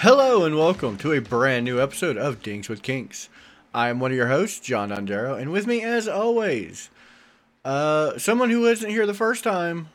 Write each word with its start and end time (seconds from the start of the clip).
Hello 0.00 0.44
and 0.46 0.56
welcome 0.56 0.96
to 0.98 1.12
a 1.12 1.20
brand 1.20 1.66
new 1.66 1.78
episode 1.78 2.16
of 2.16 2.42
Dinks 2.42 2.70
with 2.70 2.82
Kinks. 2.82 3.28
I'm 3.74 4.00
one 4.00 4.10
of 4.10 4.16
your 4.16 4.28
hosts, 4.28 4.60
John 4.60 4.88
Dondero, 4.88 5.38
and 5.38 5.52
with 5.52 5.66
me, 5.66 5.82
as 5.82 6.08
always, 6.08 6.88
uh, 7.66 8.16
someone 8.16 8.48
who 8.48 8.62
wasn't 8.62 8.92
here 8.92 9.04
the 9.06 9.12
first 9.12 9.44
time, 9.44 9.90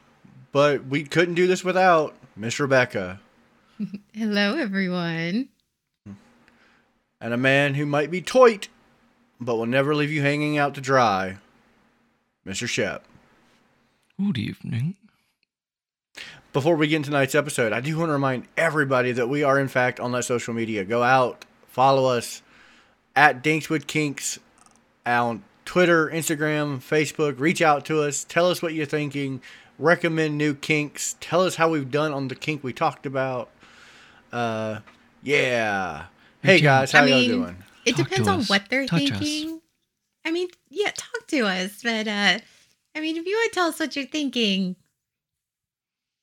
but 0.52 0.86
we 0.86 1.04
couldn't 1.04 1.34
do 1.34 1.48
this 1.48 1.64
without 1.64 2.14
Miss 2.36 2.60
Rebecca, 2.60 3.20
Hello, 4.14 4.56
everyone. 4.56 5.50
and 6.06 7.34
a 7.34 7.38
man 7.38 7.74
who 7.74 7.88
might 7.88 8.12
be 8.12 8.22
toit, 8.22 8.68
but 9.42 9.56
will 9.56 9.66
never 9.66 9.96
leave 9.96 10.12
you 10.12 10.22
hanging 10.22 10.56
out 10.56 10.76
to 10.76 10.82
dry, 10.82 11.38
Mr. 12.46 12.68
Shep. 12.68 13.04
Good 14.24 14.38
evening. 14.38 14.98
Before 16.56 16.78
we 16.78 16.88
get 16.88 16.96
into 16.96 17.10
tonight's 17.10 17.36
episode, 17.36 17.74
I 17.74 17.82
do 17.82 17.98
want 17.98 18.08
to 18.08 18.14
remind 18.14 18.48
everybody 18.56 19.12
that 19.12 19.28
we 19.28 19.44
are, 19.44 19.60
in 19.60 19.68
fact, 19.68 20.00
on 20.00 20.14
that 20.14 20.24
social 20.24 20.54
media. 20.54 20.86
Go 20.86 21.04
out, 21.04 21.44
follow 21.68 22.06
us 22.06 22.42
at 23.14 23.44
Dinks 23.44 23.70
with 23.70 23.88
Kinks 23.88 24.40
on 25.06 25.44
Twitter, 25.66 26.08
Instagram, 26.08 26.78
Facebook. 26.78 27.42
Reach 27.42 27.62
out 27.62 27.84
to 27.88 28.02
us. 28.04 28.24
Tell 28.24 28.50
us 28.50 28.62
what 28.62 28.74
you're 28.74 28.86
thinking. 28.86 29.42
Recommend 29.78 30.38
new 30.38 30.54
kinks. 30.54 31.18
Tell 31.20 31.42
us 31.42 31.56
how 31.56 31.72
we've 31.72 31.92
done 31.92 32.14
on 32.14 32.30
the 32.30 32.36
kink 32.36 32.64
we 32.64 32.72
talked 32.72 33.06
about. 33.06 33.50
Uh, 34.32 34.80
yeah. 35.24 36.06
Hey 36.42 36.62
guys, 36.62 36.94
how 36.94 37.04
I 37.04 37.08
y'all 37.08 37.20
mean, 37.20 37.30
doing? 37.32 37.64
It 37.84 37.98
Talk 37.98 38.08
depends 38.08 38.30
on 38.30 38.40
us. 38.40 38.50
what 38.50 38.70
they're 38.70 38.86
Touch 38.86 39.12
us. 39.12 39.20
thinking. 39.20 39.60
I 40.24 40.32
mean, 40.32 40.48
yeah, 40.70 40.92
talk 40.96 41.28
to 41.28 41.42
us, 41.48 41.82
but 41.84 42.08
uh 42.08 42.40
I 42.96 43.02
mean, 43.02 43.18
if 43.18 43.26
you 43.26 43.36
want 43.36 43.52
to 43.52 43.56
tell 43.56 43.68
us 43.68 43.78
what 43.78 43.94
you're 43.98 44.06
thinking, 44.06 44.78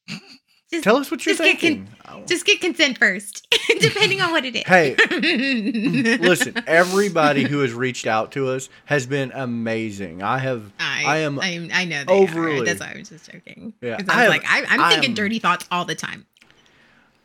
just 0.09 0.85
Tell 0.85 0.97
us 0.97 1.11
what 1.11 1.25
you're 1.27 1.35
just 1.35 1.45
get 1.45 1.61
thinking. 1.61 1.89
just 2.27 2.47
get 2.47 2.61
consent 2.61 2.97
first, 2.99 3.47
depending 3.81 4.21
on 4.23 4.31
what 4.31 4.45
it 4.45 4.57
is. 4.57 4.63
Hey, 4.65 4.95
Listen, 6.19 6.55
everybody 6.67 7.43
who 7.45 7.59
has 7.61 7.73
reached 7.75 8.07
out 8.07 8.33
to 8.33 8.49
us 8.49 8.69
has 8.87 9.07
been 9.07 9.33
amazing. 9.35 10.23
I 10.23 10.39
have 10.39 10.73
I, 10.81 11.05
I 11.07 11.17
am 11.19 11.39
I, 11.41 11.69
I 11.73 11.85
know 11.85 12.05
they 12.05 12.13
overly- 12.13 12.61
Are. 12.61 12.65
That's 12.65 12.81
why 12.81 12.93
I 12.95 12.99
was 12.99 13.09
just 13.11 13.31
joking. 13.31 13.75
Yeah, 13.83 13.91
I 13.91 13.95
I 13.97 13.97
was 13.99 14.09
am- 14.25 14.29
like, 14.31 14.45
I, 14.49 14.65
I'm 14.69 14.81
I 14.81 14.91
thinking 14.91 15.11
am- 15.11 15.15
dirty 15.15 15.39
thoughts 15.39 15.67
all 15.71 15.85
the 15.85 15.95
time. 15.95 16.27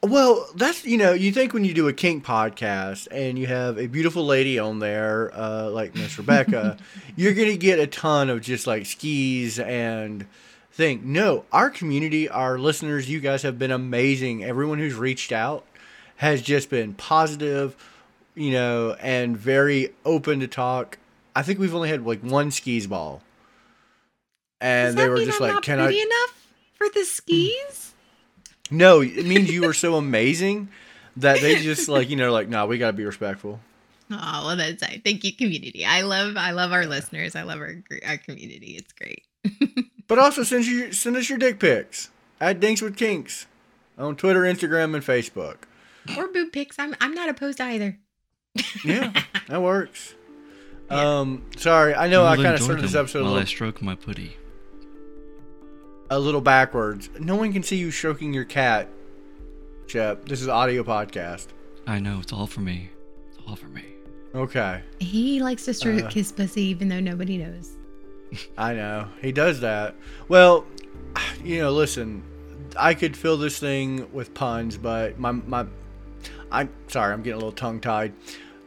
Well, 0.04 0.48
that's 0.56 0.86
you 0.86 0.98
know, 0.98 1.14
you 1.14 1.32
think 1.32 1.54
when 1.54 1.64
you 1.66 1.74
do 1.74 1.88
a 1.88 1.94
kink 1.94 2.24
podcast 2.24 3.08
and 3.12 3.38
you 3.40 3.48
have 3.48 3.80
a 3.80 3.88
beautiful 3.88 4.26
lady 4.26 4.60
on 4.60 4.80
there, 4.80 5.32
uh, 5.34 5.70
like 5.72 5.96
Miss 5.96 6.18
Rebecca, 6.18 6.78
you're 7.16 7.34
gonna 7.34 7.58
get 7.58 7.80
a 7.80 7.88
ton 7.88 8.30
of 8.30 8.42
just 8.42 8.68
like 8.68 8.86
skis 8.86 9.58
and 9.60 10.28
thing. 10.78 11.02
No, 11.12 11.44
our 11.52 11.70
community, 11.70 12.30
our 12.30 12.58
listeners, 12.58 13.10
you 13.10 13.20
guys 13.20 13.42
have 13.42 13.60
been 13.60 13.72
amazing. 13.72 14.44
Everyone 14.44 14.78
who's 14.78 14.94
reached 14.94 15.32
out 15.32 15.66
has 16.18 16.42
just 16.42 16.70
been 16.70 16.94
positive, 16.94 17.76
you 18.36 18.52
know, 18.52 18.96
and 19.02 19.36
very 19.36 19.94
open 20.06 20.40
to 20.40 20.48
talk. 20.48 21.00
I 21.36 21.42
think 21.42 21.60
we've 21.60 21.76
only 21.76 21.90
had 21.90 22.06
like 22.06 22.22
one 22.22 22.52
skis 22.52 22.88
ball, 22.88 23.22
and 24.62 24.98
they 24.98 25.10
were 25.10 25.18
just 25.18 25.42
I'm 25.42 25.56
like, 25.56 25.64
"Can 25.64 25.80
I?" 25.80 25.90
enough 25.90 26.48
for 26.76 26.88
the 26.94 27.04
skis? 27.04 27.94
No, 28.70 29.02
it 29.02 29.26
means 29.26 29.52
you 29.52 29.64
were 29.64 29.74
so 29.74 29.96
amazing 29.96 30.70
that 31.18 31.42
they 31.42 31.62
just 31.62 31.90
like 31.90 32.10
you 32.10 32.16
know 32.16 32.32
like 32.32 32.50
no, 32.50 32.66
we 32.68 32.78
gotta 32.78 32.94
be 32.94 33.06
respectful. 33.06 33.60
Oh 34.12 34.44
well, 34.46 34.56
that's 34.56 34.84
I 34.84 35.02
thank 35.04 35.24
you, 35.24 35.34
community. 35.34 35.86
I 35.86 36.02
love 36.02 36.38
I 36.38 36.52
love 36.52 36.72
our 36.72 36.86
listeners. 36.86 37.36
I 37.36 37.42
love 37.44 37.60
our 37.60 37.84
our 38.08 38.18
community. 38.18 38.78
It's 38.80 38.94
great. 38.94 39.24
But 40.08 40.20
also 40.20 40.44
send 40.44 40.66
you 40.66 40.92
send 40.94 41.16
us 41.18 41.30
your 41.30 41.38
dick 41.38 41.60
pics 41.60 42.12
at 42.40 42.60
Dinks 42.60 42.82
with 42.82 42.96
Kinks 42.96 43.46
on 43.98 44.16
Twitter, 44.16 44.42
Instagram, 44.42 44.96
and 44.96 45.04
Facebook. 45.04 45.58
or 46.18 46.28
boob 46.28 46.52
pics. 46.54 46.78
I'm 46.80 46.96
I'm 47.02 47.14
not 47.14 47.30
opposed 47.30 47.60
either. 47.62 47.98
Yeah, 48.84 49.12
that 49.50 49.62
works. 49.62 50.16
Yeah. 50.90 51.20
Um, 51.20 51.44
sorry, 51.58 51.94
I 51.94 52.08
know 52.08 52.24
I 52.26 52.36
You'll 52.36 52.44
kind 52.44 52.56
of 52.56 52.62
enjoy 52.62 52.66
started 52.66 52.84
this 52.86 52.92
them 52.94 53.02
episode 53.02 53.20
a 53.20 53.24
while 53.24 53.32
I 53.32 53.36
little, 53.36 53.48
stroke 53.48 53.82
my 53.82 53.96
putty. 53.96 54.38
a 56.10 56.18
little 56.18 56.42
backwards. 56.42 57.10
No 57.20 57.36
one 57.36 57.52
can 57.54 57.62
see 57.64 57.76
you 57.76 57.92
stroking 57.92 58.34
your 58.34 58.46
cat, 58.46 58.88
Shep. 59.88 60.26
This 60.28 60.42
is 60.42 60.48
audio 60.48 60.84
podcast. 60.84 61.48
I 61.86 62.00
know 62.00 62.20
it's 62.22 62.32
all 62.34 62.48
for 62.48 62.62
me. 62.62 62.90
It's 63.30 63.38
all 63.48 63.56
for 63.58 63.68
me. 63.68 63.84
Okay, 64.34 64.82
He 65.00 65.42
likes 65.42 65.66
to 65.66 65.74
stroke 65.74 66.04
Uh. 66.06 66.10
his 66.10 66.32
pussy 66.32 66.64
even 66.64 66.88
though 66.88 67.00
nobody 67.00 67.38
knows. 67.38 67.77
I 68.58 68.74
know 68.74 69.08
he 69.22 69.32
does 69.32 69.62
that. 69.62 69.96
Well, 70.28 70.66
you 71.44 71.60
know, 71.60 71.72
listen, 71.72 72.24
I 72.78 72.94
could 72.94 73.16
fill 73.16 73.38
this 73.38 73.58
thing 73.60 74.12
with 74.14 74.34
puns, 74.34 74.78
but 74.78 75.18
my 75.20 75.32
my, 75.32 75.66
I'm 76.52 76.70
sorry, 76.88 77.14
I'm 77.14 77.22
getting 77.24 77.34
a 77.36 77.38
little 77.38 77.52
tongue 77.52 77.80
tied. 77.80 78.14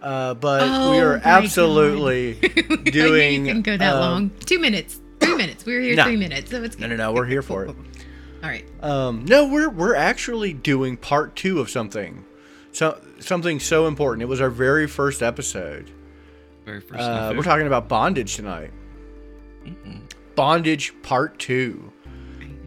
Uh, 0.03 0.33
but 0.35 0.63
we 0.63 0.69
Oh 0.99 0.99
are 1.01 1.17
my 1.19 1.23
absolutely 1.25 2.35
doing. 2.85 3.45
you 3.47 3.53
can 3.53 3.63
go 3.63 3.77
that 3.77 3.95
um, 3.95 4.01
long. 4.01 4.31
Two 4.47 4.59
minutes. 4.59 4.99
Three 5.21 5.37
minutes. 5.37 5.67
We 5.67 5.75
were 5.75 5.81
here 5.81 5.95
No. 5.97 6.05
three 6.05 6.17
minutes, 6.17 6.51
so 6.51 6.63
it's 6.63 6.79
No, 6.79 6.89
good. 6.89 6.97
no, 6.97 7.09
no, 7.09 7.13
we're 7.13 7.27
here 7.27 7.43
for 7.43 7.65
it. 7.67 7.69
All 8.43 8.49
right. 8.49 8.65
Um, 8.83 9.27
no, 9.27 9.47
we're 9.49 9.69
we're 9.69 9.95
actually 9.95 10.55
doing 10.55 10.97
part 10.97 11.37
two 11.37 11.61
of 11.61 11.69
something, 11.69 12.25
so 12.73 12.99
something 13.19 13.61
so 13.61 13.87
important. 13.87 14.23
It 14.23 14.27
was 14.27 14.41
our 14.41 14.49
very 14.49 14.87
first 14.87 15.23
episode. 15.23 15.91
Very 16.65 16.81
first. 16.81 17.01
Uh, 17.01 17.03
affair. 17.27 17.37
we're 17.37 17.43
talking 17.43 17.67
about 17.67 17.87
bondage 17.89 18.37
tonight. 18.37 18.71
Mhm. 19.67 20.01
Bondage 20.35 20.95
part 21.03 21.39
two. 21.39 21.93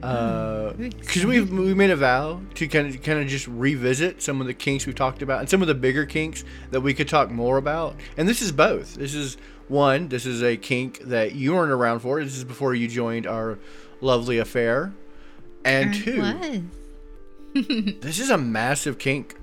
Because 0.02 1.26
we 1.26 1.40
we 1.42 1.74
made 1.74 1.90
a 1.90 1.96
vow 1.96 2.42
to 2.56 2.68
kind 2.68 2.94
of 2.94 3.02
kind 3.04 3.20
of 3.20 3.28
just 3.28 3.48
revisit 3.48 4.22
some 4.22 4.42
of 4.42 4.48
the 4.48 4.54
kinks 4.54 4.86
we 4.86 4.92
talked 4.94 5.22
about 5.22 5.40
and 5.40 5.50
some 5.50 5.62
of 5.62 5.68
the 5.70 5.74
bigger 5.76 6.06
kinks 6.06 6.44
that 6.72 6.82
we 6.82 6.94
could 6.94 7.08
talk 7.08 7.32
more 7.32 7.58
about. 7.58 7.96
And 8.18 8.28
this 8.28 8.42
is 8.42 8.52
both. 8.52 8.96
This 8.96 9.14
is 9.14 9.38
one. 9.70 10.10
This 10.10 10.26
is 10.26 10.44
a 10.44 10.58
kink 10.58 11.00
that 11.06 11.36
you 11.36 11.54
weren't 11.54 11.72
around 11.72 12.00
for. 12.02 12.22
This 12.22 12.36
is 12.36 12.44
before 12.44 12.76
you 12.76 12.90
joined 12.90 13.26
our 13.26 13.58
lovely 14.02 14.40
affair. 14.40 14.94
And 15.64 15.94
two, 15.94 16.66
this 18.02 18.20
is 18.20 18.30
a 18.30 18.38
massive 18.38 18.98
kink. 18.98 19.38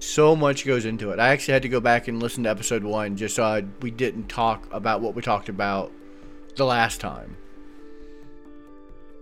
So 0.00 0.34
much 0.34 0.66
goes 0.66 0.84
into 0.84 1.12
it. 1.12 1.20
I 1.20 1.28
actually 1.28 1.52
had 1.54 1.62
to 1.62 1.68
go 1.68 1.78
back 1.80 2.08
and 2.08 2.20
listen 2.20 2.42
to 2.44 2.50
episode 2.50 2.82
one 2.82 3.16
just 3.16 3.36
so 3.36 3.44
I, 3.44 3.64
we 3.80 3.92
didn't 3.92 4.28
talk 4.28 4.66
about 4.72 5.00
what 5.00 5.14
we 5.14 5.22
talked 5.22 5.48
about 5.48 5.92
the 6.56 6.64
last 6.64 7.00
time. 7.00 7.36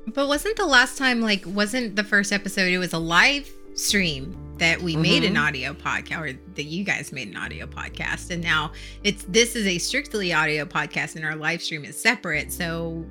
But 0.07 0.27
wasn't 0.29 0.57
the 0.57 0.67
last 0.67 0.99
time 0.99 1.21
like 1.21 1.45
wasn't 1.47 1.97
the 1.97 2.05
first 2.05 2.33
episode? 2.33 2.69
It 2.73 2.79
was 2.79 2.93
a 2.93 2.99
live 2.99 3.51
stream 3.75 4.37
that 4.59 4.83
we 4.83 4.97
made 4.97 5.25
an 5.25 5.35
Mhm. 5.35 5.47
audio 5.49 5.75
podcast, 5.75 6.21
or 6.21 6.39
that 6.57 6.65
you 6.65 6.85
guys 6.85 7.13
made 7.13 7.29
an 7.29 7.37
audio 7.37 7.67
podcast, 7.67 8.31
and 8.31 8.43
now 8.43 8.73
it's 9.05 9.25
this 9.29 9.55
is 9.57 9.67
a 9.67 9.79
strictly 9.79 10.33
audio 10.33 10.65
podcast, 10.65 11.17
and 11.17 11.25
our 11.25 11.37
live 11.37 11.63
stream 11.63 11.85
is 11.85 11.97
separate. 11.97 12.53
So 12.53 13.07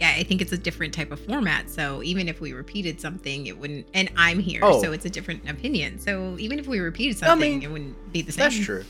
yeah, 0.00 0.12
I 0.16 0.22
think 0.24 0.42
it's 0.42 0.52
a 0.52 0.58
different 0.58 0.92
type 0.92 1.12
of 1.12 1.20
format. 1.20 1.70
So 1.70 2.02
even 2.02 2.28
if 2.28 2.40
we 2.40 2.52
repeated 2.52 3.00
something, 3.00 3.46
it 3.46 3.56
wouldn't. 3.58 3.86
And 3.94 4.10
I'm 4.16 4.40
here, 4.40 4.60
Oh. 4.62 4.82
so 4.82 4.92
it's 4.92 5.04
a 5.04 5.10
different 5.10 5.48
opinion. 5.48 5.98
So 6.00 6.36
even 6.38 6.58
if 6.58 6.66
we 6.66 6.80
repeated 6.80 7.16
I 7.22 7.28
something, 7.28 7.52
mean, 7.60 7.62
it 7.62 7.70
wouldn't 7.70 8.12
be 8.12 8.20
the 8.20 8.32
same. 8.32 8.40
That's 8.50 8.58
true. 8.58 8.84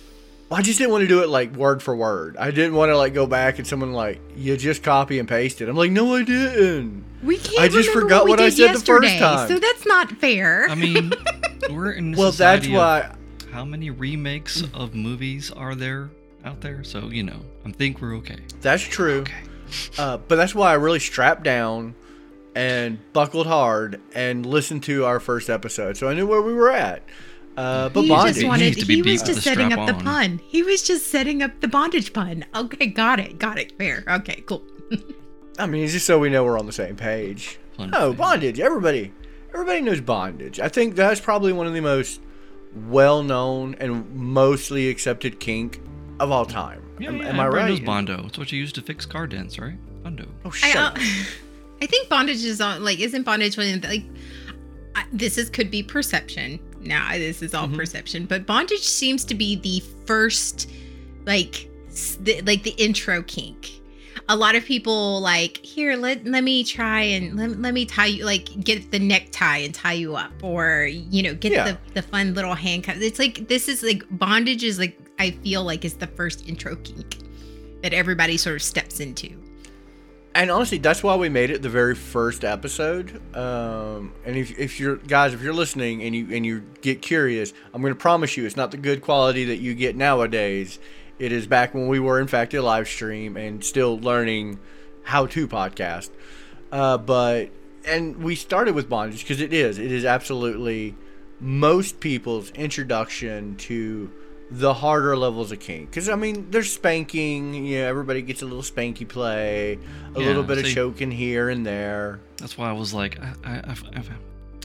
Well, 0.48 0.58
I 0.58 0.62
just 0.62 0.78
didn't 0.78 0.92
want 0.92 1.02
to 1.02 1.08
do 1.08 1.22
it 1.22 1.28
like 1.28 1.54
word 1.56 1.82
for 1.82 1.96
word. 1.96 2.36
I 2.36 2.50
didn't 2.50 2.74
want 2.74 2.90
to 2.90 2.98
like 2.98 3.14
go 3.14 3.26
back 3.26 3.58
and 3.58 3.66
someone 3.66 3.92
like 3.92 4.20
you 4.36 4.56
just 4.56 4.82
copy 4.82 5.18
and 5.18 5.28
paste 5.28 5.60
it. 5.60 5.68
I'm 5.68 5.76
like, 5.76 5.90
no, 5.90 6.14
I 6.14 6.22
didn't. 6.22 7.04
We 7.22 7.38
can't. 7.38 7.60
I 7.60 7.68
just 7.68 7.90
forgot 7.90 8.24
we 8.24 8.30
what 8.30 8.40
I 8.40 8.50
did 8.50 8.56
said 8.56 8.76
the 8.76 8.80
first 8.80 9.18
time. 9.18 9.48
So 9.48 9.58
that's 9.58 9.86
not 9.86 10.10
fair. 10.12 10.68
I 10.68 10.74
mean, 10.74 11.12
we're 11.70 11.92
in. 11.92 12.14
a 12.14 12.16
Well, 12.16 12.30
that's 12.32 12.66
society 12.66 12.72
why. 12.72 13.14
How 13.50 13.64
many 13.64 13.90
remakes 13.90 14.62
of 14.74 14.94
movies 14.94 15.50
are 15.50 15.74
there 15.74 16.10
out 16.44 16.60
there? 16.60 16.84
So 16.84 17.08
you 17.08 17.22
know, 17.22 17.40
I 17.64 17.70
think 17.72 18.02
we're 18.02 18.16
okay. 18.16 18.38
That's 18.60 18.82
true. 18.82 19.20
Okay. 19.20 19.32
Uh, 19.96 20.18
but 20.18 20.36
that's 20.36 20.54
why 20.54 20.70
I 20.70 20.74
really 20.74 20.98
strapped 21.00 21.42
down 21.42 21.94
and 22.54 22.98
buckled 23.12 23.46
hard 23.46 24.00
and 24.14 24.44
listened 24.46 24.82
to 24.84 25.04
our 25.04 25.18
first 25.20 25.50
episode, 25.50 25.96
so 25.96 26.08
I 26.08 26.14
knew 26.14 26.26
where 26.26 26.42
we 26.42 26.52
were 26.52 26.70
at. 26.70 27.02
Uh, 27.56 27.88
but 27.88 28.02
he 28.02 28.08
bondage. 28.08 28.34
just 28.34 28.46
wanted. 28.46 28.64
needs 28.64 28.76
to 28.78 28.86
be 28.86 28.96
He 28.96 29.02
was 29.02 29.22
just 29.22 29.42
setting 29.42 29.70
strap 29.70 29.88
up 29.88 29.96
the 29.98 30.04
pun. 30.04 30.40
He 30.46 30.62
was 30.62 30.82
just 30.82 31.08
setting 31.08 31.42
up 31.42 31.60
the 31.60 31.68
bondage 31.68 32.12
pun. 32.12 32.44
Okay, 32.54 32.86
got 32.86 33.20
it. 33.20 33.38
Got 33.38 33.58
it. 33.58 33.76
Fair. 33.78 34.04
Okay, 34.08 34.42
cool. 34.46 34.62
I 35.58 35.66
mean, 35.66 35.84
it's 35.84 35.92
just 35.92 36.06
so 36.06 36.18
we 36.18 36.30
know 36.30 36.44
we're 36.44 36.58
on 36.58 36.66
the 36.66 36.72
same 36.72 36.96
page. 36.96 37.58
Oh, 37.78 38.08
thing. 38.10 38.16
bondage. 38.16 38.60
Everybody, 38.60 39.12
everybody 39.52 39.80
knows 39.80 40.00
bondage. 40.00 40.58
I 40.58 40.68
think 40.68 40.96
that's 40.96 41.20
probably 41.20 41.52
one 41.52 41.66
of 41.66 41.74
the 41.74 41.80
most 41.80 42.20
well-known 42.88 43.76
and 43.78 44.12
mostly 44.16 44.88
accepted 44.88 45.38
kink 45.38 45.80
of 46.18 46.32
all 46.32 46.44
time. 46.46 46.82
Yeah, 46.98 47.08
am, 47.08 47.16
yeah, 47.18 47.28
am 47.28 47.40
I 47.40 47.46
everybody 47.46 47.72
right? 47.72 47.78
knows 47.78 47.86
Bondo. 47.86 48.26
It's 48.26 48.38
what 48.38 48.52
you 48.52 48.58
use 48.58 48.72
to 48.72 48.82
fix 48.82 49.06
car 49.06 49.26
dents, 49.26 49.58
right? 49.58 49.76
Bondo. 50.02 50.26
Oh, 50.44 50.48
I, 50.48 50.50
shut 50.50 50.76
uh. 50.76 51.04
I 51.82 51.86
think 51.86 52.08
bondage 52.08 52.44
is 52.44 52.60
on. 52.60 52.84
Like, 52.84 53.00
isn't 53.00 53.22
bondage 53.24 53.56
one 53.56 53.68
of 53.74 53.82
the, 53.82 53.88
like? 53.88 54.04
I, 54.96 55.04
this 55.12 55.38
is 55.38 55.50
could 55.50 55.70
be 55.70 55.82
perception. 55.82 56.60
Now 56.84 57.12
this 57.12 57.42
is 57.42 57.54
all 57.54 57.66
Mhm. 57.68 57.76
perception, 57.76 58.26
but 58.26 58.46
bondage 58.46 58.82
seems 58.86 59.24
to 59.26 59.34
be 59.34 59.56
the 59.56 59.82
first, 60.06 60.70
like, 61.26 61.68
the, 62.20 62.40
like 62.42 62.62
the 62.64 62.74
intro 62.78 63.22
kink. 63.22 63.70
a 64.30 64.34
lot 64.36 64.54
of 64.54 64.64
people 64.64 65.20
like 65.20 65.58
here 65.58 65.96
let 65.96 66.24
let 66.26 66.42
me 66.42 66.64
try 66.64 67.02
and 67.02 67.36
let, 67.36 67.60
let 67.60 67.74
me 67.74 67.84
tie 67.84 68.06
you 68.06 68.24
like 68.24 68.48
get 68.64 68.90
the 68.90 68.98
necktie 68.98 69.58
and 69.58 69.74
tie 69.74 69.92
you 69.92 70.16
up 70.16 70.32
or 70.42 70.86
you 70.86 71.22
know 71.22 71.34
get 71.34 71.52
Yeah. 71.52 71.72
the 71.72 71.78
the 71.92 72.00
fun 72.02 72.32
little 72.32 72.54
handcuffs. 72.54 73.00
It's 73.02 73.18
like 73.18 73.48
this 73.48 73.68
is 73.68 73.82
like 73.82 74.02
bondage 74.10 74.64
is 74.64 74.78
like 74.78 74.98
I 75.18 75.32
feel 75.42 75.62
like 75.62 75.84
is 75.84 75.94
the 75.94 76.06
first 76.06 76.48
intro 76.48 76.74
kink 76.76 77.18
that 77.82 77.92
everybody 77.92 78.38
sort 78.38 78.56
of 78.56 78.62
steps 78.62 78.98
into. 78.98 79.28
And 80.36 80.50
honestly, 80.50 80.78
that's 80.78 81.02
why 81.02 81.14
we 81.14 81.28
made 81.28 81.50
it 81.50 81.62
the 81.62 81.68
very 81.68 81.94
first 81.94 82.44
episode. 82.44 83.20
Um, 83.36 84.12
and 84.24 84.36
if, 84.36 84.58
if 84.58 84.80
you're 84.80 84.96
guys, 84.96 85.32
if 85.32 85.40
you're 85.42 85.54
listening 85.54 86.02
and 86.02 86.14
you 86.14 86.34
and 86.34 86.44
you 86.44 86.64
get 86.80 87.02
curious, 87.02 87.52
I'm 87.72 87.80
going 87.80 87.94
to 87.94 87.98
promise 87.98 88.36
you, 88.36 88.44
it's 88.44 88.56
not 88.56 88.72
the 88.72 88.76
good 88.76 89.00
quality 89.00 89.44
that 89.44 89.58
you 89.58 89.74
get 89.74 89.94
nowadays. 89.94 90.80
It 91.20 91.30
is 91.30 91.46
back 91.46 91.72
when 91.72 91.86
we 91.86 92.00
were 92.00 92.20
in 92.20 92.26
fact 92.26 92.52
a 92.54 92.62
live 92.62 92.88
stream 92.88 93.36
and 93.36 93.64
still 93.64 93.96
learning 94.00 94.58
how 95.04 95.26
to 95.26 95.46
podcast. 95.46 96.10
Uh, 96.72 96.98
but 96.98 97.50
and 97.86 98.16
we 98.16 98.34
started 98.34 98.74
with 98.74 98.88
bondage 98.88 99.20
because 99.20 99.40
it 99.40 99.52
is 99.52 99.78
it 99.78 99.92
is 99.92 100.04
absolutely 100.04 100.96
most 101.38 102.00
people's 102.00 102.50
introduction 102.52 103.54
to 103.56 104.10
the 104.50 104.74
harder 104.74 105.16
levels 105.16 105.52
of 105.52 105.60
kink. 105.60 105.90
Because 105.90 106.08
I 106.08 106.16
mean, 106.16 106.50
there's 106.50 106.72
spanking. 106.72 107.54
You 107.54 107.80
know, 107.80 107.86
everybody 107.88 108.22
gets 108.22 108.42
a 108.42 108.46
little 108.46 108.62
spanky 108.62 109.06
play, 109.08 109.78
a 110.14 110.20
Yeah, 110.20 110.26
little 110.26 110.42
bit 110.42 110.58
of 110.58 110.66
choking 110.66 111.10
here 111.10 111.48
and 111.48 111.64
there. 111.66 112.20
That's 112.36 112.58
why 112.58 112.68
I 112.68 112.72
was 112.72 112.92
like, 112.94 113.18
I, 113.20 113.34
I, 113.44 113.52
I, 113.54 113.76
I, 113.96 114.02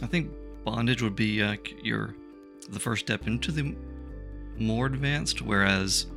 I 0.03 0.05
think 0.07 0.31
bondage 0.63 1.01
would 1.01 1.15
be 1.15 1.41
uh, 1.41 1.55
your 1.81 2.15
the 2.69 2.79
first 2.79 3.05
step 3.05 3.25
into 3.27 3.51
the 3.51 3.75
more 4.57 4.85
advanced, 4.85 5.41
whereas 5.41 6.07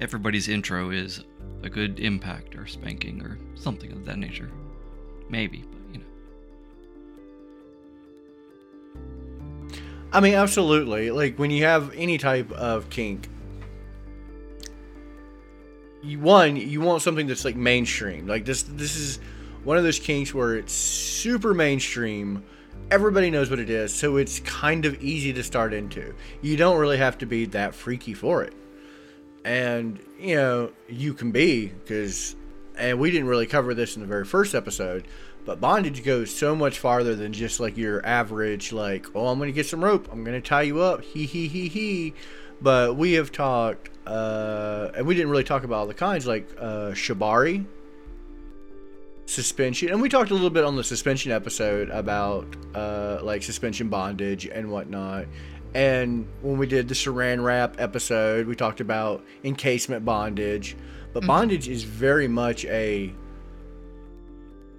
everybody's 0.00 0.48
intro 0.48 0.90
is 0.90 1.22
a 1.62 1.68
good 1.70 2.00
impact 2.00 2.56
or 2.56 2.66
spanking 2.66 3.22
or 3.22 3.38
something 3.54 3.92
of 3.92 4.04
that 4.06 4.18
nature. 4.18 4.50
Maybe, 5.28 5.64
I 10.14 10.20
mean, 10.20 10.34
absolutely. 10.34 11.10
Like 11.10 11.40
when 11.40 11.50
you 11.50 11.64
have 11.64 11.92
any 11.92 12.18
type 12.18 12.52
of 12.52 12.88
kink, 12.88 13.28
you, 16.04 16.20
one 16.20 16.54
you 16.54 16.80
want 16.80 17.02
something 17.02 17.26
that's 17.26 17.44
like 17.44 17.56
mainstream. 17.56 18.28
Like 18.28 18.44
this, 18.44 18.62
this 18.62 18.94
is 18.94 19.18
one 19.64 19.76
of 19.76 19.82
those 19.82 19.98
kinks 19.98 20.32
where 20.32 20.54
it's 20.54 20.72
super 20.72 21.52
mainstream. 21.52 22.44
Everybody 22.92 23.28
knows 23.28 23.50
what 23.50 23.58
it 23.58 23.70
is, 23.70 23.92
so 23.92 24.16
it's 24.16 24.38
kind 24.40 24.84
of 24.84 25.02
easy 25.02 25.32
to 25.32 25.42
start 25.42 25.74
into. 25.74 26.14
You 26.42 26.56
don't 26.56 26.78
really 26.78 26.98
have 26.98 27.18
to 27.18 27.26
be 27.26 27.46
that 27.46 27.74
freaky 27.74 28.14
for 28.14 28.44
it, 28.44 28.52
and 29.44 29.98
you 30.20 30.36
know 30.36 30.70
you 30.88 31.14
can 31.14 31.32
be 31.32 31.66
because, 31.66 32.36
and 32.78 33.00
we 33.00 33.10
didn't 33.10 33.26
really 33.26 33.46
cover 33.46 33.74
this 33.74 33.96
in 33.96 34.02
the 34.02 34.06
very 34.06 34.24
first 34.24 34.54
episode. 34.54 35.08
But 35.44 35.60
bondage 35.60 36.02
goes 36.04 36.34
so 36.34 36.56
much 36.56 36.78
farther 36.78 37.14
than 37.14 37.32
just 37.32 37.60
like 37.60 37.76
your 37.76 38.04
average, 38.04 38.72
like, 38.72 39.06
oh, 39.14 39.28
I'm 39.28 39.38
going 39.38 39.48
to 39.48 39.52
get 39.52 39.66
some 39.66 39.84
rope. 39.84 40.08
I'm 40.10 40.24
going 40.24 40.40
to 40.40 40.46
tie 40.46 40.62
you 40.62 40.80
up. 40.80 41.02
He, 41.02 41.26
he, 41.26 41.48
he, 41.48 41.68
he. 41.68 42.14
But 42.62 42.96
we 42.96 43.12
have 43.14 43.30
talked, 43.30 43.90
uh, 44.06 44.90
and 44.96 45.06
we 45.06 45.14
didn't 45.14 45.30
really 45.30 45.44
talk 45.44 45.64
about 45.64 45.76
all 45.76 45.86
the 45.86 45.92
kinds, 45.94 46.26
like 46.26 46.48
uh, 46.58 46.92
shibari, 46.92 47.66
suspension. 49.26 49.90
And 49.90 50.00
we 50.00 50.08
talked 50.08 50.30
a 50.30 50.34
little 50.34 50.50
bit 50.50 50.64
on 50.64 50.76
the 50.76 50.84
suspension 50.84 51.30
episode 51.30 51.90
about 51.90 52.46
uh, 52.74 53.18
like 53.22 53.42
suspension 53.42 53.88
bondage 53.88 54.46
and 54.46 54.70
whatnot. 54.70 55.26
And 55.74 56.26
when 56.40 56.56
we 56.56 56.66
did 56.66 56.88
the 56.88 56.94
saran 56.94 57.42
wrap 57.42 57.80
episode, 57.80 58.46
we 58.46 58.54
talked 58.54 58.80
about 58.80 59.24
encasement 59.42 60.04
bondage. 60.04 60.76
But 61.12 61.26
bondage 61.26 61.68
is 61.68 61.84
very 61.84 62.28
much 62.28 62.64
a 62.64 63.12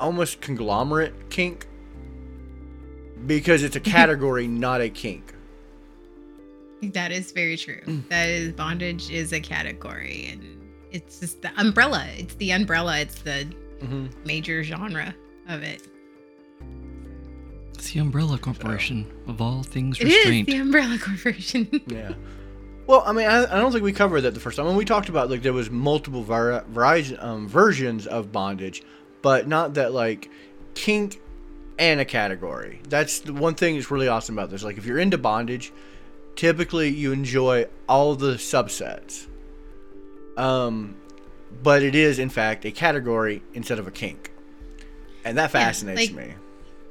almost 0.05 0.39
conglomerate 0.39 1.29
kink 1.31 1.65
because 3.25 3.63
it's 3.63 3.75
a 3.75 3.79
category, 3.97 4.47
not 4.47 4.79
a 4.81 4.89
kink. 4.89 5.33
That 6.93 7.11
is 7.11 7.31
very 7.31 7.57
true. 7.57 7.81
That 8.09 8.29
is 8.29 8.53
bondage 8.53 9.09
is 9.09 9.33
a 9.33 9.39
category 9.39 10.29
and 10.31 10.61
it's 10.91 11.19
just 11.19 11.41
the 11.41 11.51
umbrella. 11.59 12.05
It's 12.17 12.35
the 12.35 12.51
umbrella. 12.51 12.99
It's 12.99 13.21
the 13.21 13.45
hmm 13.81 14.07
major 14.25 14.63
genre 14.63 15.13
of 15.49 15.63
it. 15.63 15.81
It's 17.73 17.91
the 17.91 17.99
Umbrella 17.99 18.37
Corporation 18.37 19.05
of 19.27 19.41
all 19.41 19.61
things 19.61 19.99
It 19.99 20.07
is 20.07 20.15
restraint. 20.15 20.47
the 20.47 20.55
umbrella 20.57 20.97
corporation. 20.97 21.67
Yeah. 21.87 22.13
Well, 22.87 23.03
I 23.05 23.11
mean, 23.13 23.27
I, 23.27 23.43
I 23.43 23.59
don't 23.59 23.71
think 23.71 23.83
we 23.83 23.91
covered 23.91 24.21
that 24.21 24.33
the 24.35 24.39
first 24.39 24.57
time. 24.57 24.65
I 24.67 24.69
mean, 24.69 24.77
we 24.77 24.85
talked 24.85 25.09
about 25.09 25.29
like 25.29 25.41
there 25.41 25.53
was 25.53 25.69
multiple 25.71 26.21
vari- 26.23 26.61
vari- 26.69 27.17
um, 27.17 27.47
versions 27.47 28.05
of 28.07 28.31
bondage, 28.31 28.83
but 29.25 29.48
not 29.48 29.74
that 29.74 29.92
like 29.92 30.30
kink 30.75 31.19
and 31.80 32.00
a 32.00 32.06
category. 32.06 32.80
That's 32.88 33.22
the 33.22 33.33
one 33.33 33.56
thing 33.56 33.74
that's 33.74 33.89
really 33.89 34.07
awesome 34.07 34.38
about 34.38 34.51
this. 34.51 34.62
Like, 34.62 34.77
if 34.77 34.86
you're 34.86 35.00
into 35.00 35.18
bondage, 35.18 35.74
typically 36.36 36.89
you 36.89 37.12
enjoy 37.12 37.66
all 37.89 38.13
the 38.13 38.36
subsets. 38.36 39.25
Um, 40.38 40.95
but 41.63 41.81
it 41.81 41.95
is 41.95 42.19
in 42.19 42.30
fact 42.30 42.66
a 42.66 42.72
category 42.72 43.42
instead 43.56 43.80
of 43.80 43.88
a 43.88 43.92
kink, 43.92 44.30
and 45.24 45.39
that 45.39 45.50
fascinates 45.50 46.12
like- 46.12 46.13
me. 46.13 46.36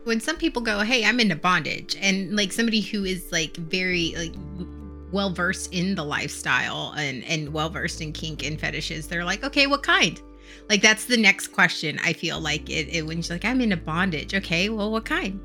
when 0.03 0.19
some 0.19 0.37
people 0.37 0.61
go, 0.61 0.81
"Hey, 0.81 1.05
I'm 1.05 1.21
into 1.21 1.37
bondage," 1.37 1.97
and 2.01 2.35
like 2.35 2.51
somebody 2.51 2.81
who 2.81 3.05
is 3.05 3.31
like 3.31 3.57
very 3.57 4.13
like 4.17 4.35
well 5.13 5.31
versed 5.31 5.73
in 5.73 5.95
the 5.95 6.05
lifestyle 6.05 6.95
and 6.97 7.23
and 7.27 7.53
well 7.53 7.71
versed 7.71 8.01
in 8.01 8.13
kink 8.13 8.45
and 8.45 8.59
fetishes, 8.59 9.07
they're 9.07 9.25
like, 9.25 9.45
"Okay, 9.45 9.69
what 9.69 9.85
kind?" 9.85 10.21
Like 10.69 10.83
that's 10.83 11.06
the 11.06 11.17
next 11.17 11.49
question. 11.49 11.99
I 12.03 12.12
feel 12.12 12.41
like 12.41 12.71
it, 12.71 12.89
it 12.89 13.06
when 13.06 13.19
she's 13.19 13.31
like, 13.31 13.45
"I'm 13.45 13.61
into 13.61 13.77
bondage." 13.77 14.35
Okay, 14.35 14.69
well, 14.69 14.91
what 14.91 15.05
kind? 15.05 15.41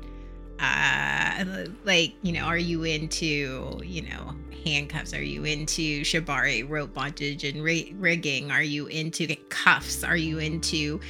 Uh, 0.58 1.66
like 1.84 2.14
you 2.22 2.32
know, 2.32 2.44
are 2.44 2.58
you 2.58 2.84
into 2.84 3.80
you 3.84 4.02
know 4.02 4.34
handcuffs? 4.64 5.14
Are 5.14 5.22
you 5.22 5.44
into 5.44 6.02
shibari, 6.02 6.68
rope 6.68 6.94
bondage, 6.94 7.44
and 7.44 7.62
ri- 7.62 7.94
rigging? 7.98 8.50
Are 8.50 8.62
you 8.62 8.86
into 8.86 9.34
cuffs? 9.48 10.04
Are 10.04 10.16
you 10.16 10.38
into 10.38 11.00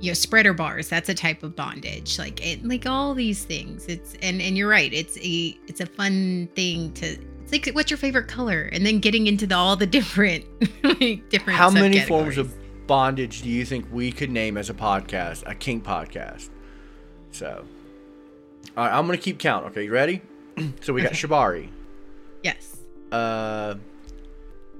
you 0.00 0.10
know 0.10 0.14
spreader 0.14 0.52
bars 0.52 0.88
that's 0.88 1.08
a 1.08 1.14
type 1.14 1.42
of 1.42 1.56
bondage 1.56 2.18
like 2.18 2.44
it 2.44 2.64
like 2.64 2.86
all 2.86 3.14
these 3.14 3.44
things 3.44 3.84
it's 3.86 4.14
and 4.22 4.40
and 4.40 4.56
you're 4.56 4.68
right 4.68 4.92
it's 4.92 5.16
a 5.18 5.58
it's 5.66 5.80
a 5.80 5.86
fun 5.86 6.48
thing 6.54 6.92
to 6.92 7.16
it's 7.42 7.66
like 7.66 7.74
what's 7.74 7.90
your 7.90 7.98
favorite 7.98 8.28
color 8.28 8.68
and 8.72 8.84
then 8.84 9.00
getting 9.00 9.26
into 9.26 9.46
the, 9.46 9.54
all 9.54 9.76
the 9.76 9.86
different 9.98 10.44
like 10.84 11.28
different 11.30 11.58
How 11.58 11.70
many 11.70 12.00
forms 12.00 12.38
of 12.38 12.54
bondage 12.88 13.42
do 13.42 13.48
you 13.48 13.64
think 13.64 13.86
we 13.92 14.10
could 14.10 14.30
name 14.30 14.56
as 14.56 14.68
a 14.68 14.74
podcast, 14.74 15.44
a 15.46 15.54
kink 15.54 15.84
podcast? 15.84 16.48
So, 17.30 17.64
all 18.76 18.84
right, 18.84 18.92
I'm 18.92 19.06
gonna 19.06 19.18
keep 19.18 19.38
count. 19.38 19.66
Okay, 19.66 19.84
you 19.84 19.92
ready? 19.92 20.20
so 20.80 20.92
we 20.92 21.02
got 21.02 21.12
Okay. 21.12 21.16
shibari, 21.28 21.68
yes 22.42 22.74
uh, 23.12 23.74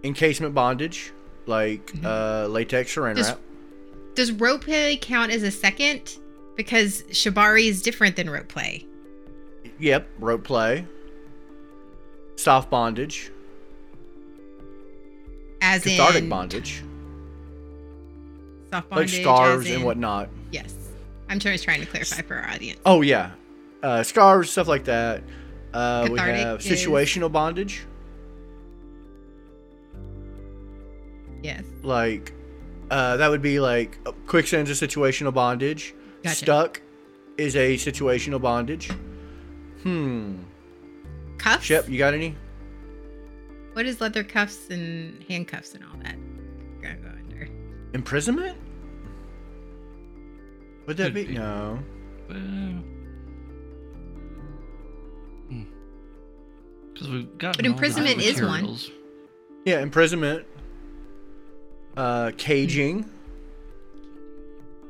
encasement 0.03 0.55
bondage, 0.55 1.13
like 1.47 1.87
Mhm. 1.93 2.05
uh, 2.05 2.49
latex 2.49 2.95
saran 2.95 3.17
Just- 3.17 3.31
wrap. 3.31 3.41
does 4.15 4.33
rope 4.33 4.65
play 4.65 4.97
count 5.01 5.31
as 5.33 5.43
a 5.45 5.51
second 5.51 6.17
because 6.57 7.03
shibari 7.11 7.67
is 7.69 7.81
different 7.83 8.17
than 8.17 8.29
rope 8.29 8.49
play 8.49 8.85
Yep, 9.81 10.09
rope 10.19 10.43
play, 10.45 10.87
soft 12.37 12.69
bondage, 12.71 13.31
as 15.61 15.85
cathartic 15.85 16.23
in 16.25 16.29
bondage, 16.29 16.83
soft 18.73 18.91
like 18.91 18.91
bondage 18.91 19.21
scarves 19.23 19.67
in- 19.67 19.75
and 19.77 19.85
whatnot. 19.85 20.29
yes 20.53 20.75
i'm 21.29 21.39
just 21.39 21.65
trying 21.65 21.81
to 21.81 21.87
clarify 21.87 22.23
for 22.23 22.37
our 22.37 22.49
audience 22.51 22.81
Oh 22.87 23.03
yeah, 23.03 23.33
uh, 23.83 24.03
scarves, 24.03 24.51
stuff 24.51 24.67
like 24.69 24.85
that. 24.85 25.23
Uh, 25.75 26.09
we 26.11 26.19
have 26.19 26.61
is- 26.61 26.67
situational 26.67 27.31
bondage, 27.31 27.85
yes 31.43 31.63
like 31.83 32.33
uh, 32.91 33.17
that 33.19 33.29
would 33.31 33.43
be 33.43 33.61
like 33.61 33.99
quicksand's 34.27 34.71
a 34.71 34.87
situational 34.89 35.33
bondage. 35.33 35.95
Gotcha. 36.23 36.37
Stuck 36.37 36.81
is 37.37 37.55
a 37.55 37.75
situational 37.77 38.41
bondage. 38.41 38.91
Hmm. 39.83 40.37
cuffs 41.37 41.65
Shep, 41.65 41.89
you 41.89 41.99
got 41.99 42.15
any? 42.15 42.35
What 43.75 43.85
is 43.85 44.01
leather 44.01 44.25
cuffs 44.25 44.71
and 44.71 45.23
handcuffs 45.29 45.75
and 45.75 45.85
all 45.85 45.99
that? 46.03 46.17
Gonna 47.93 47.93
go 47.93 47.97
under. 47.97 47.99
Imprisonment? 47.99 48.59
Would 50.87 50.97
that 50.97 51.15
be? 51.15 51.25
be. 51.25 51.35
No. 51.35 51.79
Because 56.93 57.09
we've 57.11 57.39
got. 57.39 57.57
But 57.57 57.67
imprisonment 57.67 58.21
is 58.21 58.41
one. 58.43 58.77
Yeah, 59.65 59.81
imprisonment. 59.81 60.47
Uh, 61.97 62.33
caging. 62.37 63.09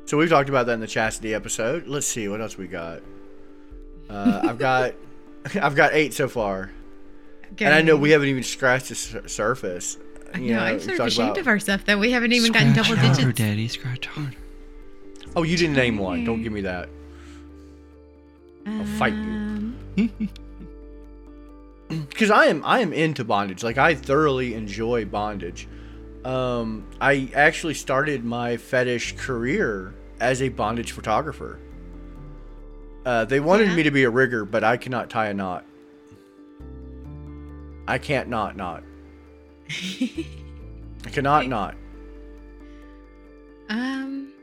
So 0.05 0.17
we've 0.17 0.29
talked 0.29 0.49
about 0.49 0.65
that 0.67 0.73
in 0.73 0.79
the 0.79 0.87
chastity 0.87 1.33
episode. 1.35 1.87
Let's 1.87 2.07
see 2.07 2.27
what 2.27 2.41
else 2.41 2.57
we 2.57 2.67
got. 2.67 3.01
Uh, 4.09 4.41
I've 4.43 4.57
got, 4.57 4.95
I've 5.61 5.75
got 5.75 5.93
eight 5.93 6.13
so 6.15 6.27
far, 6.27 6.71
and 7.59 7.73
I 7.73 7.81
know 7.81 7.95
we 7.95 8.09
haven't 8.11 8.27
even 8.29 8.41
scratched 8.41 8.89
the 8.89 8.95
sur- 8.95 9.27
surface. 9.27 9.97
I 10.33 10.37
you 10.39 10.53
know, 10.53 10.59
know, 10.59 10.65
I'm 10.65 10.79
sort 10.79 10.99
of 10.99 11.07
ashamed 11.07 11.29
about- 11.29 11.37
of 11.39 11.47
our 11.47 11.59
stuff 11.59 11.85
that 11.85 11.99
we 11.99 12.11
haven't 12.11 12.31
even 12.33 12.51
gotten 12.51 12.71
Scratch 12.73 12.87
double 12.89 12.99
harder, 13.01 13.15
digits. 13.21 13.37
Daddy. 13.39 13.67
Scratch 13.67 14.05
harder. 14.07 14.35
Oh, 15.35 15.43
you 15.43 15.57
didn't 15.57 15.75
name 15.75 15.97
one. 15.97 16.23
Don't 16.23 16.41
give 16.43 16.51
me 16.51 16.61
that. 16.61 16.89
I'll 18.65 18.85
fight 18.85 19.13
you. 19.13 19.19
Um, 19.19 19.75
because 22.09 22.29
I 22.31 22.45
am 22.45 22.63
I 22.65 22.79
am 22.79 22.93
into 22.93 23.23
bondage. 23.23 23.63
Like 23.63 23.77
I 23.77 23.95
thoroughly 23.95 24.53
enjoy 24.53 25.05
bondage. 25.05 25.67
Um, 26.25 26.85
I 26.99 27.29
actually 27.33 27.73
started 27.75 28.25
my 28.25 28.57
fetish 28.57 29.15
career 29.17 29.93
as 30.19 30.41
a 30.41 30.49
bondage 30.49 30.91
photographer. 30.91 31.59
Uh, 33.05 33.25
they 33.25 33.39
wanted 33.39 33.69
Yeah. 33.69 33.75
me 33.75 33.83
to 33.83 33.91
be 33.91 34.03
a 34.03 34.09
rigger, 34.09 34.43
but 34.45 34.63
I 34.63 34.77
cannot 34.77 35.09
tie 35.09 35.27
a 35.27 35.33
knot. 35.33 35.63
I 37.87 37.97
can't 37.97 38.27
knot 38.29 38.55
knot. 38.57 38.83
I 41.05 41.09
cannot 41.11 41.47
not. 41.47 41.75
um, 43.69 44.33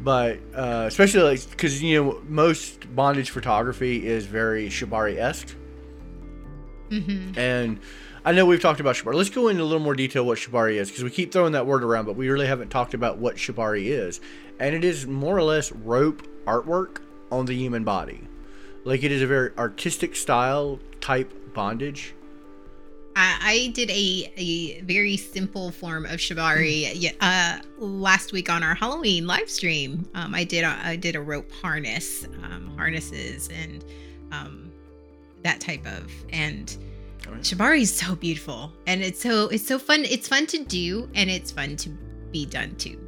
But 0.00 0.38
uh, 0.54 0.84
especially 0.86 1.22
like 1.22 1.50
because 1.50 1.82
you 1.82 2.02
know 2.02 2.22
most 2.28 2.94
bondage 2.94 3.30
photography 3.30 4.06
is 4.06 4.26
very 4.26 4.68
shibari 4.68 5.16
esque. 5.18 5.54
mhm. 6.90 7.36
And 7.36 7.80
I 8.24 8.32
know 8.32 8.46
we've 8.46 8.60
talked 8.60 8.80
about 8.80 8.96
shibari. 8.96 9.14
Let's 9.14 9.30
go 9.30 9.48
into 9.48 9.62
a 9.62 9.64
little 9.64 9.82
more 9.82 9.94
detail 9.94 10.24
what 10.26 10.38
shibari 10.38 10.76
is 10.76 10.88
because 10.88 11.04
we 11.04 11.10
keep 11.10 11.32
throwing 11.32 11.52
that 11.52 11.66
word 11.66 11.84
around, 11.84 12.06
but 12.06 12.16
we 12.16 12.28
really 12.28 12.46
haven't 12.46 12.70
talked 12.70 12.94
about 12.94 13.18
what 13.18 13.36
shibari 13.36 13.86
is. 13.86 14.20
And 14.58 14.74
it 14.74 14.84
is 14.84 15.06
more 15.06 15.36
or 15.36 15.42
less 15.42 15.72
rope 15.72 16.26
artwork 16.46 16.98
on 17.30 17.46
the 17.46 17.54
human 17.54 17.84
body. 17.84 18.20
Like 18.84 19.02
it 19.02 19.12
is 19.12 19.22
a 19.22 19.26
very 19.26 19.50
artistic 19.58 20.16
style 20.16 20.78
type 21.00 21.32
bondage. 21.54 22.14
I, 23.16 23.38
I 23.40 23.70
did 23.74 23.90
a, 23.90 24.32
a 24.36 24.80
very 24.82 25.16
simple 25.16 25.70
form 25.70 26.04
of 26.06 26.18
shibari 26.18 27.14
uh, 27.20 27.58
last 27.78 28.32
week 28.32 28.50
on 28.50 28.62
our 28.62 28.74
Halloween 28.74 29.26
live 29.26 29.48
stream. 29.48 30.08
Um, 30.14 30.34
I 30.34 30.44
did 30.44 30.64
a, 30.64 30.78
I 30.82 30.96
did 30.96 31.16
a 31.16 31.20
rope 31.20 31.50
harness, 31.52 32.24
um, 32.42 32.74
harnesses, 32.76 33.48
and 33.48 33.84
um, 34.32 34.72
that 35.42 35.60
type 35.60 35.86
of 35.86 36.10
and 36.30 36.76
shibari 37.40 37.82
is 37.82 37.94
so 37.94 38.14
beautiful 38.14 38.72
and 38.86 39.02
it's 39.02 39.20
so 39.20 39.48
it's 39.48 39.66
so 39.66 39.78
fun. 39.78 40.04
It's 40.04 40.28
fun 40.28 40.46
to 40.48 40.64
do 40.64 41.08
and 41.14 41.30
it's 41.30 41.50
fun 41.50 41.76
to 41.76 41.90
be 42.30 42.46
done 42.46 42.74
too. 42.76 43.03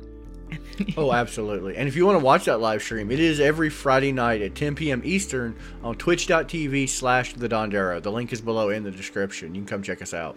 Oh, 0.96 1.12
absolutely. 1.12 1.76
And 1.76 1.88
if 1.88 1.96
you 1.96 2.06
want 2.06 2.18
to 2.18 2.24
watch 2.24 2.44
that 2.46 2.58
live 2.58 2.82
stream, 2.82 3.10
it 3.10 3.20
is 3.20 3.40
every 3.40 3.70
Friday 3.70 4.12
night 4.12 4.42
at 4.42 4.54
10 4.54 4.74
p.m. 4.74 5.02
Eastern 5.04 5.56
on 5.82 5.96
twitch.tv 5.96 6.88
slash 6.88 7.34
the 7.34 7.48
Dondero. 7.48 8.02
The 8.02 8.10
link 8.12 8.32
is 8.32 8.40
below 8.40 8.70
in 8.70 8.82
the 8.82 8.90
description. 8.90 9.54
You 9.54 9.62
can 9.62 9.68
come 9.68 9.82
check 9.82 10.02
us 10.02 10.14
out. 10.14 10.36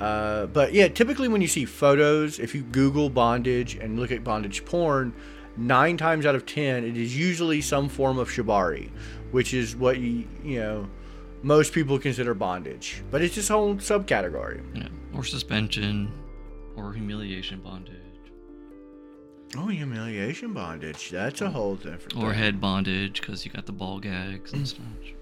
Uh, 0.00 0.46
but 0.46 0.72
yeah, 0.72 0.88
typically 0.88 1.28
when 1.28 1.40
you 1.40 1.48
see 1.48 1.64
photos, 1.64 2.38
if 2.38 2.54
you 2.54 2.62
Google 2.62 3.08
bondage 3.08 3.76
and 3.76 3.98
look 3.98 4.10
at 4.10 4.24
bondage 4.24 4.64
porn, 4.64 5.14
nine 5.56 5.96
times 5.96 6.26
out 6.26 6.34
of 6.34 6.46
ten, 6.46 6.84
it 6.84 6.96
is 6.96 7.16
usually 7.16 7.60
some 7.60 7.88
form 7.88 8.18
of 8.18 8.28
shibari, 8.28 8.90
which 9.30 9.54
is 9.54 9.76
what 9.76 9.98
you, 9.98 10.26
you 10.42 10.58
know, 10.60 10.88
most 11.42 11.72
people 11.72 11.98
consider 11.98 12.34
bondage. 12.34 13.02
But 13.10 13.22
it's 13.22 13.34
just 13.34 13.50
a 13.50 13.52
whole 13.52 13.76
subcategory. 13.76 14.62
Yeah. 14.74 14.88
Or 15.14 15.22
suspension, 15.22 16.10
or 16.76 16.92
humiliation 16.92 17.60
bondage, 17.60 17.94
Oh, 19.56 19.68
humiliation 19.68 20.52
bondage. 20.52 21.10
That's 21.10 21.40
a 21.40 21.50
whole 21.50 21.76
different 21.76 22.16
or 22.16 22.30
thing. 22.30 22.38
head 22.38 22.60
bondage 22.60 23.20
because 23.20 23.44
you 23.44 23.52
got 23.52 23.66
the 23.66 23.72
ball 23.72 24.00
gags 24.00 24.52
and 24.52 24.66
such. 24.66 25.14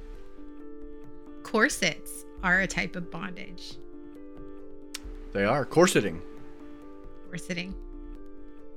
Corsets 1.42 2.24
are 2.42 2.60
a 2.60 2.66
type 2.66 2.96
of 2.96 3.10
bondage. 3.10 3.74
They 5.32 5.44
are. 5.44 5.64
Corseting. 5.64 6.20
Corseting. 7.30 7.74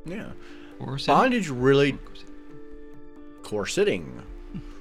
Yeah. 0.06 0.32
Or 0.80 0.98
sit- 0.98 1.08
Bondage 1.08 1.50
really 1.50 1.94
or 1.94 1.98
corseting, 3.44 4.22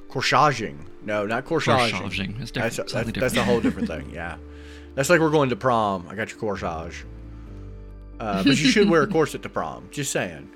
corsaging. 0.09 0.78
No, 1.04 1.26
not 1.26 1.45
corsaging. 1.45 2.00
Corsaging. 2.00 2.37
It's 2.40 2.50
That's 2.50 2.76
different. 2.76 2.78
a, 2.78 2.83
that's, 2.83 2.93
slightly 2.93 3.12
that's 3.21 3.37
a 3.37 3.45
whole 3.45 3.61
different 3.61 3.88
thing. 3.95 4.11
Yeah, 4.12 4.37
that's 4.95 5.09
like 5.11 5.21
we're 5.21 5.31
going 5.31 5.50
to 5.50 5.57
prom. 5.57 6.07
I 6.09 6.14
got 6.14 6.31
your 6.31 6.38
corsage. 6.40 7.04
Uh, 8.19 8.43
but 8.43 8.47
you 8.47 8.71
should 8.71 8.88
wear 8.88 9.02
a 9.02 9.07
corset 9.12 9.43
to 9.43 9.49
prom. 9.49 9.88
Just 9.90 10.11
saying. 10.12 10.50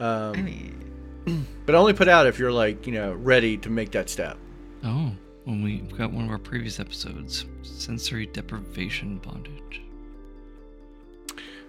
Um, 0.00 0.32
I 0.34 0.42
mean, 0.42 1.46
but 1.66 1.74
only 1.74 1.92
put 1.92 2.08
out 2.08 2.26
if 2.26 2.38
you're 2.38 2.52
like 2.52 2.86
you 2.86 2.92
know 2.92 3.12
ready 3.14 3.56
to 3.58 3.70
make 3.70 3.92
that 3.92 4.08
step. 4.08 4.36
Oh, 4.84 5.12
when 5.44 5.62
we 5.62 5.78
got 5.78 6.12
one 6.12 6.24
of 6.24 6.30
our 6.30 6.38
previous 6.38 6.80
episodes, 6.80 7.46
sensory 7.62 8.26
deprivation 8.26 9.18
bondage. 9.18 9.82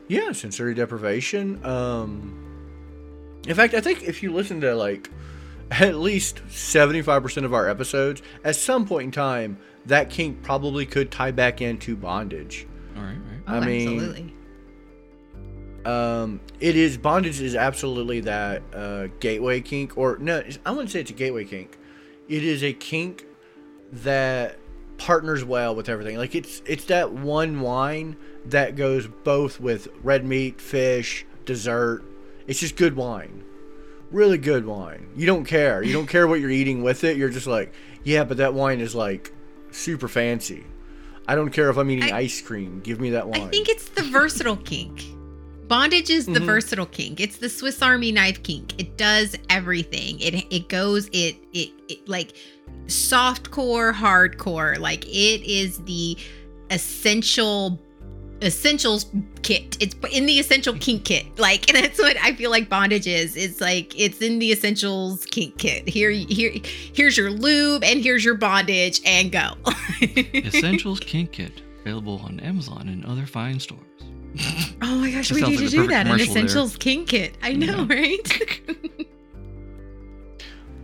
Yeah, 0.07 0.31
sensory 0.33 0.73
deprivation. 0.73 1.63
Um, 1.65 2.41
in 3.47 3.55
fact, 3.55 3.73
I 3.73 3.81
think 3.81 4.03
if 4.03 4.21
you 4.21 4.33
listen 4.33 4.61
to 4.61 4.75
like 4.75 5.09
at 5.71 5.95
least 5.95 6.41
75% 6.47 7.43
of 7.43 7.53
our 7.53 7.67
episodes, 7.67 8.21
at 8.43 8.55
some 8.55 8.85
point 8.85 9.05
in 9.05 9.11
time, 9.11 9.57
that 9.85 10.09
kink 10.09 10.41
probably 10.43 10.85
could 10.85 11.11
tie 11.11 11.31
back 11.31 11.61
into 11.61 11.95
bondage. 11.95 12.67
All 12.95 13.03
right, 13.03 13.09
right. 13.11 13.41
oh, 13.47 13.55
I 13.55 13.65
mean, 13.65 13.93
absolutely. 13.93 14.34
Um, 15.85 16.39
it 16.59 16.75
is 16.75 16.97
bondage 16.97 17.39
is 17.41 17.55
absolutely 17.55 18.21
that 18.21 18.63
uh, 18.73 19.07
gateway 19.19 19.61
kink, 19.61 19.97
or 19.97 20.17
no, 20.17 20.43
I 20.65 20.71
wouldn't 20.71 20.89
say 20.89 21.01
it's 21.01 21.11
a 21.11 21.13
gateway 21.13 21.45
kink. 21.45 21.77
It 22.27 22.43
is 22.43 22.63
a 22.63 22.73
kink 22.73 23.25
that 23.91 24.57
partners 24.97 25.43
well 25.43 25.75
with 25.75 25.87
everything. 25.89 26.17
Like 26.17 26.33
it's 26.33 26.61
it's 26.65 26.85
that 26.85 27.11
one 27.11 27.61
wine 27.61 28.15
that 28.45 28.75
goes 28.75 29.07
both 29.07 29.59
with 29.59 29.87
red 30.03 30.25
meat, 30.25 30.59
fish, 30.59 31.25
dessert. 31.45 32.03
It's 32.47 32.59
just 32.59 32.75
good 32.77 32.95
wine, 32.95 33.43
really 34.11 34.37
good 34.39 34.65
wine. 34.65 35.09
You 35.15 35.27
don't 35.27 35.45
care. 35.45 35.83
You 35.83 35.93
don't 35.93 36.07
care 36.07 36.27
what 36.27 36.39
you're 36.39 36.49
eating 36.49 36.81
with 36.81 37.03
it. 37.03 37.17
You're 37.17 37.29
just 37.29 37.47
like, 37.47 37.73
yeah, 38.03 38.23
but 38.23 38.37
that 38.37 38.53
wine 38.55 38.79
is 38.79 38.95
like 38.95 39.31
super 39.71 40.07
fancy. 40.07 40.65
I 41.27 41.35
don't 41.35 41.49
care 41.51 41.69
if 41.69 41.77
I'm 41.77 41.89
eating 41.91 42.11
I- 42.11 42.19
ice 42.19 42.41
cream. 42.41 42.81
Give 42.81 42.99
me 42.99 43.11
that 43.11 43.27
wine. 43.27 43.41
I 43.41 43.47
think 43.47 43.69
it's 43.69 43.89
the 43.89 44.03
versatile 44.03 44.57
kink. 44.57 45.03
Bondage 45.67 46.09
is 46.09 46.25
the 46.25 46.39
Mhm. 46.39 46.45
versatile 46.45 46.85
kink. 46.85 47.19
It's 47.19 47.37
the 47.37 47.49
Swiss 47.49 47.81
Army 47.81 48.11
knife 48.11 48.43
kink. 48.43 48.73
It 48.77 48.97
does 48.97 49.35
everything. 49.49 50.19
It 50.19 50.45
it 50.51 50.67
goes 50.69 51.07
it 51.11 51.35
it, 51.53 51.69
it 51.89 52.07
like 52.07 52.33
soft 52.87 53.49
core, 53.51 53.91
hardcore. 53.93 54.77
Like 54.79 55.05
it 55.05 55.41
is 55.43 55.79
the 55.85 56.17
essential 56.69 57.79
essentials 58.41 59.05
kit. 59.41 59.77
It's 59.79 59.95
in 60.11 60.25
the 60.25 60.37
essential 60.39 60.73
kink 60.73 61.05
kit. 61.05 61.25
Like 61.39 61.67
and 61.73 61.77
that's 61.83 61.97
what 61.99 62.15
I 62.21 62.33
feel 62.35 62.51
like 62.51 62.69
bondage 62.69 63.07
is. 63.07 63.35
It's 63.35 63.59
like 63.61 63.97
it's 63.99 64.21
in 64.21 64.39
the 64.39 64.51
essentials 64.51 65.25
kink 65.25 65.57
kit. 65.57 65.87
Here 65.89 66.11
here 66.11 66.51
here's 66.93 67.17
your 67.17 67.31
lube 67.31 67.83
and 67.83 68.01
here's 68.03 68.23
your 68.23 68.35
bondage 68.35 69.01
and 69.05 69.31
go. 69.31 69.53
Essentials 70.33 70.99
Kink 70.99 71.31
Kit, 71.31 71.61
available 71.81 72.21
on 72.25 72.39
Amazon 72.41 72.87
and 72.89 73.05
other 73.05 73.25
fine 73.25 73.59
stores. 73.59 73.81
Oh 74.81 74.95
my 74.95 75.11
gosh, 75.11 75.31
we 75.31 75.41
need 75.41 75.59
to 75.59 75.69
do 75.69 75.87
that. 75.87 76.01
An 76.01 76.07
commercial 76.07 76.33
there. 76.33 76.43
essentials 76.43 76.77
king 76.77 77.05
kit. 77.05 77.37
I 77.41 77.53
know, 77.53 77.85
right? 77.85 78.51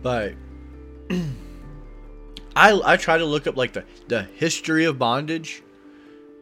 but 0.02 0.34
I 2.56 2.80
I 2.84 2.96
try 2.96 3.18
to 3.18 3.24
look 3.24 3.46
up 3.46 3.56
like 3.56 3.72
the 3.72 3.84
the 4.08 4.22
history 4.22 4.84
of 4.84 4.98
bondage, 4.98 5.62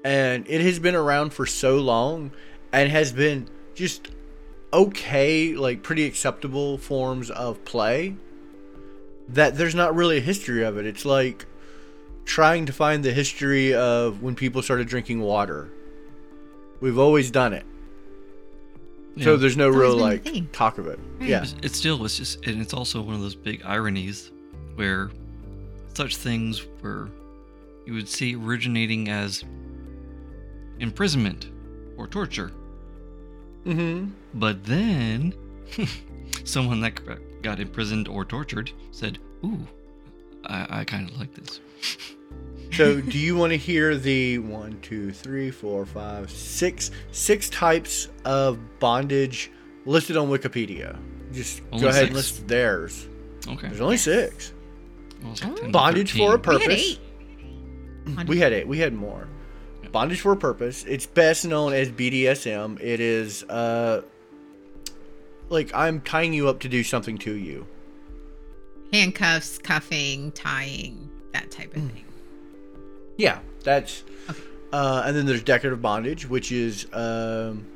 and 0.05 0.47
it 0.49 0.61
has 0.61 0.79
been 0.79 0.95
around 0.95 1.33
for 1.33 1.47
so 1.47 1.79
long, 1.79 2.33
and 2.73 2.91
has 2.91 3.13
been 3.13 3.49
just 3.75 4.09
okay, 4.73 5.55
like 5.55 5.83
pretty 5.83 6.05
acceptable 6.05 6.79
forms 6.79 7.31
of 7.31 7.65
play. 7.65 8.17
That 9.29 9.57
there's 9.57 9.75
not 9.75 9.95
really 9.95 10.19
a 10.19 10.23
history 10.23 10.65
of 10.65 10.77
it. 10.77 10.87
It's 10.87 11.05
like 11.05 11.47
trying 12.25 12.67
to 12.67 12.73
find 12.73 13.05
the 13.05 13.13
history 13.13 13.75
of 13.75 14.23
when 14.23 14.35
people 14.35 14.63
started 14.63 14.89
drinking 14.89 15.21
water. 15.21 15.71
We've 16.81 16.99
always 16.99 17.31
done 17.31 17.53
it, 17.53 17.65
so 19.21 19.37
there's 19.37 19.57
no 19.57 19.69
It's 19.69 19.77
real 19.77 19.91
always 19.91 19.97
been 19.97 20.03
a 20.03 20.11
like 20.11 20.25
thing. 20.25 20.49
talk 20.53 20.79
of 20.79 20.87
it. 20.87 20.99
Right. 21.19 21.29
Yeah. 21.29 21.43
It's, 21.43 21.55
it's 21.63 21.77
still 21.79 22.05
it's 22.05 22.17
just 22.17 22.45
and 22.47 22.61
it's 22.61 22.73
also 22.73 23.03
one 23.03 23.15
of 23.15 23.21
those 23.21 23.35
big 23.35 23.63
ironies 23.65 24.31
where 24.77 25.11
such 25.95 26.17
things 26.17 26.67
were 26.83 27.11
you 27.87 27.93
would 27.95 28.09
see 28.09 28.35
originating 28.37 29.09
as 29.09 29.45
imprisonment 30.79 31.51
or 31.97 32.07
torture, 32.07 32.53
Mm-hmm. 33.67 34.11
but 34.35 34.65
then 34.65 35.35
someone 36.45 36.81
that 36.81 37.43
got 37.43 37.61
imprisoned 37.61 38.09
or 38.09 38.25
tortured 38.25 38.71
said, 38.91 39.19
"Ooh, 39.45 39.67
I, 40.47 40.81
I 40.81 40.85
kind 40.85 41.11
of 41.11 41.19
like 41.19 41.35
this." 41.35 41.61
So, 42.73 43.01
do 43.01 43.19
you 43.19 43.37
want 43.37 43.51
to 43.51 43.57
hear 43.57 43.97
the 43.97 44.39
one, 44.39 44.79
two, 44.81 45.13
three, 45.13 45.51
four, 45.51 45.85
five, 45.87 46.31
six, 46.31 46.91
six 47.13 47.49
types 47.51 48.09
of 48.25 48.59
bondage 48.79 49.51
listed 49.85 50.17
on 50.17 50.29
Wikipedia? 50.29 50.99
Just 51.33 51.63
Only 51.73 51.83
go 51.85 51.89
ahead 51.89 52.07
and 52.07 52.15
list 52.15 52.47
theirs. 52.49 53.09
Okay. 53.47 53.69
There's 53.69 53.81
only 53.81 53.97
six. 53.97 54.53
Well, 55.23 55.33
it's 55.33 55.45
like 55.45 55.57
10 55.57 55.73
Bondage 55.73 56.13
for 56.13 56.35
a 56.35 56.39
purpose. 56.39 56.67
We 56.67 56.73
had 56.73 58.19
eight. 58.19 58.29
We 58.29 58.39
had 58.39 58.53
eight. 58.53 58.69
We 58.69 58.79
had 58.79 58.93
more. 58.95 59.29
Bondage 59.93 60.21
for 60.21 60.33
a 60.33 60.37
purpose. 60.37 60.85
It's 60.85 61.07
best 61.07 61.45
known 61.45 61.73
as 61.73 61.91
BDSM. 61.91 62.81
It 62.81 63.01
is 63.01 63.43
uh 63.45 64.03
like 65.49 65.73
I'm 65.75 66.01
tying 66.01 66.33
you 66.33 66.49
up 66.49 66.61
to 66.61 66.69
do 66.69 66.85
something 66.85 67.19
to 67.19 67.35
you. 67.35 67.67
Handcuffs, 68.93 69.59
cuffing, 69.59 70.33
tying, 70.33 71.11
that 71.33 71.51
type 71.51 71.77
of 71.77 71.83
thing. 71.83 72.05
Yeah, 73.21 73.39
that's 73.63 74.03
Okay. 74.31 74.41
uh 74.73 75.03
and 75.05 75.15
then 75.17 75.27
there's 75.27 75.43
decorative 75.43 75.83
bondage, 75.83 76.29
which 76.29 76.51
is 76.53 76.87
um 76.93 77.67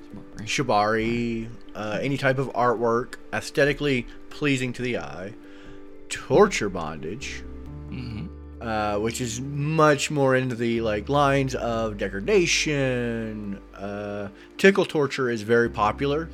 shibari, 0.45 1.49
uh, 1.75 1.99
any 2.01 2.17
type 2.17 2.39
of 2.39 2.49
artwork, 2.55 3.17
aesthetically 3.33 4.07
pleasing 4.31 4.73
to 4.73 4.83
the 4.83 4.99
eye. 4.99 5.35
Torture 6.09 6.69
bondage, 6.71 7.43
hmm 7.89 8.27
uh, 8.61 8.97
which 8.99 9.21
is 9.21 9.41
much 9.43 10.11
more 10.11 10.35
into 10.35 10.55
the 10.55 10.81
like 10.81 11.09
lines 11.11 11.55
of 11.55 11.99
degradation. 11.99 13.61
Uh, 13.77 14.29
tickle 14.57 14.87
torture 14.87 15.29
is 15.29 15.43
very 15.43 15.69
popular 15.69 16.31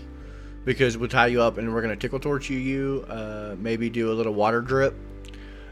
because 0.65 0.97
we'll 0.97 1.09
tie 1.09 1.27
you 1.27 1.43
up 1.43 1.59
and 1.59 1.73
we're 1.75 1.83
gonna 1.83 1.97
tickle 1.97 2.21
torture 2.21 2.53
you. 2.55 3.05
Uh, 3.09 3.57
maybe 3.59 3.91
do 3.91 4.13
a 4.13 4.15
little 4.15 4.35
water 4.35 4.61
drip. 4.61 4.95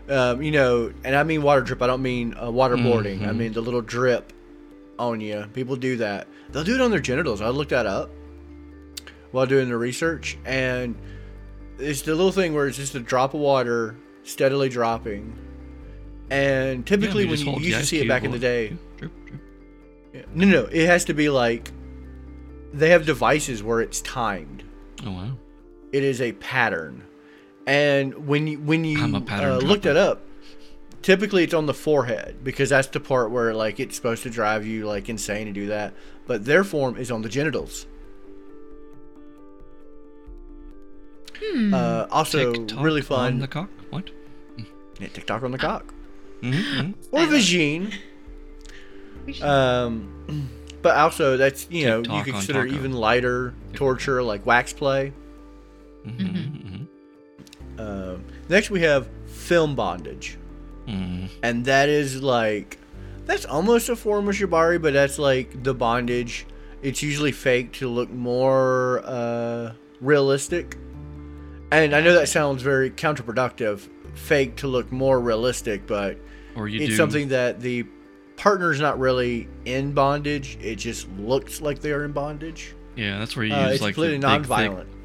Um, 0.09 0.43
you 0.43 0.51
know, 0.51 0.93
and 1.05 1.15
I 1.15 1.23
mean 1.23 1.43
water 1.43 1.61
drip. 1.61 1.83
I 1.83 1.87
don't 1.87 2.03
mean 2.03 2.35
uh, 2.37 2.47
waterboarding. 2.47 3.23
I 3.23 3.33
Mhm. 3.33 3.37
mean 3.37 3.53
the 3.53 3.61
little 3.61 3.83
drip 3.83 4.33
on 4.99 5.21
you. 5.21 5.45
People 5.53 5.77
do 5.77 5.97
that. 5.97 6.27
They'll 6.51 6.65
do 6.65 6.75
it 6.75 6.81
on 6.81 6.91
their 6.91 7.01
genitals. 7.01 7.41
I 7.43 7.49
looked 7.51 7.71
that 7.71 7.85
up 7.87 8.11
while 9.33 9.45
doing 9.47 9.69
the 9.69 9.77
research, 9.77 10.39
and 10.47 10.95
it's 11.79 12.03
the 12.03 12.15
little 12.15 12.33
thing 12.33 12.55
where 12.55 12.67
it's 12.67 12.79
just 12.79 12.95
a 12.95 13.01
drop 13.01 13.35
of 13.35 13.41
water 13.41 13.97
steadily 14.23 14.69
dropping. 14.71 15.37
And 16.31 16.87
typically, 16.87 17.27
when 17.27 17.39
you 17.39 17.59
used 17.59 17.79
to 17.81 17.87
see 17.87 18.01
it 18.01 18.09
back 18.09 18.25
in 18.25 18.31
the 18.33 18.39
day, 18.39 18.77
Drip, 18.97 19.13
drip. 19.27 19.41
yeah. 20.15 20.23
no, 20.35 20.47
no, 20.47 20.65
it 20.73 20.87
has 20.87 21.05
to 21.07 21.15
be 21.15 21.29
like 21.29 21.71
they 22.73 22.91
have 22.91 23.05
devices 23.07 23.63
where 23.63 23.81
it's 23.81 24.01
timed. 24.01 24.63
Oh 25.07 25.11
wow. 25.11 25.37
It 25.93 26.03
is 26.03 26.21
a 26.21 26.33
pattern, 26.33 27.03
and 27.69 28.27
when 28.27 28.47
you 28.47 28.59
when 28.59 28.85
you 28.85 29.03
I'm 29.03 29.15
a 29.15 29.21
pattern 29.21 29.53
uh, 29.53 29.57
look 29.59 29.83
dropper. 29.83 29.95
that 29.95 29.97
up, 29.97 30.23
typically 31.03 31.45
it's 31.45 31.55
on 31.55 31.67
the 31.67 31.75
forehead 31.75 32.43
because 32.43 32.71
that's 32.71 32.89
the 32.89 33.01
part 33.01 33.31
where 33.31 33.55
like 33.55 33.79
it's 33.79 33.95
supposed 33.97 34.23
to 34.25 34.31
drive 34.31 34.67
you 34.67 34.87
like 34.87 35.09
insane 35.09 35.47
to 35.47 35.53
do 35.53 35.67
that. 35.69 35.95
But 36.27 36.45
their 36.45 36.65
form 36.65 36.97
is 36.97 37.11
on 37.11 37.23
the 37.23 37.29
genitals. 37.29 37.87
Hmm. 41.41 41.73
Uh, 41.73 42.07
also, 42.11 42.53
TikTok 42.53 42.83
really 42.85 43.01
On 43.03 43.07
fun. 43.07 43.39
the 43.39 43.49
cock. 43.49 43.71
What? 43.91 44.11
Yeah, 44.99 45.09
TikTok 45.09 45.43
on 45.43 45.53
the 45.53 45.59
cock 45.59 45.95
Mm-hmm. 46.43 46.93
or 47.13 47.21
I 47.21 47.25
love- 47.25 47.33
vagine. 47.35 47.93
Um, 49.43 50.49
but 50.83 50.97
also 50.97 51.37
that's 51.37 51.67
you 51.71 51.85
know 51.87 51.99
you 51.99 52.03
TikTok 52.05 52.25
could 52.25 52.35
consider 52.35 52.67
even 52.67 52.93
lighter 52.93 53.53
torture 53.75 54.23
like 54.23 54.47
wax 54.47 54.73
play. 54.73 55.13
Mm-hmm. 56.07 56.78
Um, 57.79 58.25
next 58.49 58.71
we 58.71 58.81
have 58.83 59.09
film 59.27 59.75
bondage, 59.75 60.37
Mm-hmm. 60.87 61.27
and 61.43 61.65
that 61.67 61.89
is 61.89 62.23
like 62.23 62.79
that's 63.27 63.45
almost 63.45 63.89
a 63.91 63.97
form 63.97 64.29
of 64.29 64.35
shibari, 64.35 64.81
but 64.81 64.93
that's 64.95 65.19
like 65.19 65.63
the 65.63 65.75
bondage. 65.75 66.47
It's 66.83 67.03
usually 67.03 67.33
fake 67.33 67.73
to 67.75 67.89
look 67.89 68.09
more 68.11 69.03
uh, 69.05 69.73
realistic, 70.01 70.77
and 71.71 71.95
I 71.95 72.01
know 72.01 72.15
that 72.15 72.29
sounds 72.29 72.63
very 72.63 72.91
counterproductive. 72.91 73.87
Fake 74.15 74.57
to 74.57 74.67
look 74.67 74.91
more 74.91 75.21
realistic, 75.21 75.87
but 75.87 76.19
it's 76.57 76.87
do 76.91 76.97
something 76.97 77.29
that 77.29 77.61
the 77.61 77.85
partner's 78.37 78.81
not 78.81 78.99
really 78.99 79.47
in 79.65 79.93
bondage. 79.93 80.57
It 80.61 80.77
just 80.77 81.09
looks 81.19 81.61
like 81.61 81.81
they 81.81 81.93
are 81.93 82.05
in 82.05 82.13
bondage. 82.13 82.75
Yeah, 82.97 83.19
that's 83.19 83.37
where 83.37 83.45
you 83.45 83.53
Uh, 83.55 83.65
use 83.67 83.75
it's 83.75 83.83
like 83.83 83.95
completely 83.95 84.19
non-violent. 84.19 84.89
thick, 84.89 84.98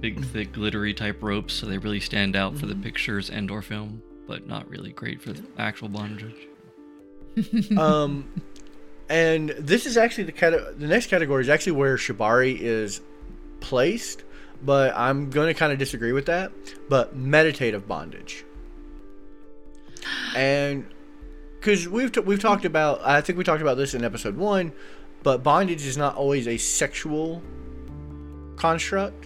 big, 0.00 0.24
thick, 0.24 0.52
glittery 0.52 0.94
type 0.94 1.22
ropes, 1.22 1.54
so 1.54 1.66
they 1.66 1.78
really 1.78 2.00
stand 2.00 2.36
out 2.36 2.56
for 2.56 2.66
the 2.66 2.74
pictures 2.74 3.30
and/or 3.30 3.62
film, 3.62 4.02
but 4.26 4.46
not 4.46 4.68
really 4.68 4.92
great 4.92 5.20
for 5.20 5.32
the 5.32 5.42
actual 5.58 5.88
bondage. 5.88 6.48
um, 7.78 8.30
and 9.08 9.50
this 9.50 9.86
is 9.86 9.96
actually 9.96 10.24
the 10.24 10.32
cate- 10.32 10.78
the 10.78 10.86
next 10.86 11.08
category 11.08 11.42
is 11.42 11.48
actually 11.48 11.72
where 11.72 11.96
shibari 11.96 12.58
is 12.58 13.00
placed, 13.60 14.24
but 14.62 14.96
I'm 14.96 15.30
going 15.30 15.48
to 15.48 15.54
kind 15.54 15.72
of 15.72 15.78
disagree 15.78 16.12
with 16.12 16.26
that. 16.26 16.52
But 16.88 17.16
meditative 17.16 17.86
bondage, 17.86 18.44
and 20.36 20.86
because 21.58 21.88
we've 21.88 22.12
t- 22.12 22.20
we've 22.20 22.40
talked 22.40 22.64
about, 22.64 23.00
I 23.04 23.20
think 23.20 23.38
we 23.38 23.44
talked 23.44 23.62
about 23.62 23.76
this 23.76 23.94
in 23.94 24.04
episode 24.04 24.36
one, 24.36 24.72
but 25.22 25.42
bondage 25.42 25.84
is 25.84 25.96
not 25.96 26.16
always 26.16 26.46
a 26.48 26.56
sexual 26.56 27.42
construct. 28.56 29.25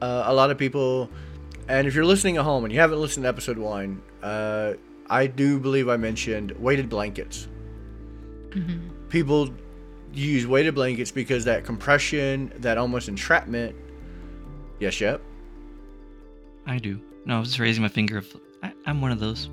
Uh, 0.00 0.24
a 0.26 0.34
lot 0.34 0.50
of 0.50 0.58
people, 0.58 1.10
and 1.68 1.86
if 1.86 1.94
you're 1.94 2.04
listening 2.04 2.36
at 2.36 2.44
home 2.44 2.64
and 2.64 2.72
you 2.72 2.80
haven't 2.80 3.00
listened 3.00 3.24
to 3.24 3.28
episode 3.28 3.58
one, 3.58 4.02
uh, 4.22 4.74
I 5.10 5.26
do 5.26 5.58
believe 5.58 5.88
I 5.88 5.96
mentioned 5.96 6.52
weighted 6.52 6.88
blankets 6.88 7.48
Mhm. 8.50 8.80
people 9.08 9.50
use 10.12 10.46
weighted 10.46 10.74
blankets 10.74 11.10
because 11.10 11.44
that 11.44 11.64
compression, 11.64 12.52
that 12.58 12.78
almost 12.78 13.08
entrapment. 13.08 13.74
Yes, 14.80 15.00
yep. 15.00 15.20
I 16.66 16.78
do. 16.78 17.00
No, 17.26 17.36
I 17.36 17.40
was 17.40 17.48
just 17.48 17.60
raising 17.60 17.82
my 17.82 17.88
finger. 17.88 18.18
If 18.18 18.34
I, 18.62 18.72
I'm 18.86 19.00
one 19.02 19.12
of 19.12 19.20
those. 19.20 19.50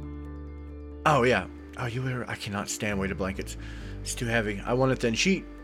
Oh 1.05 1.23
yeah. 1.23 1.45
Oh, 1.77 1.88
you 1.88 2.01
were. 2.01 2.25
I 2.29 2.36
cannot 2.36 2.69
stand 2.69 2.99
weighted 2.99 3.17
blankets. 3.17 3.58
It's 4.01 4.15
too 4.15 4.25
heavy. 4.27 4.62
I 4.65 4.73
want 4.73 4.91
a 4.91 4.95
thin 4.95 5.13
sheet. 5.13 5.45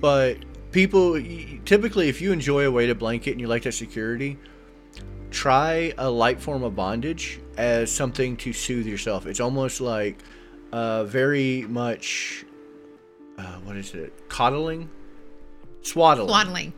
But 0.00 0.38
people 0.72 1.20
typically, 1.64 2.08
if 2.08 2.20
you 2.20 2.32
enjoy 2.32 2.66
a 2.66 2.70
weighted 2.70 2.98
blanket 2.98 3.32
and 3.32 3.40
you 3.40 3.46
like 3.46 3.62
that 3.62 3.72
security, 3.72 4.38
try 5.30 5.92
a 5.98 6.10
light 6.10 6.40
form 6.40 6.62
of 6.62 6.74
bondage 6.74 7.40
as 7.56 7.92
something 7.92 8.36
to 8.38 8.52
soothe 8.52 8.86
yourself. 8.86 9.26
It's 9.26 9.40
almost 9.40 9.80
like 9.80 10.18
uh, 10.72 11.04
very 11.04 11.62
much. 11.62 12.44
Uh, 13.36 13.58
what 13.64 13.76
is 13.76 13.94
it? 13.94 14.12
Coddling, 14.28 14.88
swaddling. 15.82 16.28
Swaddling. 16.28 16.72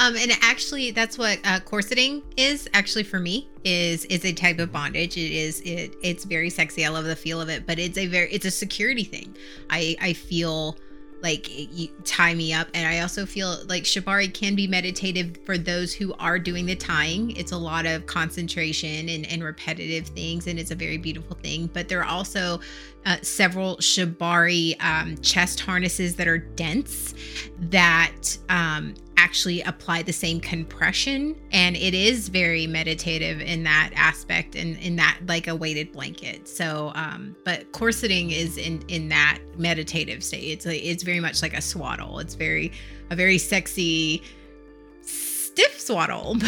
Um, 0.00 0.16
and 0.16 0.30
actually, 0.42 0.92
that's 0.92 1.18
what 1.18 1.40
uh, 1.44 1.58
corseting 1.60 2.22
is. 2.36 2.68
Actually, 2.72 3.02
for 3.02 3.18
me, 3.18 3.48
is 3.64 4.04
is 4.04 4.24
a 4.24 4.32
type 4.32 4.60
of 4.60 4.70
bondage. 4.70 5.16
It 5.16 5.32
is 5.32 5.60
it. 5.62 5.96
It's 6.02 6.24
very 6.24 6.50
sexy. 6.50 6.86
I 6.86 6.88
love 6.88 7.04
the 7.04 7.16
feel 7.16 7.40
of 7.40 7.48
it, 7.48 7.66
but 7.66 7.80
it's 7.80 7.98
a 7.98 8.06
very 8.06 8.30
it's 8.30 8.44
a 8.44 8.50
security 8.50 9.02
thing. 9.02 9.36
I 9.70 9.96
I 10.00 10.12
feel 10.12 10.76
like 11.22 11.50
tie 12.04 12.34
me 12.34 12.52
up, 12.52 12.68
and 12.74 12.86
I 12.86 13.00
also 13.00 13.26
feel 13.26 13.58
like 13.66 13.84
shibari 13.84 14.32
can 14.32 14.54
be 14.54 14.66
meditative 14.66 15.36
for 15.44 15.58
those 15.58 15.92
who 15.92 16.14
are 16.14 16.38
doing 16.38 16.66
the 16.66 16.76
tying. 16.76 17.32
It's 17.32 17.52
a 17.52 17.56
lot 17.56 17.86
of 17.86 18.06
concentration 18.06 19.08
and 19.08 19.26
and 19.26 19.42
repetitive 19.42 20.08
things, 20.08 20.46
and 20.46 20.58
it's 20.58 20.70
a 20.70 20.76
very 20.76 20.98
beautiful 20.98 21.36
thing. 21.36 21.68
But 21.72 21.88
there 21.88 22.00
are 22.00 22.08
also 22.08 22.60
uh, 23.08 23.16
several 23.22 23.76
shibari 23.78 24.80
um, 24.84 25.16
chest 25.18 25.60
harnesses 25.60 26.14
that 26.16 26.28
are 26.28 26.36
dense 26.38 27.14
that 27.58 28.36
um, 28.50 28.92
actually 29.16 29.62
apply 29.62 30.02
the 30.02 30.12
same 30.12 30.40
compression. 30.40 31.34
And 31.50 31.74
it 31.74 31.94
is 31.94 32.28
very 32.28 32.66
meditative 32.66 33.40
in 33.40 33.64
that 33.64 33.90
aspect 33.96 34.54
and 34.54 34.76
in 34.76 34.96
that 34.96 35.18
like 35.26 35.48
a 35.48 35.56
weighted 35.56 35.90
blanket. 35.90 36.46
So 36.46 36.92
um 36.94 37.34
but 37.44 37.72
corseting 37.72 38.30
is 38.30 38.56
in 38.56 38.82
in 38.88 39.08
that 39.08 39.40
meditative 39.56 40.22
state. 40.22 40.44
It's 40.44 40.66
like 40.66 40.82
it's 40.84 41.02
very 41.02 41.20
much 41.20 41.42
like 41.42 41.54
a 41.54 41.62
swaddle. 41.62 42.20
It's 42.20 42.34
very 42.34 42.72
a 43.10 43.16
very 43.16 43.38
sexy 43.38 44.22
stiff 45.02 45.80
swaddle 45.80 46.36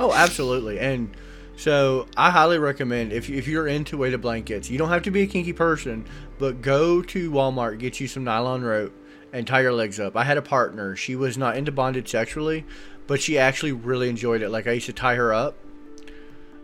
Oh, 0.00 0.12
absolutely. 0.12 0.78
And 0.78 1.16
so 1.58 2.06
I 2.16 2.30
highly 2.30 2.56
recommend 2.60 3.12
if, 3.12 3.28
you, 3.28 3.36
if 3.36 3.48
you're 3.48 3.66
into 3.66 3.96
weighted 3.96 4.20
blankets, 4.20 4.70
you 4.70 4.78
don't 4.78 4.90
have 4.90 5.02
to 5.02 5.10
be 5.10 5.22
a 5.22 5.26
kinky 5.26 5.52
person, 5.52 6.04
but 6.38 6.62
go 6.62 7.02
to 7.02 7.30
Walmart, 7.32 7.80
get 7.80 7.98
you 7.98 8.06
some 8.06 8.22
nylon 8.22 8.62
rope, 8.62 8.92
and 9.32 9.44
tie 9.44 9.62
your 9.62 9.72
legs 9.72 9.98
up. 9.98 10.16
I 10.16 10.22
had 10.22 10.36
a 10.36 10.42
partner. 10.42 10.94
She 10.94 11.16
was 11.16 11.36
not 11.36 11.56
into 11.56 11.72
bondage 11.72 12.08
sexually, 12.08 12.64
but 13.08 13.20
she 13.20 13.38
actually 13.38 13.72
really 13.72 14.08
enjoyed 14.08 14.40
it. 14.40 14.50
Like 14.50 14.68
I 14.68 14.72
used 14.72 14.86
to 14.86 14.92
tie 14.92 15.16
her 15.16 15.34
up, 15.34 15.56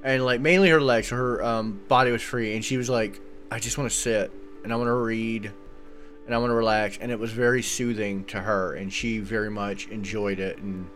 and 0.05 0.25
like 0.25 0.41
mainly 0.41 0.71
her 0.71 0.81
legs, 0.81 1.09
her 1.09 1.43
um, 1.43 1.81
body 1.89 2.13
was 2.13 2.23
free, 2.23 2.55
and 2.55 2.65
she 2.65 2.77
was 2.77 2.89
like, 2.89 3.21
"I 3.51 3.59
just 3.59 3.77
want 3.77 3.91
to 3.91 3.97
sit 3.97 4.31
and 4.63 4.73
I 4.73 4.77
want 4.77 4.87
to 4.87 4.95
read." 4.95 5.51
And 6.27 6.35
I 6.35 6.39
want 6.39 6.53
to 6.53 6.55
relax, 6.55 6.99
and 7.03 7.13
it 7.13 7.19
was 7.19 7.33
very 7.33 7.63
soothing 7.63 8.25
to 8.27 8.41
her, 8.41 8.73
and 8.73 8.91
she 8.91 9.19
very 9.19 9.51
much 9.51 9.89
enjoyed 9.89 10.39
it. 10.39 10.57
And 10.57 10.89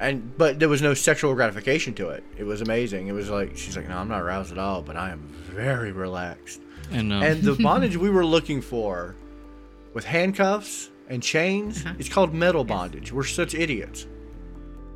and 0.00 0.36
but 0.36 0.58
there 0.58 0.68
was 0.68 0.82
no 0.82 0.94
sexual 0.94 1.34
gratification 1.34 1.94
to 1.94 2.08
it. 2.10 2.24
It 2.36 2.44
was 2.44 2.60
amazing. 2.60 3.06
It 3.08 3.12
was 3.12 3.30
like 3.30 3.56
she's 3.56 3.76
like, 3.76 3.88
no, 3.88 3.96
I'm 3.96 4.08
not 4.08 4.20
aroused 4.22 4.52
at 4.52 4.58
all, 4.58 4.82
but 4.82 4.96
I 4.96 5.10
am 5.10 5.20
very 5.50 5.92
relaxed. 5.92 6.60
And, 6.90 7.12
um, 7.12 7.22
And 7.22 7.42
the 7.42 7.54
bondage 7.62 7.96
we 7.96 8.10
were 8.10 8.26
looking 8.26 8.60
for, 8.60 9.14
with 9.94 10.04
handcuffs 10.04 10.90
and 11.08 11.22
chains, 11.22 11.84
Uh-huh. 11.84 11.94
it's 11.98 12.08
called 12.08 12.34
metal 12.34 12.64
bondage. 12.64 13.12
We're 13.12 13.24
such 13.24 13.54
idiots. 13.54 14.06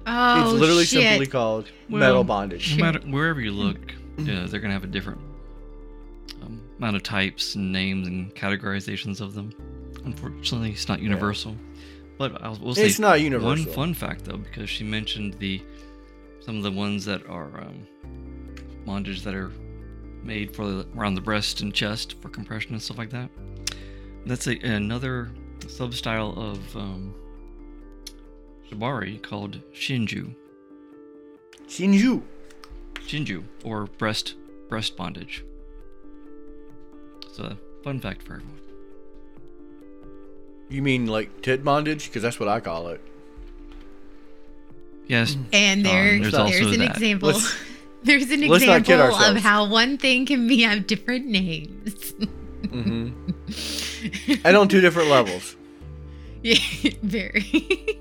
oh 0.06 0.42
it's 0.52 0.60
literally 0.60 0.84
shit. 0.84 1.02
simply 1.02 1.26
called 1.26 1.70
Well, 1.88 2.00
metal 2.00 2.24
bondage. 2.24 2.76
no 2.76 2.84
matter 2.84 2.98
wherever 3.00 3.40
you 3.40 3.52
look, 3.52 3.78
yeah, 4.18 4.46
they're 4.48 4.60
gonna 4.60 4.74
have 4.74 4.84
a 4.84 4.88
different 4.88 5.20
um, 6.42 6.60
amount 6.78 6.96
of 6.96 7.02
types 7.02 7.54
and 7.54 7.72
names 7.72 8.06
and 8.08 8.34
categorizations 8.34 9.20
of 9.20 9.34
them. 9.34 9.52
Unfortunately, 10.04 10.70
it's 10.72 10.88
not 10.88 11.00
universal. 11.00 11.56
But 12.18 12.42
I'll, 12.42 12.58
we'll 12.60 12.74
say 12.74 12.86
It's 12.86 12.98
not 12.98 13.20
universal. 13.20 13.48
one 13.48 13.64
fun 13.64 13.94
fact 13.94 14.24
though, 14.24 14.36
because 14.38 14.68
she 14.68 14.84
mentioned 14.84 15.34
the 15.34 15.62
some 16.40 16.56
of 16.56 16.62
the 16.62 16.72
ones 16.72 17.04
that 17.04 17.24
are 17.26 17.60
um, 17.60 17.86
bondage 18.84 19.22
that 19.22 19.34
are 19.34 19.52
made 20.24 20.54
for 20.54 20.66
the, 20.66 20.86
around 20.96 21.14
the 21.14 21.20
breast 21.20 21.60
and 21.60 21.72
chest 21.72 22.16
for 22.20 22.28
compression 22.28 22.72
and 22.72 22.82
stuff 22.82 22.98
like 22.98 23.10
that. 23.10 23.30
That's 24.26 24.46
a, 24.48 24.58
another 24.60 25.30
substyle 25.60 26.36
of 26.36 26.76
um, 26.76 27.14
shibari 28.68 29.22
called 29.22 29.60
shinju. 29.72 30.34
Shinju. 31.68 32.22
Shinju 32.94 33.44
or 33.64 33.86
breast 33.86 34.34
breast 34.68 34.96
bondage. 34.96 35.44
It's 37.26 37.38
a 37.38 37.56
fun 37.84 38.00
fact 38.00 38.22
for 38.22 38.34
everyone. 38.34 38.60
You 40.68 40.82
mean 40.82 41.06
like 41.06 41.42
tit 41.42 41.64
bondage? 41.64 42.06
Because 42.08 42.22
that's 42.22 42.38
what 42.38 42.48
I 42.48 42.60
call 42.60 42.88
it. 42.88 43.00
Yes, 45.06 45.36
And 45.54 45.86
there, 45.86 46.18
there's 46.20 46.32
there's, 46.32 46.66
an 46.72 46.80
that. 46.80 46.90
example. 46.90 47.30
Let's- 47.30 47.56
there's 48.02 48.30
an 48.30 48.46
let's 48.46 48.66
not 48.66 48.84
kid 48.84 49.00
example 49.00 49.24
of 49.24 49.36
how 49.38 49.66
one 49.66 49.96
thing 49.96 50.26
can 50.26 50.46
be 50.46 50.60
have 50.62 50.86
different 50.86 51.26
names. 51.26 52.12
hmm 52.68 53.10
and 54.44 54.56
on 54.56 54.68
two 54.68 54.82
different 54.82 55.08
levels. 55.08 55.56
yeah, 56.42 56.56
very. 57.02 57.98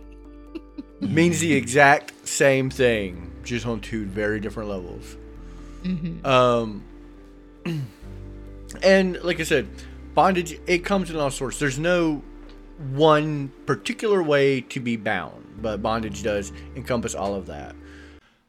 Means 0.99 1.39
the 1.39 1.53
exact 1.53 2.27
same 2.27 2.69
thing, 2.69 3.31
just 3.43 3.65
on 3.65 3.79
two 3.79 4.05
very 4.05 4.41
different 4.41 4.69
levels. 4.69 5.15
Mhm. 5.83 6.25
Um, 6.25 6.83
and 8.83 9.17
like 9.23 9.39
I 9.39 9.43
said, 9.43 9.69
bondage 10.13 10.59
it 10.67 10.79
comes 10.79 11.09
in 11.09 11.15
all 11.15 11.31
sorts. 11.31 11.57
There's 11.59 11.79
no 11.79 12.21
one 12.79 13.51
particular 13.65 14.21
way 14.21 14.61
to 14.61 14.79
be 14.79 14.95
bound, 14.95 15.59
but 15.61 15.81
bondage 15.81 16.23
does 16.23 16.51
encompass 16.75 17.15
all 17.15 17.35
of 17.35 17.47
that. 17.47 17.75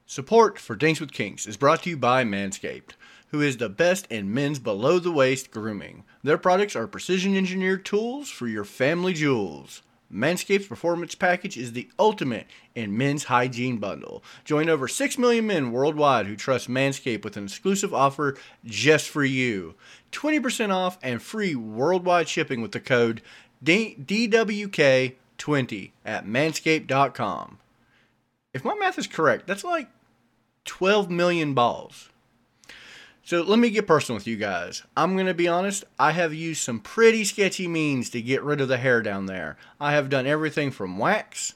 Support 0.07 0.59
for 0.59 0.77
Dinks 0.77 1.01
with 1.01 1.13
Kinks 1.13 1.47
is 1.47 1.57
brought 1.57 1.83
to 1.83 1.91
you 1.91 1.97
by 1.97 2.25
Manscaped, 2.25 2.93
who 3.29 3.41
is 3.41 3.57
the 3.57 3.69
best 3.69 4.07
in 4.11 4.33
men's 4.33 4.59
below 4.59 4.99
the 4.99 5.13
waist 5.13 5.51
grooming. 5.51 6.05
Their 6.23 6.39
products 6.39 6.75
are 6.75 6.87
precision 6.87 7.37
engineered 7.37 7.85
tools 7.85 8.31
for 8.31 8.47
your 8.47 8.65
family 8.65 9.13
jewels. 9.13 9.83
Manscaped's 10.11 10.67
Performance 10.67 11.15
Package 11.15 11.59
is 11.59 11.75
the 11.75 11.91
ultimate 11.99 12.47
in 12.75 12.97
men's 12.97 13.25
hygiene 13.25 13.77
bundle. 13.77 14.25
Join 14.47 14.71
over 14.71 14.89
6 14.89 15.19
million 15.19 15.47
men 15.47 15.71
worldwide 15.71 16.27
who 16.27 16.35
trust 16.35 16.71
Manscaped 16.71 17.25
with 17.25 17.37
an 17.37 17.45
exclusive 17.45 17.93
offer 17.93 18.35
just 18.65 19.11
for 19.11 19.23
you 19.23 19.75
20% 20.13 20.73
off 20.73 20.99
and 21.03 21.21
free 21.21 21.55
worldwide 21.55 22.29
shipping 22.29 22.63
with 22.63 22.73
the 22.73 22.81
code 22.81 23.21
D- 23.63 23.97
DWK20 24.01 25.91
at 26.05 26.27
manscaped.com. 26.27 27.59
If 28.55 28.65
my 28.65 28.75
math 28.75 28.99
is 28.99 29.07
correct, 29.07 29.47
that's 29.47 29.65
like 29.65 29.89
12 30.65 31.11
million 31.11 31.55
balls. 31.55 32.11
So 33.23 33.43
let 33.43 33.59
me 33.59 33.69
get 33.69 33.87
personal 33.87 34.17
with 34.17 34.27
you 34.27 34.37
guys. 34.37 34.85
I'm 34.97 35.13
going 35.13 35.27
to 35.27 35.35
be 35.35 35.49
honest, 35.49 35.85
I 35.99 36.13
have 36.13 36.33
used 36.33 36.63
some 36.63 36.81
pretty 36.81 37.25
sketchy 37.25 37.69
means 37.69 38.09
to 38.11 38.23
get 38.23 38.43
rid 38.43 38.61
of 38.63 38.69
the 38.69 38.79
hair 38.79 39.03
down 39.03 39.27
there. 39.27 39.59
I 39.79 39.93
have 39.93 40.09
done 40.09 40.27
everything 40.27 40.71
from 40.71 40.97
wax, 40.97 41.53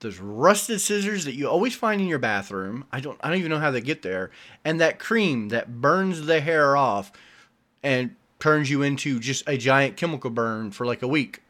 those 0.00 0.18
rusted 0.18 0.82
scissors 0.82 1.24
that 1.24 1.34
you 1.34 1.48
always 1.48 1.74
find 1.74 2.00
in 2.00 2.08
your 2.08 2.18
bathroom. 2.18 2.84
I 2.92 3.00
don't 3.00 3.18
I 3.22 3.28
don't 3.28 3.38
even 3.38 3.50
know 3.50 3.58
how 3.58 3.70
they 3.70 3.80
get 3.80 4.02
there, 4.02 4.30
and 4.66 4.80
that 4.80 4.98
cream 4.98 5.48
that 5.48 5.80
burns 5.80 6.26
the 6.26 6.42
hair 6.42 6.76
off 6.76 7.10
and 7.82 8.14
turns 8.42 8.68
you 8.68 8.82
into 8.82 9.20
just 9.20 9.44
a 9.46 9.56
giant 9.56 9.96
chemical 9.96 10.28
burn 10.28 10.72
for 10.72 10.84
like 10.84 11.00
a 11.00 11.06
week. 11.06 11.44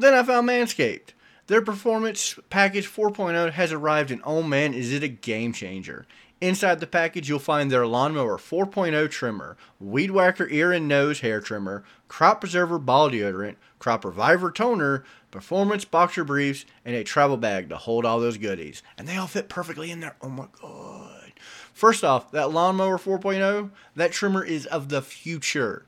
Then 0.00 0.14
I 0.14 0.24
found 0.24 0.48
Manscaped. 0.48 1.10
Their 1.46 1.62
performance 1.62 2.36
package 2.50 2.88
4.0 2.88 3.52
has 3.52 3.70
arrived, 3.70 4.10
and 4.10 4.20
oh 4.24 4.42
man, 4.42 4.74
is 4.74 4.92
it 4.92 5.04
a 5.04 5.08
game 5.08 5.52
changer! 5.52 6.06
Inside 6.40 6.80
the 6.80 6.88
package, 6.88 7.28
you'll 7.28 7.38
find 7.38 7.70
their 7.70 7.86
Lawnmower 7.86 8.36
4.0 8.38 9.08
trimmer, 9.12 9.56
Weed 9.78 10.10
Whacker 10.10 10.48
ear 10.48 10.72
and 10.72 10.88
nose 10.88 11.20
hair 11.20 11.40
trimmer, 11.40 11.84
Crop 12.08 12.40
Preserver 12.40 12.80
ball 12.80 13.10
deodorant, 13.10 13.54
Crop 13.78 14.04
Reviver 14.04 14.50
toner, 14.50 15.04
Performance 15.30 15.84
boxer 15.84 16.24
briefs, 16.24 16.66
and 16.84 16.96
a 16.96 17.04
travel 17.04 17.36
bag 17.36 17.68
to 17.68 17.76
hold 17.76 18.04
all 18.04 18.18
those 18.18 18.38
goodies. 18.38 18.82
And 18.98 19.06
they 19.06 19.16
all 19.16 19.28
fit 19.28 19.48
perfectly 19.48 19.92
in 19.92 20.00
there. 20.00 20.16
Oh 20.20 20.30
my 20.30 20.48
god. 20.60 21.32
First 21.72 22.02
off, 22.02 22.32
that 22.32 22.50
Lawnmower 22.50 22.98
4.0, 22.98 23.70
that 23.94 24.10
trimmer 24.10 24.44
is 24.44 24.66
of 24.66 24.88
the 24.88 25.00
future 25.00 25.86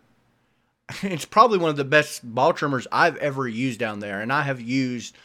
it's 1.02 1.24
probably 1.24 1.58
one 1.58 1.70
of 1.70 1.76
the 1.76 1.84
best 1.84 2.22
ball 2.22 2.52
trimmers 2.52 2.86
I've 2.92 3.16
ever 3.16 3.48
used 3.48 3.80
down 3.80 4.00
there, 4.00 4.20
and 4.20 4.32
I 4.32 4.42
have 4.42 4.60
used 4.60 5.16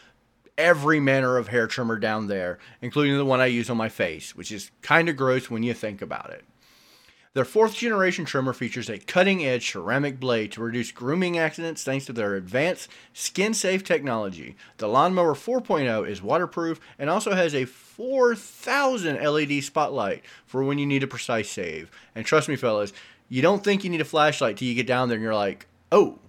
every 0.57 0.99
manner 0.99 1.37
of 1.37 1.47
hair 1.47 1.67
trimmer 1.67 1.97
down 1.97 2.27
there, 2.27 2.59
including 2.81 3.17
the 3.17 3.25
one 3.25 3.39
I 3.39 3.47
use 3.47 3.69
on 3.69 3.77
my 3.77 3.89
face, 3.89 4.35
which 4.35 4.51
is 4.51 4.71
kind 4.81 5.09
of 5.09 5.17
gross 5.17 5.49
when 5.49 5.63
you 5.63 5.73
think 5.73 6.01
about 6.01 6.31
it. 6.31 6.45
Their 7.33 7.45
fourth 7.45 7.75
generation 7.75 8.25
trimmer 8.25 8.51
features 8.51 8.89
a 8.89 8.97
cutting 8.97 9.45
edge 9.45 9.71
ceramic 9.71 10.19
blade 10.19 10.51
to 10.51 10.61
reduce 10.61 10.91
grooming 10.91 11.37
accidents 11.37 11.81
thanks 11.81 12.05
to 12.07 12.13
their 12.13 12.35
advanced 12.35 12.89
skin 13.13 13.53
safe 13.53 13.85
technology. 13.85 14.57
The 14.79 14.89
Lawnmower 14.89 15.33
4.0 15.33 16.09
is 16.09 16.21
waterproof 16.21 16.81
and 16.99 17.09
also 17.09 17.33
has 17.33 17.55
a 17.55 17.63
4000 17.63 19.23
LED 19.23 19.63
spotlight 19.63 20.25
for 20.45 20.61
when 20.65 20.77
you 20.77 20.85
need 20.85 21.03
a 21.03 21.07
precise 21.07 21.49
save. 21.49 21.89
And 22.15 22.25
trust 22.25 22.49
me, 22.49 22.57
fellas, 22.57 22.91
you 23.31 23.41
don't 23.41 23.63
think 23.63 23.85
you 23.85 23.89
need 23.89 24.01
a 24.01 24.05
flashlight 24.05 24.57
till 24.57 24.67
you 24.67 24.75
get 24.75 24.85
down 24.85 25.07
there 25.07 25.15
and 25.15 25.23
you're 25.23 25.33
like, 25.33 25.65
oh, 25.89 26.19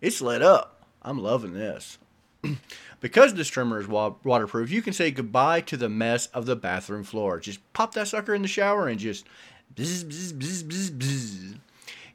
it's 0.00 0.20
lit 0.20 0.42
up. 0.42 0.84
I'm 1.00 1.20
loving 1.20 1.52
this. 1.52 1.98
because 3.00 3.34
this 3.34 3.46
trimmer 3.46 3.78
is 3.78 3.86
wa- 3.86 4.14
waterproof, 4.24 4.68
you 4.68 4.82
can 4.82 4.92
say 4.92 5.12
goodbye 5.12 5.60
to 5.60 5.76
the 5.76 5.88
mess 5.88 6.26
of 6.26 6.46
the 6.46 6.56
bathroom 6.56 7.04
floor. 7.04 7.38
Just 7.38 7.60
pop 7.74 7.94
that 7.94 8.08
sucker 8.08 8.34
in 8.34 8.42
the 8.42 8.48
shower 8.48 8.88
and 8.88 8.98
just. 8.98 9.24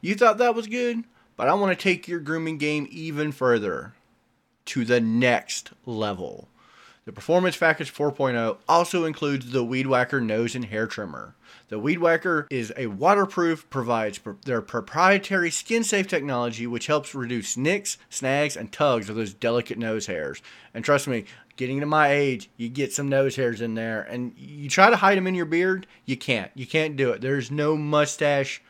You 0.02 0.14
thought 0.14 0.36
that 0.36 0.54
was 0.54 0.66
good, 0.66 1.04
but 1.38 1.48
I 1.48 1.54
want 1.54 1.76
to 1.78 1.82
take 1.82 2.06
your 2.06 2.20
grooming 2.20 2.58
game 2.58 2.86
even 2.90 3.32
further 3.32 3.94
to 4.66 4.84
the 4.84 5.00
next 5.00 5.70
level. 5.86 6.48
The 7.04 7.12
Performance 7.12 7.58
Package 7.58 7.92
4.0 7.92 8.56
also 8.66 9.04
includes 9.04 9.50
the 9.50 9.62
Weed 9.62 9.86
Whacker 9.86 10.22
nose 10.22 10.54
and 10.54 10.64
hair 10.64 10.86
trimmer. 10.86 11.34
The 11.68 11.78
Weed 11.78 11.98
Whacker 11.98 12.46
is 12.48 12.72
a 12.78 12.86
waterproof, 12.86 13.68
provides 13.68 14.16
pr- 14.16 14.32
their 14.46 14.62
proprietary 14.62 15.50
skin 15.50 15.84
safe 15.84 16.08
technology 16.08 16.66
which 16.66 16.86
helps 16.86 17.14
reduce 17.14 17.58
nicks, 17.58 17.98
snags, 18.08 18.56
and 18.56 18.72
tugs 18.72 19.10
of 19.10 19.16
those 19.16 19.34
delicate 19.34 19.76
nose 19.76 20.06
hairs. 20.06 20.40
And 20.72 20.82
trust 20.82 21.06
me, 21.06 21.26
getting 21.56 21.80
to 21.80 21.86
my 21.86 22.08
age, 22.08 22.48
you 22.56 22.70
get 22.70 22.94
some 22.94 23.10
nose 23.10 23.36
hairs 23.36 23.60
in 23.60 23.74
there, 23.74 24.00
and 24.02 24.32
you 24.38 24.70
try 24.70 24.88
to 24.88 24.96
hide 24.96 25.18
them 25.18 25.26
in 25.26 25.34
your 25.34 25.44
beard, 25.44 25.86
you 26.06 26.16
can't. 26.16 26.50
You 26.54 26.66
can't 26.66 26.96
do 26.96 27.10
it. 27.10 27.20
There's 27.20 27.50
no 27.50 27.76
mustache 27.76 28.62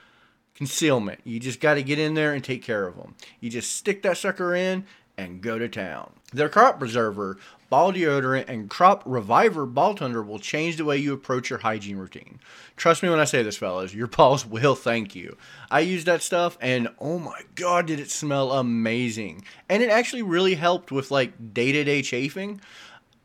concealment. 0.57 1.20
You 1.23 1.38
just 1.38 1.61
got 1.61 1.75
to 1.75 1.85
get 1.85 2.01
in 2.01 2.14
there 2.14 2.35
and 2.35 2.42
take 2.42 2.64
care 2.64 2.88
of 2.88 2.97
them. 2.97 3.14
You 3.38 3.49
just 3.49 3.77
stick 3.77 4.03
that 4.03 4.16
sucker 4.16 4.57
in 4.57 4.87
and 5.16 5.40
go 5.40 5.59
to 5.59 5.68
town. 5.68 6.12
Their 6.33 6.49
crop 6.49 6.79
preserver, 6.81 7.38
ball 7.74 7.92
deodorant, 7.92 8.48
and 8.48 8.70
crop 8.70 9.02
reviver 9.04 9.66
ball 9.66 9.96
Tender 9.96 10.22
will 10.22 10.38
change 10.38 10.76
the 10.76 10.84
way 10.84 10.96
you 10.96 11.12
approach 11.12 11.50
your 11.50 11.58
hygiene 11.58 11.96
routine. 11.96 12.38
Trust 12.76 13.02
me 13.02 13.08
when 13.08 13.18
I 13.18 13.24
say 13.24 13.42
this, 13.42 13.56
fellas, 13.56 13.92
your 13.92 14.06
balls 14.06 14.46
will 14.54 14.76
thank 14.76 15.16
you. 15.16 15.37
I 15.72 15.80
used 15.80 16.06
that 16.06 16.22
stuff 16.22 16.56
and 16.60 16.87
oh 17.00 17.18
my 17.18 17.40
god, 17.56 17.87
did 17.87 17.98
it 17.98 18.12
smell 18.12 18.52
amazing. 18.52 19.42
And 19.68 19.82
it 19.82 19.90
actually 19.90 20.22
really 20.22 20.54
helped 20.54 20.92
with 20.92 21.10
like 21.10 21.52
day 21.52 21.72
to 21.72 21.82
day 21.82 22.00
chafing. 22.02 22.60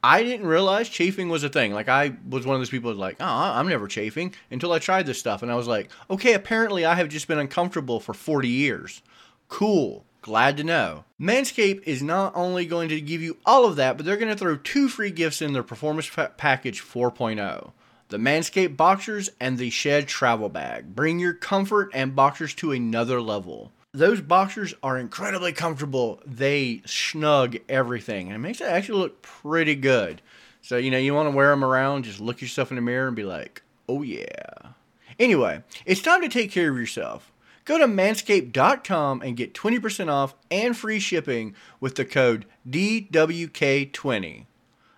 I 0.03 0.23
didn't 0.23 0.47
realize 0.47 0.89
chafing 0.89 1.29
was 1.29 1.43
a 1.43 1.49
thing. 1.49 1.71
Like 1.71 1.87
I 1.87 2.13
was 2.27 2.47
one 2.47 2.55
of 2.55 2.59
those 2.59 2.71
people 2.71 2.89
who's 2.89 2.97
like, 2.97 3.17
oh, 3.19 3.25
I'm 3.25 3.69
never 3.69 3.87
chafing 3.87 4.33
until 4.49 4.71
I 4.71 4.79
tried 4.79 5.05
this 5.05 5.19
stuff, 5.19 5.43
and 5.43 5.51
I 5.51 5.55
was 5.55 5.67
like, 5.67 5.91
okay, 6.09 6.33
apparently 6.33 6.85
I 6.85 6.95
have 6.95 7.09
just 7.09 7.27
been 7.27 7.37
uncomfortable 7.37 7.99
for 7.99 8.15
40 8.15 8.47
years. 8.47 9.03
Cool. 9.47 10.05
Glad 10.21 10.57
to 10.57 10.63
know. 10.63 11.05
Manscaped 11.19 11.83
is 11.85 12.01
not 12.01 12.35
only 12.35 12.65
going 12.65 12.89
to 12.89 12.99
give 12.99 13.21
you 13.21 13.37
all 13.45 13.65
of 13.65 13.77
that, 13.77 13.95
but 13.97 14.05
they're 14.05 14.17
going 14.17 14.31
to 14.31 14.37
throw 14.37 14.57
two 14.57 14.89
free 14.89 15.11
gifts 15.11 15.41
in 15.41 15.53
their 15.53 15.63
Performance 15.63 16.09
pa- 16.09 16.29
Package 16.37 16.81
4.0 16.81 17.71
the 18.09 18.17
Manscaped 18.17 18.75
Boxers 18.75 19.29
and 19.39 19.57
the 19.57 19.69
Shed 19.69 20.07
Travel 20.07 20.49
Bag. 20.49 20.95
Bring 20.95 21.19
your 21.19 21.33
comfort 21.33 21.91
and 21.93 22.15
boxers 22.15 22.55
to 22.55 22.71
another 22.71 23.21
level. 23.21 23.71
Those 23.93 24.19
boxers 24.19 24.73
are 24.81 24.97
incredibly 24.97 25.53
comfortable. 25.53 26.19
They 26.25 26.81
snug 26.85 27.57
everything, 27.69 28.27
and 28.27 28.35
it 28.35 28.39
makes 28.39 28.61
it 28.61 28.65
actually 28.65 28.99
look 28.99 29.21
pretty 29.21 29.75
good. 29.75 30.23
So, 30.61 30.77
you 30.77 30.91
know, 30.91 30.97
you 30.97 31.13
want 31.13 31.27
to 31.29 31.35
wear 31.35 31.49
them 31.51 31.63
around, 31.63 32.03
just 32.03 32.19
look 32.19 32.41
yourself 32.41 32.71
in 32.71 32.75
the 32.75 32.81
mirror 32.81 33.07
and 33.07 33.15
be 33.15 33.23
like, 33.23 33.61
oh 33.87 34.01
yeah. 34.01 34.71
Anyway, 35.19 35.63
it's 35.85 36.01
time 36.01 36.21
to 36.21 36.29
take 36.29 36.51
care 36.51 36.71
of 36.71 36.77
yourself. 36.77 37.28
Go 37.69 37.77
to 37.77 37.85
manscaped.com 37.85 39.21
and 39.21 39.37
get 39.37 39.53
20% 39.53 40.09
off 40.09 40.33
and 40.49 40.75
free 40.75 40.99
shipping 40.99 41.53
with 41.79 41.93
the 41.93 42.03
code 42.03 42.45
DWK20. 42.67 44.45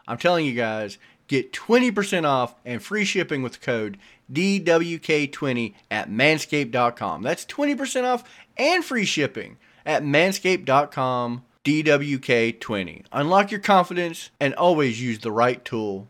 I'm 0.08 0.18
telling 0.18 0.46
you 0.46 0.54
guys, 0.54 0.98
Get 1.32 1.54
20% 1.54 2.26
off 2.26 2.56
and 2.66 2.84
free 2.84 3.06
shipping 3.06 3.42
with 3.42 3.62
code 3.62 3.98
DWK20 4.34 5.74
at 5.90 6.10
manscaped.com. 6.10 7.22
That's 7.22 7.46
20% 7.46 8.04
off 8.04 8.26
and 8.58 8.84
free 8.84 9.06
shipping 9.06 9.56
at 9.86 10.04
manscaped.com. 10.04 11.44
DWK20. 11.64 13.06
Unlock 13.14 13.50
your 13.50 13.62
confidence 13.62 14.32
and 14.42 14.54
always 14.56 15.02
use 15.02 15.20
the 15.20 15.32
right 15.32 15.64
tool 15.64 16.10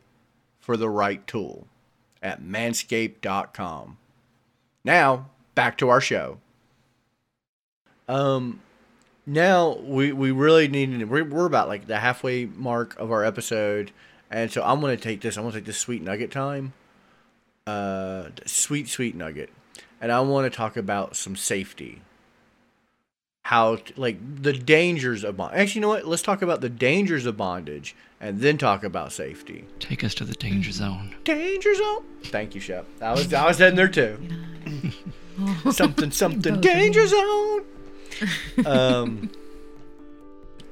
for 0.60 0.76
the 0.76 0.89
right 0.89 1.28
tool 1.28 1.67
at 2.24 2.41
manscaped.com. 2.41 3.97
Now, 4.84 5.30
back 5.54 5.78
to 5.78 5.89
our 5.89 6.02
show. 6.02 6.39
Um, 8.12 8.60
now 9.26 9.78
we 9.78 10.12
we 10.12 10.32
really 10.32 10.67
need 10.67 11.00
to, 11.00 11.06
we're, 11.06 11.24
we're 11.24 11.45
about 11.45 11.67
like 11.67 11.88
the 11.88 12.00
halfway 12.00 12.45
mark 12.45 13.00
of 13.00 13.12
our 13.12 13.24
episode 13.24 13.91
and 14.30 14.52
so 14.52 14.63
i'm 14.63 14.82
going 14.82 14.95
to 14.95 15.02
take 15.02 15.21
this 15.21 15.38
i'm 15.38 15.43
going 15.43 15.54
to 15.54 15.60
take 15.60 15.65
this 15.65 15.78
sweet 15.78 16.02
nugget 16.02 16.32
time 16.32 16.74
uh 17.67 18.24
sweet 18.45 18.89
sweet 18.89 19.15
nugget 19.15 19.50
and 20.02 20.12
i 20.12 20.19
want 20.19 20.52
to 20.52 20.56
talk 20.56 20.76
about 20.78 21.15
some 21.15 21.36
safety. 21.36 22.02
How 23.43 23.78
t- 23.78 23.93
like 23.97 24.17
the 24.43 24.54
dangers 24.54 25.24
of 25.24 25.36
bondage 25.38 25.60
actually 25.60 25.80
you 25.80 25.82
know 25.82 25.88
what 25.89 26.08
let's 26.08 26.21
talk 26.21 26.41
about 26.41 26.62
the 26.62 26.69
dangers 26.69 27.26
of 27.26 27.38
bondage 27.38 27.95
and 28.19 28.39
then 28.39 28.58
talk 28.58 28.84
about 28.84 29.12
safety. 29.12 29.65
Take 29.80 30.04
us 30.04 30.13
to 30.15 30.26
the 30.26 30.36
danger 30.36 30.71
zone. 30.71 31.15
danger 31.24 31.74
zone? 31.74 32.04
Thank 32.26 32.54
you 32.54 32.62
shep. 32.62 32.86
I 33.02 33.12
was 33.13 33.34
i 33.34 33.45
was 33.47 33.58
heading 33.58 33.78
there 33.78 33.88
too. 33.88 34.19
Something 35.71 36.12
something. 36.12 36.62
Danger 36.62 37.08
zone 37.08 37.63
um 38.65 39.30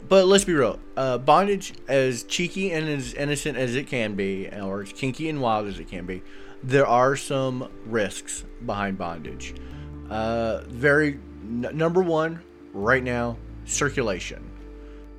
but 0.08 0.26
let's 0.26 0.44
be 0.44 0.54
real 0.54 0.80
uh 0.98 1.18
bondage 1.18 1.74
as 1.88 2.24
cheeky 2.24 2.72
and 2.72 2.88
as 2.88 3.14
innocent 3.14 3.58
as 3.58 3.76
it 3.76 3.88
can 3.88 4.16
be 4.16 4.48
or 4.50 4.82
as 4.82 4.94
kinky 4.94 5.30
and 5.30 5.42
wild 5.42 5.68
as 5.68 5.80
it 5.80 5.88
can 5.88 6.06
be 6.06 6.22
there 6.64 6.88
are 6.88 7.16
some 7.16 7.70
risks 7.86 8.44
behind 8.66 8.98
bondage. 8.98 9.56
Uh 10.10 10.62
very 10.68 11.20
n- 11.44 11.70
number 11.74 12.02
one 12.02 12.42
right 12.74 13.04
now 13.04 13.38
circulation. 13.66 14.44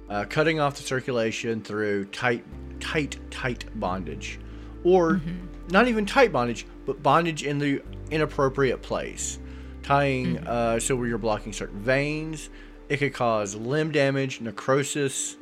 Uh, 0.09 0.24
cutting 0.24 0.59
off 0.59 0.76
the 0.76 0.83
circulation 0.83 1.62
through 1.62 2.04
tight 2.06 2.44
tight 2.80 3.16
tight 3.30 3.64
bondage. 3.76 4.38
Or 4.83 5.20
not 5.68 5.88
even 5.88 6.04
tight 6.04 6.33
bondage 6.33 6.66
but 6.85 7.02
bondage 7.02 7.44
in 7.44 7.59
the 7.59 7.83
inappropriate 8.11 8.83
place 8.83 9.38
tying 9.82 10.38
uh, 10.38 10.78
so 10.80 10.96
where 10.96 11.06
you're 11.06 11.18
blocking 11.18 11.52
certain 11.52 11.80
veins. 11.80 12.50
It 12.88 12.98
could 12.98 13.14
cause 13.14 13.54
limb 13.54 13.92
damage 13.92 14.40
necrosis 14.40 15.36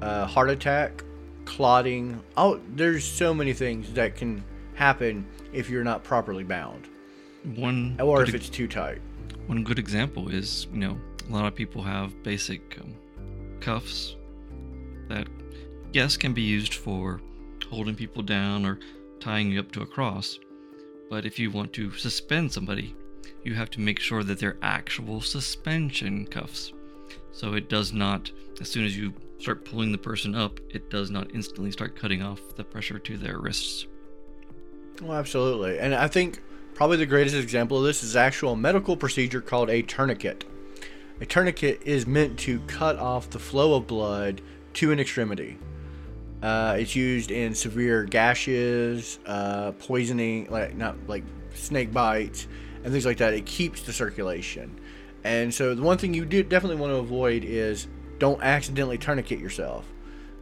uh, 0.00 0.26
heart 0.26 0.50
attack 0.50 1.04
clotting. 1.44 2.22
Oh 2.36 2.60
there's 2.74 3.04
so 3.04 3.34
many 3.34 3.52
things 3.52 3.92
that 3.94 4.16
can 4.16 4.44
happen 4.74 5.26
if 5.52 5.68
you're 5.68 5.84
not 5.84 6.04
properly 6.04 6.44
bound. 6.44 6.88
One 7.56 7.96
or 8.00 8.22
if 8.22 8.34
it's 8.34 8.48
too 8.48 8.68
tight. 8.68 9.00
One 9.46 9.64
good 9.64 9.78
example 9.78 10.28
is, 10.28 10.66
you 10.72 10.78
know, 10.78 10.98
a 11.28 11.32
lot 11.32 11.46
of 11.46 11.54
people 11.54 11.82
have 11.82 12.22
basic 12.22 12.78
um, 12.80 12.94
cuffs 13.60 14.16
that, 15.08 15.26
yes, 15.92 16.16
can 16.16 16.34
be 16.34 16.42
used 16.42 16.74
for 16.74 17.20
holding 17.70 17.94
people 17.94 18.22
down 18.22 18.66
or 18.66 18.78
tying 19.20 19.50
you 19.50 19.60
up 19.60 19.72
to 19.72 19.82
a 19.82 19.86
cross. 19.86 20.38
But 21.10 21.24
if 21.24 21.38
you 21.38 21.50
want 21.50 21.72
to 21.74 21.92
suspend 21.92 22.52
somebody, 22.52 22.94
you 23.44 23.54
have 23.54 23.70
to 23.70 23.80
make 23.80 23.98
sure 23.98 24.22
that 24.24 24.38
they're 24.38 24.58
actual 24.62 25.20
suspension 25.20 26.26
cuffs. 26.26 26.72
So 27.32 27.54
it 27.54 27.68
does 27.68 27.92
not, 27.92 28.30
as 28.60 28.68
soon 28.68 28.84
as 28.84 28.96
you 28.96 29.14
start 29.38 29.64
pulling 29.64 29.92
the 29.92 29.98
person 29.98 30.34
up, 30.34 30.60
it 30.70 30.90
does 30.90 31.10
not 31.10 31.34
instantly 31.34 31.70
start 31.70 31.96
cutting 31.96 32.22
off 32.22 32.40
the 32.56 32.64
pressure 32.64 32.98
to 32.98 33.16
their 33.16 33.38
wrists. 33.38 33.86
Well, 35.00 35.16
absolutely. 35.16 35.78
And 35.78 35.94
I 35.94 36.08
think 36.08 36.40
probably 36.74 36.96
the 36.96 37.06
greatest 37.06 37.36
example 37.36 37.78
of 37.78 37.84
this 37.84 38.02
is 38.02 38.16
actual 38.16 38.56
medical 38.56 38.96
procedure 38.96 39.40
called 39.40 39.70
a 39.70 39.82
tourniquet. 39.82 40.44
A 41.20 41.26
tourniquet 41.26 41.80
is 41.84 42.06
meant 42.06 42.38
to 42.40 42.60
cut 42.60 42.96
off 42.96 43.30
the 43.30 43.38
flow 43.38 43.74
of 43.74 43.86
blood 43.86 44.40
to 44.74 44.92
an 44.92 45.00
extremity. 45.00 45.58
Uh, 46.42 46.76
it's 46.78 46.94
used 46.94 47.30
in 47.32 47.54
severe 47.54 48.04
gashes, 48.04 49.18
uh, 49.26 49.72
poisoning, 49.72 50.48
like 50.50 50.76
not 50.76 50.96
like 51.08 51.24
snake 51.54 51.92
bites, 51.92 52.46
and 52.82 52.92
things 52.92 53.06
like 53.06 53.18
that. 53.18 53.34
It 53.34 53.46
keeps 53.46 53.82
the 53.82 53.92
circulation. 53.92 54.78
And 55.24 55.52
so 55.52 55.74
the 55.74 55.82
one 55.82 55.98
thing 55.98 56.14
you 56.14 56.24
do 56.24 56.42
definitely 56.42 56.76
want 56.76 56.92
to 56.92 56.98
avoid 56.98 57.44
is 57.44 57.88
don't 58.18 58.42
accidentally 58.42 58.98
tourniquet 58.98 59.40
yourself 59.40 59.84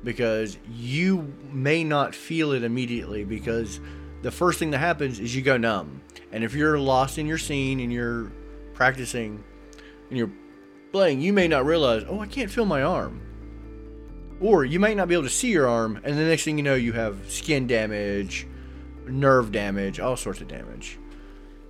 because 0.05 0.59
you 0.71 1.33
may 1.51 1.83
not 1.83 2.15
feel 2.15 2.53
it 2.53 2.63
immediately 2.63 3.25
because 3.25 3.81
the 4.23 4.31
first 4.31 4.59
thing 4.59 4.71
that 4.71 4.79
happens 4.79 5.19
is 5.19 5.35
you 5.35 5.43
go 5.43 5.57
numb. 5.57 6.03
And 6.33 6.45
if 6.45 6.55
you're 6.55 6.79
lost 6.79 7.19
in 7.19 7.27
your 7.27 7.39
scene 7.39 7.81
and 7.81 7.93
you're 7.93 8.31
practicing 8.75 9.43
and 10.09 10.19
you're 10.19 10.33
playing, 10.93 11.21
you 11.21 11.33
may 11.33 11.49
not 11.49 11.65
realize, 11.65 12.05
oh, 12.09 12.21
I 12.21 12.27
can't 12.27 12.51
feel 12.51 12.65
my 12.65 12.83
arm. 12.83 13.21
Or 14.41 14.65
you 14.65 14.79
might 14.79 14.97
not 14.97 15.09
be 15.09 15.15
able 15.15 15.25
to 15.25 15.31
see 15.31 15.51
your 15.51 15.67
arm, 15.67 15.99
and 16.05 16.17
the 16.17 16.25
next 16.25 16.45
thing 16.45 16.59
you 16.59 16.65
know, 16.65 16.75
you 16.75 16.93
have 16.93 17.31
skin 17.31 17.67
damage, 17.67 18.47
nerve 19.07 19.51
damage, 19.51 19.99
all 19.99 20.17
sorts 20.17 20.41
of 20.41 20.49
damage. 20.49 20.99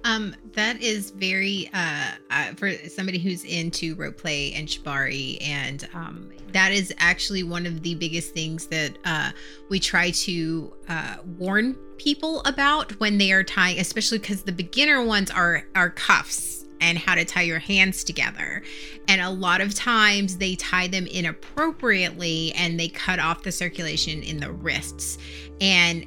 Um, 0.06 0.36
that 0.52 0.80
is 0.80 1.10
very 1.10 1.68
uh, 1.74 2.12
uh 2.30 2.54
for 2.54 2.72
somebody 2.88 3.18
who's 3.18 3.44
into 3.44 3.96
rope 3.96 4.16
play 4.16 4.52
and 4.52 4.68
shibari, 4.68 5.38
and 5.42 5.88
um, 5.94 6.30
that 6.52 6.70
is 6.72 6.94
actually 6.98 7.42
one 7.42 7.66
of 7.66 7.82
the 7.82 7.96
biggest 7.96 8.32
things 8.32 8.68
that 8.68 8.96
uh 9.04 9.32
we 9.68 9.80
try 9.80 10.10
to 10.12 10.72
uh 10.88 11.16
warn 11.38 11.76
people 11.98 12.40
about 12.44 12.92
when 13.00 13.18
they 13.18 13.32
are 13.32 13.42
tying, 13.42 13.80
especially 13.80 14.18
because 14.18 14.42
the 14.42 14.52
beginner 14.52 15.04
ones 15.04 15.28
are 15.30 15.64
are 15.74 15.90
cuffs 15.90 16.64
and 16.80 16.98
how 16.98 17.14
to 17.14 17.24
tie 17.24 17.42
your 17.42 17.58
hands 17.58 18.04
together. 18.04 18.62
And 19.08 19.20
a 19.20 19.30
lot 19.30 19.60
of 19.60 19.74
times 19.74 20.36
they 20.36 20.54
tie 20.56 20.86
them 20.86 21.06
inappropriately 21.06 22.52
and 22.52 22.78
they 22.78 22.88
cut 22.88 23.18
off 23.18 23.42
the 23.42 23.52
circulation 23.52 24.22
in 24.22 24.38
the 24.38 24.52
wrists. 24.52 25.18
And 25.60 26.06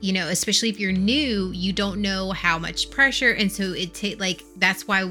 you 0.00 0.12
know, 0.12 0.28
especially 0.28 0.68
if 0.68 0.78
you're 0.78 0.92
new, 0.92 1.50
you 1.52 1.72
don't 1.72 2.02
know 2.02 2.32
how 2.32 2.58
much 2.58 2.90
pressure, 2.90 3.32
and 3.32 3.50
so 3.50 3.72
it 3.72 3.94
take 3.94 4.20
like 4.20 4.44
that's 4.56 4.86
why, 4.86 5.10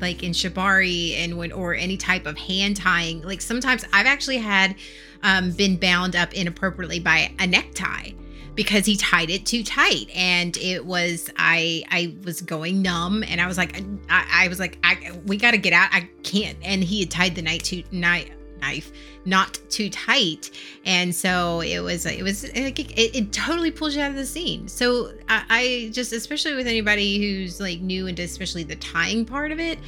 like 0.00 0.22
in 0.22 0.32
shibari 0.32 1.16
and 1.16 1.36
when 1.36 1.50
or 1.50 1.74
any 1.74 1.96
type 1.96 2.26
of 2.26 2.38
hand 2.38 2.76
tying, 2.76 3.22
like 3.22 3.40
sometimes 3.40 3.84
I've 3.92 4.06
actually 4.06 4.38
had 4.38 4.76
um, 5.22 5.50
been 5.50 5.76
bound 5.76 6.14
up 6.14 6.32
inappropriately 6.32 7.00
by 7.00 7.32
a 7.40 7.46
necktie 7.46 8.12
because 8.54 8.86
he 8.86 8.96
tied 8.96 9.30
it 9.30 9.46
too 9.46 9.64
tight, 9.64 10.08
and 10.14 10.56
it 10.58 10.86
was 10.86 11.28
I 11.36 11.82
I 11.90 12.14
was 12.22 12.40
going 12.40 12.82
numb, 12.82 13.24
and 13.24 13.40
I 13.40 13.48
was 13.48 13.58
like 13.58 13.82
I, 14.08 14.44
I 14.44 14.48
was 14.48 14.60
like 14.60 14.78
I 14.84 15.10
we 15.26 15.36
got 15.36 15.50
to 15.50 15.58
get 15.58 15.72
out, 15.72 15.88
I 15.92 16.08
can't, 16.22 16.56
and 16.62 16.84
he 16.84 17.00
had 17.00 17.10
tied 17.10 17.34
the 17.34 17.42
night 17.42 17.64
too 17.64 17.82
knife 17.90 18.30
knife 18.64 18.92
not 19.24 19.58
too 19.70 19.88
tight 19.90 20.50
and 20.84 21.14
so 21.14 21.60
it 21.60 21.80
was 21.80 22.06
it 22.06 22.22
was 22.22 22.44
it, 22.44 22.78
it, 22.78 23.16
it 23.16 23.32
totally 23.32 23.70
pulls 23.70 23.94
you 23.96 24.02
out 24.02 24.10
of 24.10 24.16
the 24.16 24.26
scene 24.26 24.68
so 24.68 25.12
I, 25.28 25.44
I 25.48 25.90
just 25.92 26.12
especially 26.12 26.54
with 26.54 26.66
anybody 26.66 27.18
who's 27.18 27.60
like 27.60 27.80
new 27.80 28.06
into 28.06 28.22
especially 28.22 28.64
the 28.64 28.76
tying 28.76 29.24
part 29.24 29.50
of 29.52 29.58
it 29.60 29.78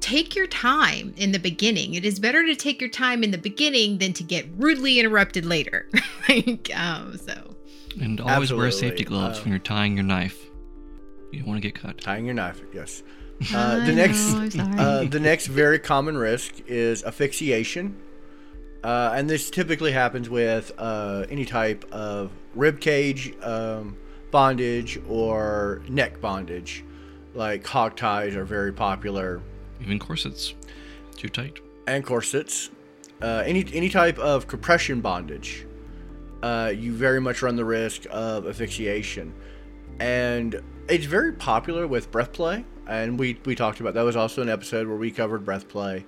take 0.00 0.34
your 0.36 0.46
time 0.46 1.12
in 1.16 1.32
the 1.32 1.38
beginning 1.38 1.94
it 1.94 2.04
is 2.04 2.20
better 2.20 2.46
to 2.46 2.54
take 2.54 2.80
your 2.80 2.90
time 2.90 3.24
in 3.24 3.30
the 3.30 3.38
beginning 3.38 3.98
than 3.98 4.12
to 4.14 4.22
get 4.22 4.46
rudely 4.56 4.98
interrupted 5.00 5.44
later 5.44 5.88
like 6.28 6.70
um 6.74 7.16
so 7.18 7.34
And 8.00 8.20
always 8.20 8.52
wear 8.52 8.70
safety 8.70 9.04
gloves 9.04 9.38
Uh, 9.38 9.42
when 9.42 9.50
you're 9.50 9.58
tying 9.58 9.94
your 9.96 10.04
knife. 10.04 10.38
You 11.32 11.40
don't 11.40 11.48
want 11.48 11.62
to 11.62 11.68
get 11.68 11.74
cut. 11.74 11.98
Tying 11.98 12.24
your 12.24 12.34
knife, 12.34 12.62
yes. 12.72 13.02
Uh, 13.54 13.86
the 13.86 13.92
next, 13.92 14.54
know, 14.54 14.64
uh, 14.78 15.04
the 15.04 15.20
next 15.20 15.46
very 15.46 15.78
common 15.78 16.16
risk 16.18 16.54
is 16.66 17.04
asphyxiation, 17.04 17.96
uh, 18.82 19.12
and 19.14 19.30
this 19.30 19.48
typically 19.50 19.92
happens 19.92 20.28
with 20.28 20.72
uh, 20.78 21.24
any 21.30 21.44
type 21.44 21.84
of 21.92 22.32
rib 22.54 22.80
cage 22.80 23.32
um, 23.42 23.96
bondage 24.32 25.00
or 25.08 25.82
neck 25.88 26.20
bondage. 26.20 26.84
Like 27.34 27.64
hog 27.64 27.94
ties 27.94 28.34
are 28.34 28.44
very 28.44 28.72
popular, 28.72 29.40
Even 29.80 29.98
corsets. 30.00 30.54
Too 31.16 31.28
tight. 31.28 31.60
and 31.86 32.04
corsets. 32.04 32.70
Uh, 33.22 33.42
any 33.46 33.64
any 33.72 33.88
type 33.88 34.18
of 34.18 34.48
compression 34.48 35.00
bondage, 35.00 35.64
uh, 36.42 36.72
you 36.76 36.92
very 36.92 37.20
much 37.20 37.42
run 37.42 37.54
the 37.54 37.64
risk 37.64 38.06
of 38.10 38.46
asphyxiation, 38.46 39.32
and 40.00 40.60
it's 40.88 41.04
very 41.04 41.32
popular 41.32 41.86
with 41.86 42.10
breath 42.10 42.32
play. 42.32 42.64
And 42.88 43.18
we 43.18 43.38
we 43.44 43.54
talked 43.54 43.80
about 43.80 43.94
that 43.94 44.02
was 44.02 44.16
also 44.16 44.42
an 44.42 44.48
episode 44.48 44.86
where 44.86 44.96
we 44.96 45.10
covered 45.10 45.44
breath 45.44 45.68
play. 45.68 46.04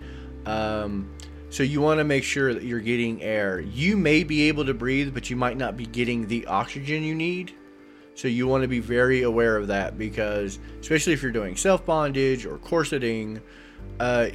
Um, 0.47 1.11
so 1.51 1.62
you 1.62 1.81
want 1.81 1.99
to 1.99 2.05
make 2.05 2.25
sure 2.25 2.55
that 2.55 2.62
you're 2.62 2.81
getting 2.81 3.23
air. 3.23 3.61
You 3.61 3.97
may 3.97 4.23
be 4.23 4.49
able 4.49 4.64
to 4.66 4.75
breathe, 4.75 5.12
but 5.12 5.29
you 5.29 5.37
might 5.37 5.57
not 5.57 5.77
be 5.77 5.85
getting 5.85 6.27
the 6.29 6.47
oxygen 6.47 7.03
you 7.03 7.14
need. 7.14 7.53
So 8.14 8.29
you 8.29 8.47
want 8.47 8.62
to 8.62 8.69
be 8.69 8.81
very 8.81 9.23
aware 9.23 9.57
of 9.57 9.66
that 9.69 9.99
because, 9.99 10.59
especially 10.81 11.12
if 11.12 11.23
you're 11.23 11.33
doing 11.33 11.57
self 11.57 11.85
bondage 11.85 12.47
or 12.47 12.59
corseting, 12.59 13.40
uh, 13.99 14.29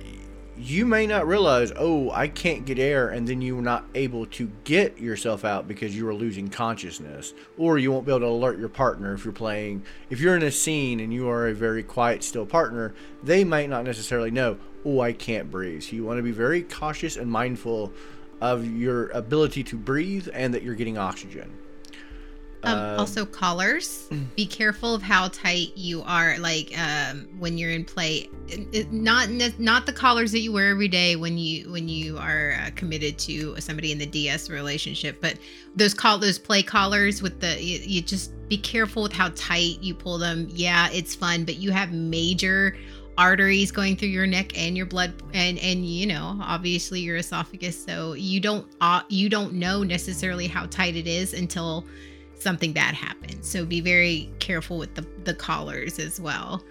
you 0.57 0.85
may 0.85 1.05
not 1.05 1.27
realize, 1.27 1.71
oh, 1.75 2.09
I 2.11 2.27
can't 2.27 2.65
get 2.65 2.79
air, 2.79 3.09
and 3.09 3.27
then 3.27 3.41
you're 3.41 3.61
not 3.61 3.85
able 3.93 4.25
to 4.27 4.49
get 4.63 4.97
yourself 4.97 5.43
out 5.43 5.67
because 5.67 5.95
you 5.95 6.07
are 6.07 6.13
losing 6.13 6.47
consciousness, 6.47 7.33
or 7.57 7.77
you 7.77 7.91
won't 7.91 8.05
be 8.05 8.11
able 8.11 8.21
to 8.21 8.27
alert 8.27 8.57
your 8.57 8.69
partner 8.69 9.13
if 9.13 9.25
you're 9.25 9.33
playing. 9.33 9.83
If 10.09 10.19
you're 10.19 10.35
in 10.35 10.43
a 10.43 10.51
scene 10.51 10.99
and 10.99 11.13
you 11.13 11.29
are 11.29 11.47
a 11.47 11.53
very 11.53 11.83
quiet, 11.83 12.23
still 12.23 12.45
partner, 12.45 12.93
they 13.23 13.43
might 13.43 13.69
not 13.69 13.83
necessarily 13.83 14.31
know, 14.31 14.57
oh, 14.85 15.01
I 15.01 15.13
can't 15.13 15.51
breathe. 15.51 15.83
So 15.83 15.95
you 15.95 16.05
want 16.05 16.17
to 16.19 16.23
be 16.23 16.31
very 16.31 16.63
cautious 16.63 17.17
and 17.17 17.29
mindful 17.29 17.91
of 18.41 18.65
your 18.65 19.09
ability 19.09 19.63
to 19.63 19.77
breathe 19.77 20.27
and 20.33 20.53
that 20.53 20.63
you're 20.63 20.75
getting 20.75 20.97
oxygen. 20.97 21.51
Um, 22.65 22.77
um, 22.77 22.99
also 22.99 23.25
collars. 23.25 24.09
Be 24.35 24.45
careful 24.45 24.93
of 24.93 25.01
how 25.01 25.27
tight 25.29 25.71
you 25.75 26.01
are. 26.03 26.37
Like 26.39 26.77
um, 26.77 27.27
when 27.37 27.57
you're 27.57 27.71
in 27.71 27.85
play, 27.85 28.29
it, 28.47 28.91
not 28.91 29.29
not 29.59 29.85
the 29.85 29.93
collars 29.93 30.31
that 30.31 30.39
you 30.39 30.51
wear 30.51 30.69
every 30.69 30.87
day 30.87 31.15
when 31.15 31.37
you 31.37 31.71
when 31.71 31.87
you 31.87 32.17
are 32.17 32.53
uh, 32.61 32.69
committed 32.75 33.17
to 33.19 33.59
somebody 33.59 33.91
in 33.91 33.97
the 33.97 34.05
DS 34.05 34.49
relationship, 34.49 35.21
but 35.21 35.37
those 35.75 35.93
call 35.93 36.17
those 36.17 36.39
play 36.39 36.63
collars 36.63 37.21
with 37.21 37.39
the 37.39 37.61
you, 37.61 37.79
you 37.79 38.01
just 38.01 38.31
be 38.47 38.57
careful 38.57 39.03
with 39.03 39.13
how 39.13 39.29
tight 39.35 39.77
you 39.81 39.93
pull 39.93 40.17
them. 40.17 40.47
Yeah, 40.51 40.89
it's 40.91 41.15
fun, 41.15 41.45
but 41.45 41.55
you 41.55 41.71
have 41.71 41.91
major 41.91 42.75
arteries 43.17 43.71
going 43.71 43.95
through 43.95 44.09
your 44.09 44.27
neck 44.27 44.57
and 44.57 44.75
your 44.75 44.85
blood 44.85 45.13
and 45.33 45.57
and 45.59 45.85
you 45.85 46.05
know 46.05 46.37
obviously 46.41 46.99
your 46.99 47.15
esophagus 47.15 47.81
so 47.81 48.11
you 48.11 48.41
don't 48.41 48.67
uh, 48.81 49.01
you 49.07 49.29
don't 49.29 49.53
know 49.53 49.83
necessarily 49.83 50.47
how 50.47 50.65
tight 50.65 50.95
it 50.95 51.07
is 51.07 51.33
until 51.33 51.85
something 52.39 52.73
bad 52.73 52.95
happens. 52.95 53.49
So 53.49 53.65
be 53.65 53.81
very 53.81 54.29
careful 54.39 54.77
with 54.77 54.95
the, 54.95 55.05
the 55.23 55.33
collars 55.33 55.99
as 55.99 56.19
well. 56.19 56.63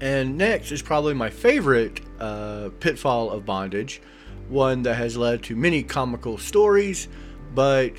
And 0.00 0.38
next 0.38 0.70
is 0.70 0.80
probably 0.80 1.14
my 1.14 1.30
favorite 1.30 2.00
uh, 2.20 2.70
pitfall 2.80 3.30
of 3.30 3.44
bondage, 3.44 4.00
one 4.48 4.82
that 4.82 4.94
has 4.94 5.16
led 5.16 5.42
to 5.44 5.56
many 5.56 5.82
comical 5.82 6.38
stories, 6.38 7.08
but 7.54 7.92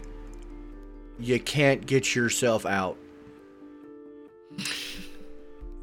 you 1.20 1.40
can't 1.40 1.86
get 1.86 2.16
yourself 2.16 2.66
out. 2.66 2.98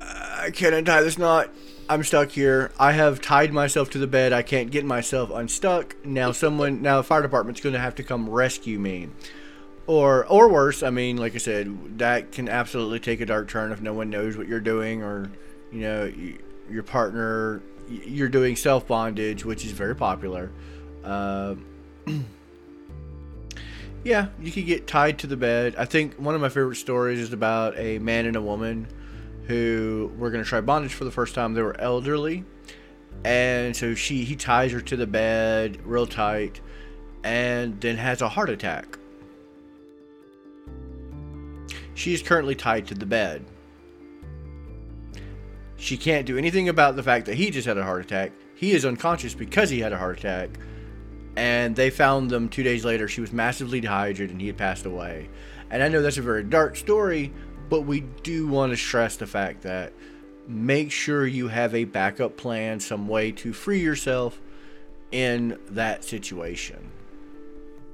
I 0.01 0.51
can't 0.51 0.75
untie 0.75 1.03
this 1.03 1.18
knot. 1.18 1.53
I'm 1.88 2.03
stuck 2.03 2.31
here. 2.31 2.72
I 2.79 2.92
have 2.92 3.20
tied 3.20 3.53
myself 3.53 3.90
to 3.90 3.99
the 3.99 4.09
bed. 4.09 4.33
I 4.33 4.42
can't 4.42 4.70
get 4.70 4.85
myself 4.85 5.31
unstuck. 5.31 5.94
Now 6.05 6.33
someone, 6.33 6.83
now 6.83 6.96
the 6.96 7.05
fire 7.05 7.22
department's 7.22 7.61
going 7.61 7.75
to 7.75 7.79
have 7.79 7.94
to 7.96 8.03
come 8.03 8.29
rescue 8.29 8.79
me. 8.79 9.09
Or, 9.87 10.27
or 10.27 10.49
worse, 10.49 10.83
I 10.83 10.90
mean, 10.90 11.16
like 11.16 11.37
I 11.37 11.38
said, 11.38 11.99
that 11.99 12.33
can 12.33 12.49
absolutely 12.49 12.99
take 12.99 13.20
a 13.20 13.27
dark 13.27 13.49
turn 13.49 13.70
if 13.70 13.81
no 13.81 13.92
one 13.92 14.11
knows 14.11 14.37
what 14.37 14.49
you're 14.49 14.59
doing, 14.59 15.01
or, 15.01 15.31
you 15.70 15.81
know, 15.81 16.12
your 16.68 16.83
partner, 16.83 17.62
you're 17.88 18.29
doing 18.29 18.57
self 18.57 18.88
bondage, 18.88 19.44
which 19.44 19.64
is 19.64 19.70
very 19.70 19.94
popular. 19.94 20.51
Uh, 21.05 21.55
yeah, 24.05 24.27
you 24.40 24.51
could 24.51 24.66
get 24.66 24.88
tied 24.88 25.20
to 25.20 25.29
the 25.29 25.37
bed. 25.37 25.77
I 25.79 25.85
think 25.85 26.16
one 26.16 26.35
of 26.35 26.40
my 26.40 26.49
favorite 26.49 26.77
stories 26.77 27.20
is 27.20 27.33
about 27.33 27.79
a 27.79 28.01
man 28.01 28.27
and 28.27 28.35
a 28.35 28.42
woman 28.42 28.88
who 29.46 30.12
were 30.18 30.30
going 30.30 30.42
to 30.42 30.48
try 30.48 30.61
bondage 30.61 30.94
for 30.94 31.04
the 31.04 31.11
first 31.11 31.35
time. 31.35 31.54
They 31.54 31.62
were 31.62 31.78
elderly, 31.80 32.44
and 33.24 33.74
so 33.76 33.94
she 33.94 34.24
he 34.24 34.37
ties 34.37 34.72
her 34.72 34.80
to 34.80 34.96
the 34.96 35.06
bed 35.06 35.78
real 35.85 36.06
tight, 36.06 36.61
and 37.24 37.80
then 37.80 37.96
has 37.96 38.22
a 38.22 38.28
heart 38.28 38.50
attack. 38.50 38.98
She 41.94 42.12
is 42.12 42.22
currently 42.22 42.54
tied 42.54 42.87
to 42.88 42.94
the 42.94 43.06
bed. 43.06 43.44
She 45.76 45.96
can't 45.96 46.26
do 46.26 46.37
anything 46.37 46.68
about 46.68 46.94
the 46.94 47.02
fact 47.02 47.26
that 47.26 47.37
he 47.37 47.50
just 47.50 47.66
had 47.66 47.78
a 47.78 47.85
heart 47.85 48.04
attack. 48.04 48.32
He 48.54 48.72
is 48.72 48.85
unconscious 48.85 49.35
because 49.35 49.70
he 49.70 49.80
had 49.80 49.92
a 49.92 49.98
heart 49.98 50.18
attack. 50.18 50.50
And 51.37 51.76
they 51.76 51.90
found 51.90 52.30
them 52.30 52.48
two 52.48 52.62
days 52.62 52.85
later. 52.85 53.09
She 53.09 53.20
was 53.20 53.32
massively 53.32 53.80
dehydrated 53.80 54.30
and 54.30 54.40
he 54.40 54.46
had 54.46 54.56
passed 54.56 54.87
away. 54.87 55.28
And 55.70 55.82
I 55.82 55.88
know 55.88 56.00
that's 56.00 56.18
a 56.18 56.22
very 56.22 56.42
dark 56.42 56.76
story, 56.76 57.32
but 57.68 57.83
we 57.83 58.00
do 58.22 58.46
want 58.46 58.72
to 58.72 58.76
stress 58.76 59.16
the 59.16 59.26
fact 59.26 59.62
that 59.62 59.92
make 60.46 60.90
sure 60.90 61.26
you 61.26 61.48
have 61.48 61.74
a 61.74 61.85
backup 61.85 62.37
plan, 62.37 62.81
some 62.81 63.09
way 63.09 63.33
to 63.33 63.52
free 63.52 63.81
yourself 63.81 64.40
in 65.11 65.59
that 65.70 66.05
situation. 66.05 66.90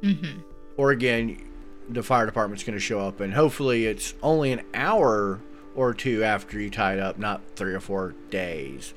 Mm-hmm. 0.02 0.40
Or 0.76 0.90
again, 0.90 1.42
the 1.88 2.02
fire 2.02 2.26
department's 2.26 2.64
going 2.64 2.76
to 2.76 2.80
show 2.80 3.00
up, 3.00 3.20
and 3.20 3.32
hopefully 3.34 3.86
it's 3.86 4.14
only 4.22 4.52
an 4.52 4.62
hour 4.74 5.40
or 5.74 5.94
two 5.94 6.22
after 6.22 6.60
you 6.60 6.70
tied 6.70 6.98
up, 6.98 7.18
not 7.18 7.40
three 7.56 7.74
or 7.74 7.80
four 7.80 8.14
days. 8.30 8.94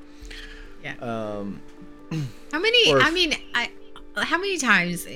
Yeah. 0.82 0.94
Um, 1.00 1.62
how 2.52 2.58
many? 2.58 2.92
I 2.92 3.10
mean, 3.10 3.34
I 3.54 3.70
how 4.16 4.38
many 4.38 4.58
times 4.58 5.06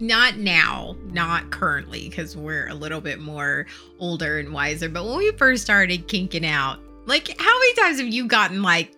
not 0.00 0.36
now, 0.36 0.96
not 1.12 1.50
currently, 1.50 2.08
because 2.08 2.36
we're 2.36 2.68
a 2.68 2.74
little 2.74 3.00
bit 3.00 3.20
more 3.20 3.66
older 3.98 4.38
and 4.38 4.52
wiser. 4.52 4.88
But 4.88 5.04
when 5.04 5.18
we 5.18 5.32
first 5.32 5.62
started 5.62 6.06
kinking 6.08 6.46
out, 6.46 6.78
like, 7.06 7.28
how 7.40 7.58
many 7.58 7.74
times 7.74 7.98
have 7.98 8.08
you 8.08 8.26
gotten 8.26 8.62
like, 8.62 8.92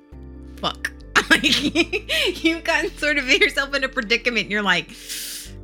fuck? 0.56 0.92
like, 1.30 2.44
you've 2.44 2.64
gotten 2.64 2.90
sort 2.98 3.18
of 3.18 3.28
yourself 3.28 3.74
in 3.74 3.84
a 3.84 3.88
predicament. 3.88 4.44
And 4.44 4.50
you're 4.50 4.62
like, 4.62 4.90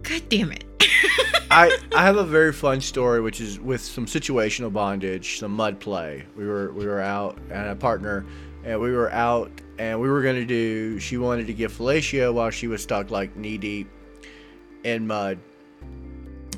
God 0.02 0.22
damn 0.28 0.52
it. 0.52 0.64
I 1.50 1.76
I 1.94 2.04
have 2.04 2.16
a 2.16 2.24
very 2.24 2.52
fun 2.52 2.80
story, 2.80 3.20
which 3.20 3.40
is 3.40 3.58
with 3.58 3.80
some 3.80 4.06
situational 4.06 4.72
bondage, 4.72 5.38
some 5.38 5.52
mud 5.52 5.80
play. 5.80 6.24
We 6.36 6.46
were 6.46 6.72
we 6.72 6.86
were 6.86 7.00
out 7.00 7.38
and 7.50 7.68
a 7.68 7.76
partner, 7.76 8.24
and 8.64 8.80
we 8.80 8.92
were 8.92 9.10
out 9.10 9.50
and 9.78 10.00
we 10.00 10.08
were 10.08 10.22
gonna 10.22 10.44
do. 10.44 10.98
She 10.98 11.18
wanted 11.18 11.46
to 11.46 11.54
give 11.54 11.72
fellatio 11.72 12.32
while 12.34 12.50
she 12.50 12.66
was 12.66 12.82
stuck 12.82 13.10
like 13.10 13.36
knee 13.36 13.58
deep 13.58 13.88
in 14.86 15.06
mud. 15.06 15.38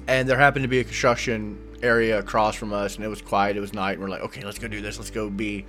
And 0.07 0.29
there 0.29 0.39
happened 0.39 0.63
to 0.65 0.69
be 0.69 0.81
a 0.81 0.85
construction 0.85 1.59
area 1.83 2.19
across 2.19 2.55
from 2.55 2.73
us, 2.73 2.97
and 2.97 3.05
it 3.05 3.09
was 3.09 3.23
quiet. 3.23 3.57
It 3.57 3.61
was 3.61 3.73
night. 3.73 3.93
And 3.93 4.03
we're 4.03 4.11
like, 4.11 4.21
okay, 4.23 4.45
let's 4.45 4.59
go 4.59 4.69
do 4.69 4.81
this. 4.81 4.99
Let's 4.99 5.11
go 5.11 5.31
be 5.31 5.65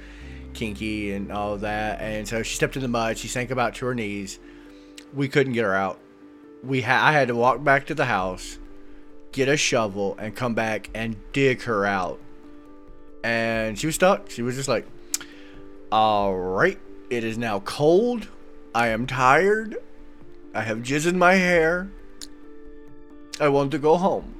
kinky 0.54 1.13
and 1.13 1.32
all 1.32 1.54
of 1.54 1.62
that. 1.62 2.02
And 2.02 2.28
so 2.28 2.43
she 2.43 2.56
stepped 2.56 2.76
in 2.76 2.82
the 2.82 2.88
mud. 2.88 3.17
She 3.17 3.28
sank 3.28 3.50
about 3.50 3.76
to 3.76 3.86
her 3.86 3.95
knees. 3.95 4.39
We 5.13 5.30
couldn't 5.30 5.54
get 5.54 5.63
her 5.63 5.76
out. 5.76 6.00
We 6.63 6.82
ha- 6.82 7.02
I 7.02 7.13
had 7.13 7.30
to 7.30 7.36
walk 7.36 7.63
back 7.63 7.86
to 7.88 7.95
the 7.95 8.06
house, 8.06 8.60
get 9.32 9.48
a 9.48 9.56
shovel, 9.56 10.17
and 10.19 10.36
come 10.36 10.54
back 10.54 10.89
and 10.93 11.15
dig 11.32 11.62
her 11.63 11.86
out. 11.86 12.19
And 13.24 13.80
she 13.80 13.88
was 13.88 13.95
stuck. 13.95 14.30
She 14.30 14.41
was 14.41 14.56
just 14.56 14.67
like, 14.67 14.86
all 15.91 16.36
right, 16.36 16.80
it 17.10 17.24
is 17.24 17.38
now 17.38 17.60
cold. 17.62 18.28
I 18.76 18.89
am 18.89 19.08
tired. 19.08 19.78
I 20.54 20.62
have 20.62 20.80
jizz 20.80 21.08
in 21.08 21.17
my 21.17 21.36
hair. 21.36 21.89
I 23.39 23.47
want 23.47 23.71
to 23.71 23.80
go 23.80 23.97
home. 23.97 24.36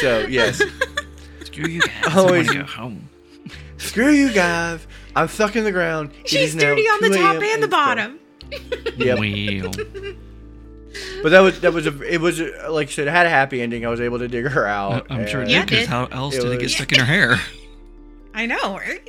so 0.00 0.20
yes. 0.20 0.62
Screw 1.44 1.68
you 1.68 1.80
guys. 1.80 2.16
Always 2.16 2.50
I 2.50 2.54
go 2.54 2.64
home. 2.64 3.08
Screw 3.76 4.10
you 4.10 4.32
guys. 4.32 4.86
I'm 5.14 5.28
stuck 5.28 5.56
in 5.56 5.64
the 5.64 5.72
ground. 5.72 6.12
She's 6.24 6.54
dirty 6.54 6.82
on 6.82 7.02
the 7.02 7.16
top 7.16 7.42
and 7.42 7.62
the 7.62 7.68
bottom. 7.68 8.18
Yep. 8.96 9.76
But 11.22 11.30
that 11.30 11.40
was 11.40 11.60
that 11.60 11.72
was 11.72 11.86
a 11.86 12.02
it 12.02 12.20
was 12.20 12.40
a, 12.40 12.68
like 12.68 12.88
I 12.88 12.90
said 12.90 13.06
it 13.06 13.12
had 13.12 13.26
a 13.26 13.30
happy 13.30 13.62
ending. 13.62 13.86
I 13.86 13.88
was 13.88 14.00
able 14.00 14.18
to 14.18 14.26
dig 14.26 14.46
her 14.46 14.66
out. 14.66 15.06
I'm 15.08 15.26
sure 15.28 15.42
it 15.42 15.46
did 15.46 15.68
because 15.68 15.86
how 15.86 16.06
else 16.06 16.34
it 16.34 16.40
did 16.40 16.48
was, 16.48 16.56
it 16.56 16.60
get 16.60 16.70
stuck 16.70 16.92
in 16.92 16.98
her 16.98 17.04
hair? 17.04 17.40
I 18.34 18.46
know, 18.46 18.76
right? 18.76 19.06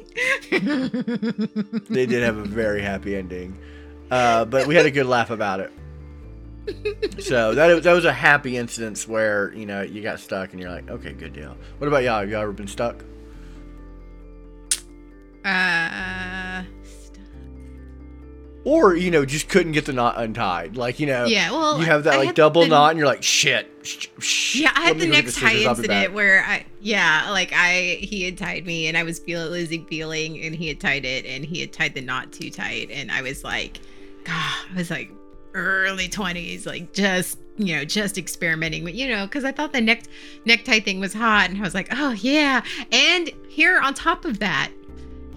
they 1.89 2.05
did 2.05 2.23
have 2.23 2.37
a 2.37 2.43
very 2.43 2.81
happy 2.83 3.15
ending, 3.15 3.57
uh, 4.11 4.45
but 4.45 4.67
we 4.67 4.75
had 4.75 4.85
a 4.85 4.91
good 4.91 5.07
laugh 5.07 5.31
about 5.31 5.59
it 5.59 5.71
so 7.19 7.55
that 7.55 7.83
that 7.83 7.93
was 7.93 8.05
a 8.05 8.13
happy 8.13 8.57
instance 8.57 9.07
where 9.07 9.53
you 9.53 9.65
know 9.65 9.81
you 9.81 10.01
got 10.01 10.19
stuck 10.19 10.51
and 10.51 10.61
you're 10.61 10.69
like, 10.69 10.89
okay, 10.89 11.13
good 11.13 11.33
deal. 11.33 11.55
What 11.77 11.87
about 11.87 12.03
y'all? 12.03 12.19
Have 12.19 12.29
y'all 12.29 12.41
ever 12.41 12.51
been 12.51 12.67
stuck? 12.67 13.03
Uh, 15.43 16.63
stuck. 16.83 17.25
Or 18.63 18.95
you 18.95 19.09
know 19.09 19.25
just 19.25 19.49
couldn't 19.49 19.71
get 19.71 19.85
the 19.85 19.93
knot 19.93 20.19
untied. 20.19 20.77
Like 20.77 20.99
you 20.99 21.07
know, 21.07 21.25
yeah. 21.25 21.51
Well, 21.51 21.79
you 21.79 21.85
have 21.85 22.03
that 22.03 22.17
like 22.17 22.35
double 22.35 22.61
the, 22.61 22.67
knot 22.67 22.91
and 22.91 22.99
you're 22.99 23.07
like, 23.07 23.23
shit. 23.23 23.67
Sh- 23.81 24.55
yeah, 24.57 24.71
I 24.75 24.81
had 24.81 24.99
the 24.99 25.07
next 25.07 25.37
high 25.39 25.55
incident 25.55 26.13
where 26.13 26.43
I 26.43 26.65
yeah, 26.79 27.29
like 27.31 27.51
I 27.53 27.97
he 28.01 28.23
had 28.23 28.37
tied 28.37 28.67
me 28.67 28.87
and 28.87 28.95
I 28.95 29.03
was 29.03 29.17
feeling 29.17 29.51
losing 29.51 29.85
feeling 29.87 30.39
and 30.41 30.53
he 30.53 30.67
had 30.67 30.79
tied 30.79 31.05
it 31.05 31.25
and 31.25 31.43
he 31.43 31.61
had 31.61 31.73
tied 31.73 31.95
the 31.95 32.01
knot 32.01 32.31
too 32.31 32.51
tight 32.51 32.91
and 32.91 33.11
I 33.11 33.23
was 33.23 33.43
like, 33.43 33.79
God, 34.25 34.53
I 34.71 34.77
was 34.77 34.91
like 34.91 35.11
early 35.53 36.07
20s 36.07 36.65
like 36.65 36.93
just 36.93 37.37
you 37.57 37.75
know 37.75 37.83
just 37.83 38.17
experimenting 38.17 38.83
but 38.83 38.93
you 38.93 39.07
know 39.07 39.25
because 39.25 39.43
i 39.43 39.51
thought 39.51 39.73
the 39.73 39.81
neck 39.81 40.03
necktie 40.45 40.79
thing 40.79 40.99
was 40.99 41.13
hot 41.13 41.49
and 41.49 41.59
i 41.59 41.61
was 41.61 41.73
like 41.73 41.87
oh 41.91 42.11
yeah. 42.11 42.63
And 42.91 43.29
here 43.49 43.79
on 43.79 43.93
top 43.93 44.25
of 44.25 44.39
that 44.39 44.71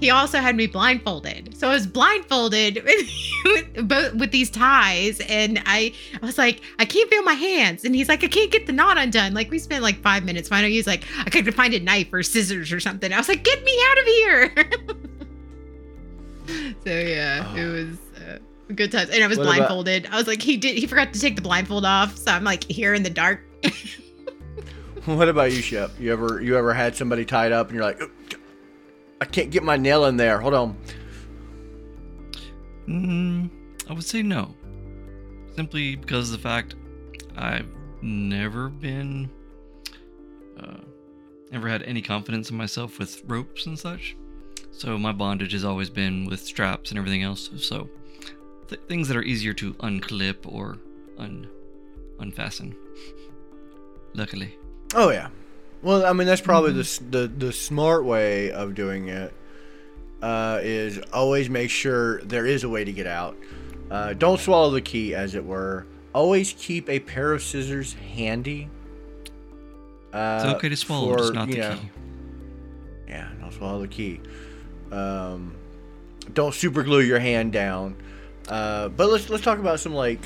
he 0.00 0.10
also 0.10 0.38
had 0.38 0.56
me 0.56 0.66
blindfolded. 0.66 1.56
So 1.56 1.68
i 1.68 1.72
was 1.72 1.86
blindfolded 1.86 2.82
with, 3.44 3.88
both 3.88 4.14
with 4.14 4.30
these 4.32 4.50
ties 4.50 5.20
and 5.28 5.60
i 5.66 5.92
i 6.20 6.26
was 6.26 6.38
like 6.38 6.60
i 6.78 6.84
can't 6.84 7.10
feel 7.10 7.22
my 7.22 7.34
hands. 7.34 7.84
And 7.84 7.94
he's 7.94 8.08
like 8.08 8.22
i 8.24 8.28
can't 8.28 8.50
get 8.50 8.66
the 8.66 8.72
knot 8.72 8.98
undone. 8.98 9.34
Like 9.34 9.50
we 9.50 9.58
spent 9.58 9.82
like 9.82 10.00
five 10.02 10.24
minutes 10.24 10.48
finally 10.48 10.72
he's 10.72 10.86
like 10.86 11.04
i 11.18 11.30
couldn't 11.30 11.52
find 11.52 11.74
a 11.74 11.80
knife 11.80 12.12
or 12.12 12.22
scissors 12.22 12.72
or 12.72 12.80
something. 12.80 13.12
I 13.12 13.18
was 13.18 13.28
like 13.28 13.44
get 13.44 13.62
me 13.64 13.78
out 13.90 13.98
of 13.98 14.04
here. 14.04 14.54
So 16.46 16.90
yeah, 16.90 17.54
it 17.54 17.64
oh. 17.64 17.72
was 17.72 17.96
good 18.74 18.92
times. 18.92 19.10
And 19.10 19.22
I 19.22 19.26
was 19.26 19.38
What 19.38 19.44
about- 19.46 19.56
blindfolded. 19.56 20.08
I 20.10 20.16
was 20.16 20.26
like, 20.26 20.40
he 20.42 20.56
did. 20.56 20.76
He 20.78 20.86
forgot 20.86 21.12
to 21.14 21.20
take 21.20 21.36
the 21.36 21.42
blindfold 21.42 21.84
off, 21.84 22.16
so 22.16 22.30
I'm 22.32 22.44
like 22.44 22.64
here 22.64 22.94
in 22.94 23.02
the 23.02 23.10
dark. 23.10 23.40
What 25.06 25.28
about 25.28 25.52
you, 25.52 25.60
Shep? 25.60 25.90
You 26.00 26.14
ever 26.14 26.40
you 26.40 26.56
ever 26.56 26.72
had 26.72 26.96
somebody 26.96 27.26
tied 27.26 27.52
up 27.52 27.66
and 27.66 27.74
you're 27.76 27.84
like, 27.84 27.98
"Oh, 28.00 28.08
I 29.20 29.26
can't 29.26 29.50
get 29.50 29.62
my 29.62 29.76
nail 29.76 30.06
in 30.06 30.16
there. 30.16 30.40
Hold 30.40 30.54
on. 30.54 30.78
Mm, 32.88 33.50
I 33.88 33.92
would 33.92 34.04
say 34.04 34.22
no. 34.22 34.54
Simply 35.56 35.96
because 35.96 36.32
of 36.32 36.40
the 36.40 36.42
fact 36.42 36.74
I've 37.36 37.68
never 38.00 38.70
been, 38.70 39.28
uh, 40.58 40.78
never 41.52 41.68
had 41.68 41.82
any 41.82 42.02
confidence 42.02 42.50
in 42.50 42.56
myself 42.56 42.98
with 42.98 43.22
ropes 43.26 43.66
and 43.66 43.78
such. 43.78 44.16
So 44.72 44.96
my 44.98 45.12
bondage 45.12 45.52
has 45.52 45.64
always 45.64 45.90
been 45.90 46.24
with 46.24 46.40
straps 46.40 46.90
and 46.90 46.98
everything 46.98 47.22
else. 47.22 47.50
So 47.58 47.88
th- 48.68 48.80
things 48.88 49.08
that 49.08 49.16
are 49.16 49.22
easier 49.22 49.52
to 49.54 49.74
unclip 49.74 50.36
or 50.46 50.78
un 51.18 51.48
unfasten. 52.20 52.74
Luckily. 54.14 54.56
Oh 54.94 55.10
yeah. 55.10 55.28
Well, 55.82 56.04
I 56.06 56.12
mean 56.12 56.26
that's 56.26 56.40
probably 56.40 56.72
the 56.72 56.80
s 56.80 56.98
the 57.10 57.26
the 57.28 57.52
smart 57.52 58.04
way 58.04 58.50
of 58.50 58.74
doing 58.74 59.08
it. 59.08 59.32
Uh, 60.22 60.58
is 60.62 60.98
always 61.12 61.50
make 61.50 61.68
sure 61.68 62.22
there 62.22 62.46
is 62.46 62.64
a 62.64 62.68
way 62.68 62.82
to 62.84 62.92
get 62.92 63.06
out. 63.06 63.36
Uh, 63.90 64.14
don't 64.14 64.40
swallow 64.40 64.70
the 64.70 64.80
key, 64.80 65.14
as 65.14 65.34
it 65.34 65.44
were. 65.44 65.84
Always 66.14 66.54
keep 66.56 66.88
a 66.88 66.98
pair 67.00 67.32
of 67.34 67.42
scissors 67.42 67.92
handy. 67.92 68.70
Uh, 70.14 70.40
It's 70.44 70.54
okay 70.54 70.68
to 70.70 70.76
swallow, 70.76 71.14
for, 71.26 71.32
not 71.34 71.48
the 71.50 71.58
know- 71.58 71.74
key. 71.74 71.90
Yeah, 73.08 73.28
don't 73.38 73.52
swallow 73.52 73.80
the 73.82 73.88
key. 73.88 74.20
Um, 74.90 75.54
don't 76.32 76.54
super 76.54 76.82
glue 76.84 77.00
your 77.00 77.18
hand 77.18 77.52
down. 77.52 77.96
Uh, 78.48 78.88
but 78.88 79.08
let's 79.10 79.30
let's 79.30 79.42
talk 79.42 79.58
about 79.58 79.80
some 79.80 79.94
like, 79.94 80.20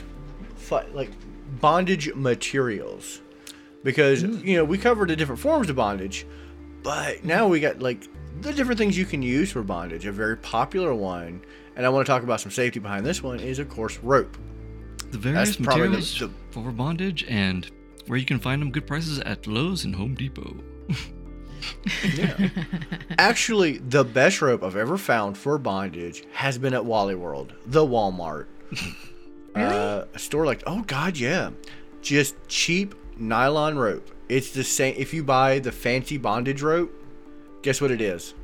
fi- 0.57 0.87
like 0.93 1.11
bondage 1.61 2.13
materials, 2.15 3.21
because 3.85 4.23
you 4.23 4.57
know 4.57 4.65
we 4.65 4.79
covered 4.79 5.09
the 5.11 5.17
different 5.17 5.41
forms 5.41 5.71
of 5.71 5.77
bondage, 5.77 6.27
but 6.83 7.25
now 7.25 7.47
we 7.47 7.61
got 7.61 7.81
like 7.81 8.09
the 8.41 8.53
different 8.53 8.79
things 8.79 8.97
you 8.99 9.05
can 9.05 9.23
use 9.23 9.51
for 9.53 9.63
bondage. 9.63 10.07
A 10.07 10.13
very 10.13 10.37
popular 10.37 10.95
one, 10.95 11.43
and 11.77 11.87
I 11.87 11.89
want 11.89 12.07
to 12.07 12.13
talk 12.13 12.23
about 12.23 12.41
some 12.41 12.51
safety 12.53 12.81
behind 12.81 13.07
this 13.07 13.23
one 13.23 13.41
is 13.41 13.59
of 13.59 13.69
course 13.69 13.99
rope. 13.99 14.37
The 15.11 15.19
various 15.19 15.57
the- 15.57 15.63
materials 15.63 16.19
the- 16.19 16.31
for 16.51 16.71
bondage 16.73 17.25
and 17.29 17.71
where 18.09 18.19
you 18.19 18.27
can 18.27 18.39
find 18.39 18.61
them 18.61 18.71
good 18.71 18.87
prices 18.87 19.19
at 19.21 19.47
Lowe's 19.47 19.85
and 19.85 19.95
Home 19.97 20.15
Depot. 20.15 20.57
Yeah. 22.15 22.49
Actually, 23.19 23.79
the 23.79 24.05
best 24.05 24.41
rope 24.43 24.63
I've 24.63 24.77
ever 24.77 24.99
found 24.99 25.37
for 25.37 25.59
bondage 25.59 26.25
has 26.33 26.59
been 26.59 26.75
at 26.75 26.85
Wally 26.85 27.15
World, 27.15 27.55
the 27.67 27.87
Walmart. 27.87 28.47
Uh, 29.55 30.05
a 30.15 30.19
store 30.21 30.47
like, 30.47 30.63
oh 30.69 30.83
god, 30.83 31.17
yeah, 31.17 31.51
just 32.01 32.37
cheap 32.47 32.95
nylon 33.17 33.77
rope. 33.77 34.09
It's 34.29 34.53
the 34.53 34.63
same. 34.63 34.95
If 34.97 35.13
you 35.13 35.25
buy 35.25 35.59
the 35.59 35.73
fancy 35.73 36.17
bondage 36.17 36.63
rope, 36.63 36.93
guess 37.63 37.81
what 37.81 37.91
it 37.91 38.01
is? 38.01 38.35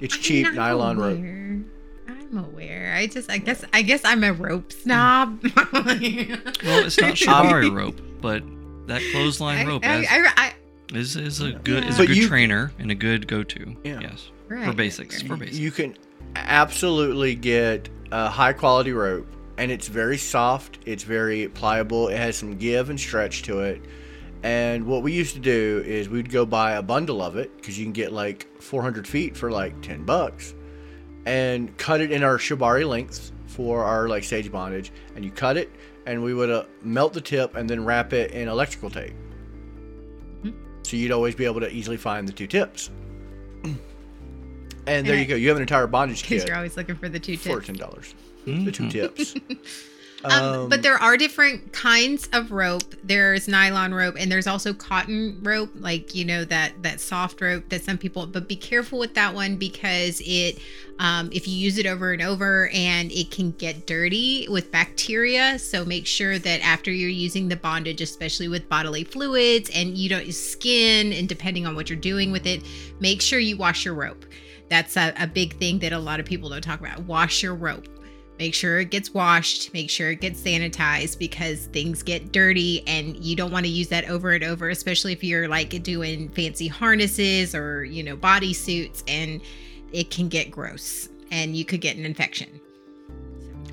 It's 0.00 0.14
I 0.14 0.16
mean, 0.16 0.22
cheap 0.22 0.46
I'm 0.46 0.54
nylon 0.54 0.98
rope. 0.98 1.18
I'm 1.18 2.38
aware. 2.38 2.94
I 2.94 3.06
just, 3.06 3.30
I 3.30 3.38
guess, 3.38 3.64
I 3.72 3.82
guess 3.82 4.00
I'm 4.04 4.24
a 4.24 4.32
rope 4.32 4.72
snob. 4.72 5.42
Well, 5.42 6.84
it's 6.86 6.98
not 6.98 7.14
shibari 7.14 7.74
rope, 7.74 8.00
but 8.20 8.42
that 8.86 9.02
clothesline 9.12 9.66
rope 9.66 9.84
I, 9.84 9.98
is, 9.98 10.06
I, 10.08 10.32
I, 10.36 10.52
is, 10.94 11.16
is 11.16 11.40
a 11.40 11.52
good 11.52 11.84
is 11.84 11.96
But 11.96 12.04
a 12.04 12.06
good 12.08 12.16
you- 12.16 12.28
trainer 12.28 12.72
and 12.78 12.90
a 12.90 12.94
good 12.94 13.26
go-to. 13.28 13.76
Yeah. 13.84 14.00
Yes, 14.00 14.30
Right, 14.48 14.64
for 14.64 14.72
basics. 14.72 15.22
For 15.22 15.36
basics. 15.36 15.58
You 15.58 15.70
can 15.70 15.96
absolutely 16.36 17.34
get 17.34 17.88
a 18.12 18.28
high 18.28 18.52
quality 18.52 18.92
rope, 18.92 19.26
and 19.58 19.70
it's 19.70 19.88
very 19.88 20.16
soft. 20.18 20.78
It's 20.86 21.02
very 21.02 21.48
pliable. 21.48 22.08
It 22.08 22.16
has 22.16 22.36
some 22.36 22.56
give 22.56 22.90
and 22.90 22.98
stretch 22.98 23.42
to 23.42 23.60
it. 23.60 23.82
And 24.42 24.86
what 24.86 25.02
we 25.02 25.12
used 25.12 25.34
to 25.34 25.40
do 25.40 25.82
is 25.84 26.08
we'd 26.08 26.30
go 26.30 26.46
buy 26.46 26.72
a 26.72 26.82
bundle 26.82 27.20
of 27.22 27.36
it 27.36 27.56
because 27.56 27.76
you 27.78 27.84
can 27.84 27.92
get 27.92 28.12
like 28.12 28.46
400 28.62 29.06
feet 29.06 29.36
for 29.36 29.50
like 29.50 29.80
10 29.82 30.04
bucks, 30.04 30.54
and 31.26 31.76
cut 31.76 32.00
it 32.00 32.12
in 32.12 32.22
our 32.22 32.38
shibari 32.38 32.88
lengths 32.88 33.32
for 33.46 33.82
our 33.84 34.08
like 34.08 34.22
sage 34.24 34.50
bondage. 34.52 34.92
And 35.16 35.24
you 35.24 35.30
cut 35.32 35.56
it, 35.56 35.70
and 36.06 36.22
we 36.22 36.34
would 36.34 36.50
uh, 36.50 36.64
melt 36.82 37.12
the 37.12 37.20
tip 37.20 37.56
and 37.56 37.68
then 37.68 37.84
wrap 37.84 38.12
it 38.12 38.30
in 38.30 38.48
electrical 38.48 38.90
tape. 38.90 39.14
So 40.88 40.96
you'd 40.96 41.12
always 41.12 41.34
be 41.34 41.44
able 41.44 41.60
to 41.60 41.70
easily 41.70 41.98
find 41.98 42.26
the 42.26 42.32
two 42.32 42.46
tips. 42.46 42.88
And 44.86 45.06
there 45.06 45.18
you 45.18 45.26
go. 45.26 45.34
You 45.34 45.48
have 45.48 45.58
an 45.58 45.62
entire 45.62 45.86
bondage 45.86 46.22
kit 46.24 46.46
you're 46.46 46.56
always 46.56 46.78
looking 46.78 46.96
for 46.96 47.10
the 47.10 47.20
two 47.20 47.36
tips. 47.36 47.44
for 47.44 47.60
ten 47.60 47.74
dollars. 47.74 48.14
Hmm. 48.46 48.64
The 48.64 48.72
two 48.72 48.88
tips. 48.88 49.34
Um, 50.24 50.68
but 50.68 50.82
there 50.82 50.96
are 50.96 51.16
different 51.16 51.72
kinds 51.72 52.28
of 52.32 52.50
rope. 52.50 52.94
There's 53.04 53.46
nylon 53.46 53.94
rope, 53.94 54.16
and 54.18 54.30
there's 54.30 54.48
also 54.48 54.72
cotton 54.74 55.38
rope, 55.42 55.70
like 55.76 56.14
you 56.14 56.24
know 56.24 56.44
that 56.44 56.82
that 56.82 57.00
soft 57.00 57.40
rope 57.40 57.68
that 57.68 57.84
some 57.84 57.98
people. 57.98 58.26
But 58.26 58.48
be 58.48 58.56
careful 58.56 58.98
with 58.98 59.14
that 59.14 59.34
one 59.34 59.56
because 59.56 60.20
it, 60.24 60.58
um, 60.98 61.30
if 61.32 61.46
you 61.46 61.54
use 61.54 61.78
it 61.78 61.86
over 61.86 62.12
and 62.12 62.20
over, 62.20 62.68
and 62.74 63.12
it 63.12 63.30
can 63.30 63.52
get 63.52 63.86
dirty 63.86 64.48
with 64.50 64.72
bacteria. 64.72 65.56
So 65.58 65.84
make 65.84 66.06
sure 66.06 66.38
that 66.38 66.60
after 66.62 66.90
you're 66.90 67.08
using 67.08 67.48
the 67.48 67.56
bondage, 67.56 68.00
especially 68.00 68.48
with 68.48 68.68
bodily 68.68 69.04
fluids 69.04 69.70
and 69.72 69.96
you 69.96 70.08
don't 70.08 70.32
skin, 70.34 71.12
and 71.12 71.28
depending 71.28 71.64
on 71.64 71.76
what 71.76 71.88
you're 71.88 71.98
doing 71.98 72.32
with 72.32 72.46
it, 72.46 72.64
make 72.98 73.22
sure 73.22 73.38
you 73.38 73.56
wash 73.56 73.84
your 73.84 73.94
rope. 73.94 74.24
That's 74.68 74.96
a, 74.96 75.14
a 75.16 75.26
big 75.26 75.56
thing 75.58 75.78
that 75.78 75.92
a 75.92 75.98
lot 75.98 76.20
of 76.20 76.26
people 76.26 76.50
don't 76.50 76.60
talk 76.60 76.80
about. 76.80 77.00
Wash 77.04 77.42
your 77.42 77.54
rope 77.54 77.86
make 78.38 78.54
sure 78.54 78.78
it 78.80 78.90
gets 78.90 79.12
washed 79.12 79.72
make 79.72 79.90
sure 79.90 80.10
it 80.10 80.20
gets 80.20 80.40
sanitized 80.40 81.18
because 81.18 81.66
things 81.66 82.02
get 82.02 82.32
dirty 82.32 82.82
and 82.86 83.16
you 83.16 83.34
don't 83.34 83.50
want 83.50 83.64
to 83.64 83.70
use 83.70 83.88
that 83.88 84.08
over 84.08 84.32
and 84.32 84.44
over 84.44 84.68
especially 84.70 85.12
if 85.12 85.22
you're 85.24 85.48
like 85.48 85.82
doing 85.82 86.28
fancy 86.30 86.68
harnesses 86.68 87.54
or 87.54 87.84
you 87.84 88.02
know 88.02 88.16
body 88.16 88.52
suits 88.52 89.02
and 89.08 89.40
it 89.92 90.10
can 90.10 90.28
get 90.28 90.50
gross 90.50 91.08
and 91.30 91.56
you 91.56 91.64
could 91.64 91.80
get 91.80 91.96
an 91.96 92.04
infection 92.04 92.60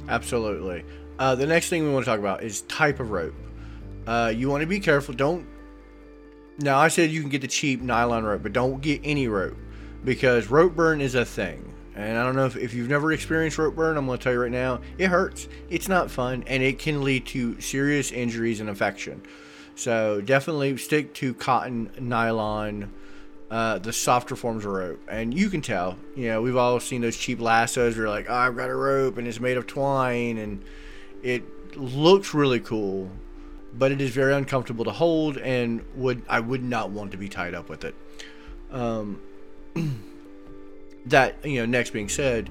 Absolutely. 0.08 0.84
Uh, 1.18 1.36
the 1.36 1.46
next 1.46 1.70
thing 1.70 1.84
we 1.84 1.92
want 1.92 2.06
to 2.06 2.12
talk 2.12 2.20
about 2.20 2.44
is 2.44 2.62
type 2.64 3.00
of 3.00 3.12
rope. 3.12 3.34
Uh, 4.06 4.32
you 4.36 4.50
want 4.50 4.62
to 4.62 4.68
be 4.68 4.80
careful. 4.80 5.14
Don't. 5.14 5.48
Now 6.60 6.78
I 6.78 6.88
said 6.88 7.10
you 7.10 7.22
can 7.22 7.30
get 7.30 7.42
the 7.42 7.48
cheap 7.48 7.82
nylon 7.82 8.24
rope, 8.24 8.44
but 8.44 8.54
don't 8.54 8.82
get 8.82 9.02
any 9.04 9.28
rope 9.28 9.58
because 10.04 10.48
rope 10.50 10.76
burn 10.76 11.02
is 11.02 11.16
a 11.16 11.26
thing. 11.26 11.74
And 11.96 12.18
I 12.18 12.24
don't 12.24 12.36
know 12.36 12.46
if, 12.46 12.58
if 12.58 12.74
you've 12.74 12.90
never 12.90 13.14
experienced 13.14 13.58
rope 13.58 13.76
burn, 13.76 13.96
I'm 13.96 14.06
going 14.06 14.18
to 14.18 14.24
tell 14.24 14.34
you 14.34 14.42
right 14.42 14.52
now, 14.52 14.82
it 14.98 15.08
hurts. 15.08 15.48
It's 15.70 15.88
not 15.88 16.12
fun, 16.12 16.44
and 16.46 16.62
it 16.62 16.78
can 16.78 17.04
lead 17.04 17.26
to 17.28 17.60
serious 17.62 18.12
injuries 18.12 18.60
and 18.60 18.68
infection. 18.68 19.22
So 19.76 20.22
definitely 20.22 20.76
stick 20.78 21.14
to 21.16 21.34
cotton, 21.34 21.92
nylon, 22.00 22.92
uh, 23.50 23.78
the 23.80 23.94
softer 23.94 24.36
forms 24.36 24.66
of 24.66 24.72
rope. 24.72 25.00
And 25.08 25.34
you 25.34 25.50
can 25.50 25.62
tell, 25.62 25.98
you 26.16 26.28
know, 26.28 26.42
we've 26.42 26.58
all 26.58 26.80
seen 26.80 27.02
those 27.02 27.18
cheap 27.18 27.40
lassos 27.40 27.96
where 27.96 28.06
you're 28.06 28.14
like, 28.14 28.28
oh, 28.30 28.34
I've 28.34 28.58
got 28.58 28.70
a 28.70 28.76
rope 28.76 29.18
and 29.18 29.28
it's 29.28 29.40
made 29.40 29.58
of 29.58 29.68
twine 29.68 30.38
and 30.38 30.64
it 31.24 31.78
looks 31.78 32.34
really 32.34 32.60
cool, 32.60 33.10
but 33.74 33.92
it 33.92 34.02
is 34.02 34.12
very 34.12 34.34
uncomfortable 34.34 34.86
to 34.86 34.92
hold 34.92 35.38
and 35.38 35.84
would 35.96 36.24
I 36.28 36.40
would 36.40 36.64
not 36.64 36.90
want 36.90 37.12
to 37.12 37.18
be 37.18 37.30
tied 37.30 37.54
up 37.54 37.70
with 37.70 37.84
it. 37.84 37.96
Um, 38.72 39.22
that 41.06 41.44
you 41.46 41.60
know, 41.60 41.66
next 41.66 41.92
being 41.92 42.10
said, 42.10 42.50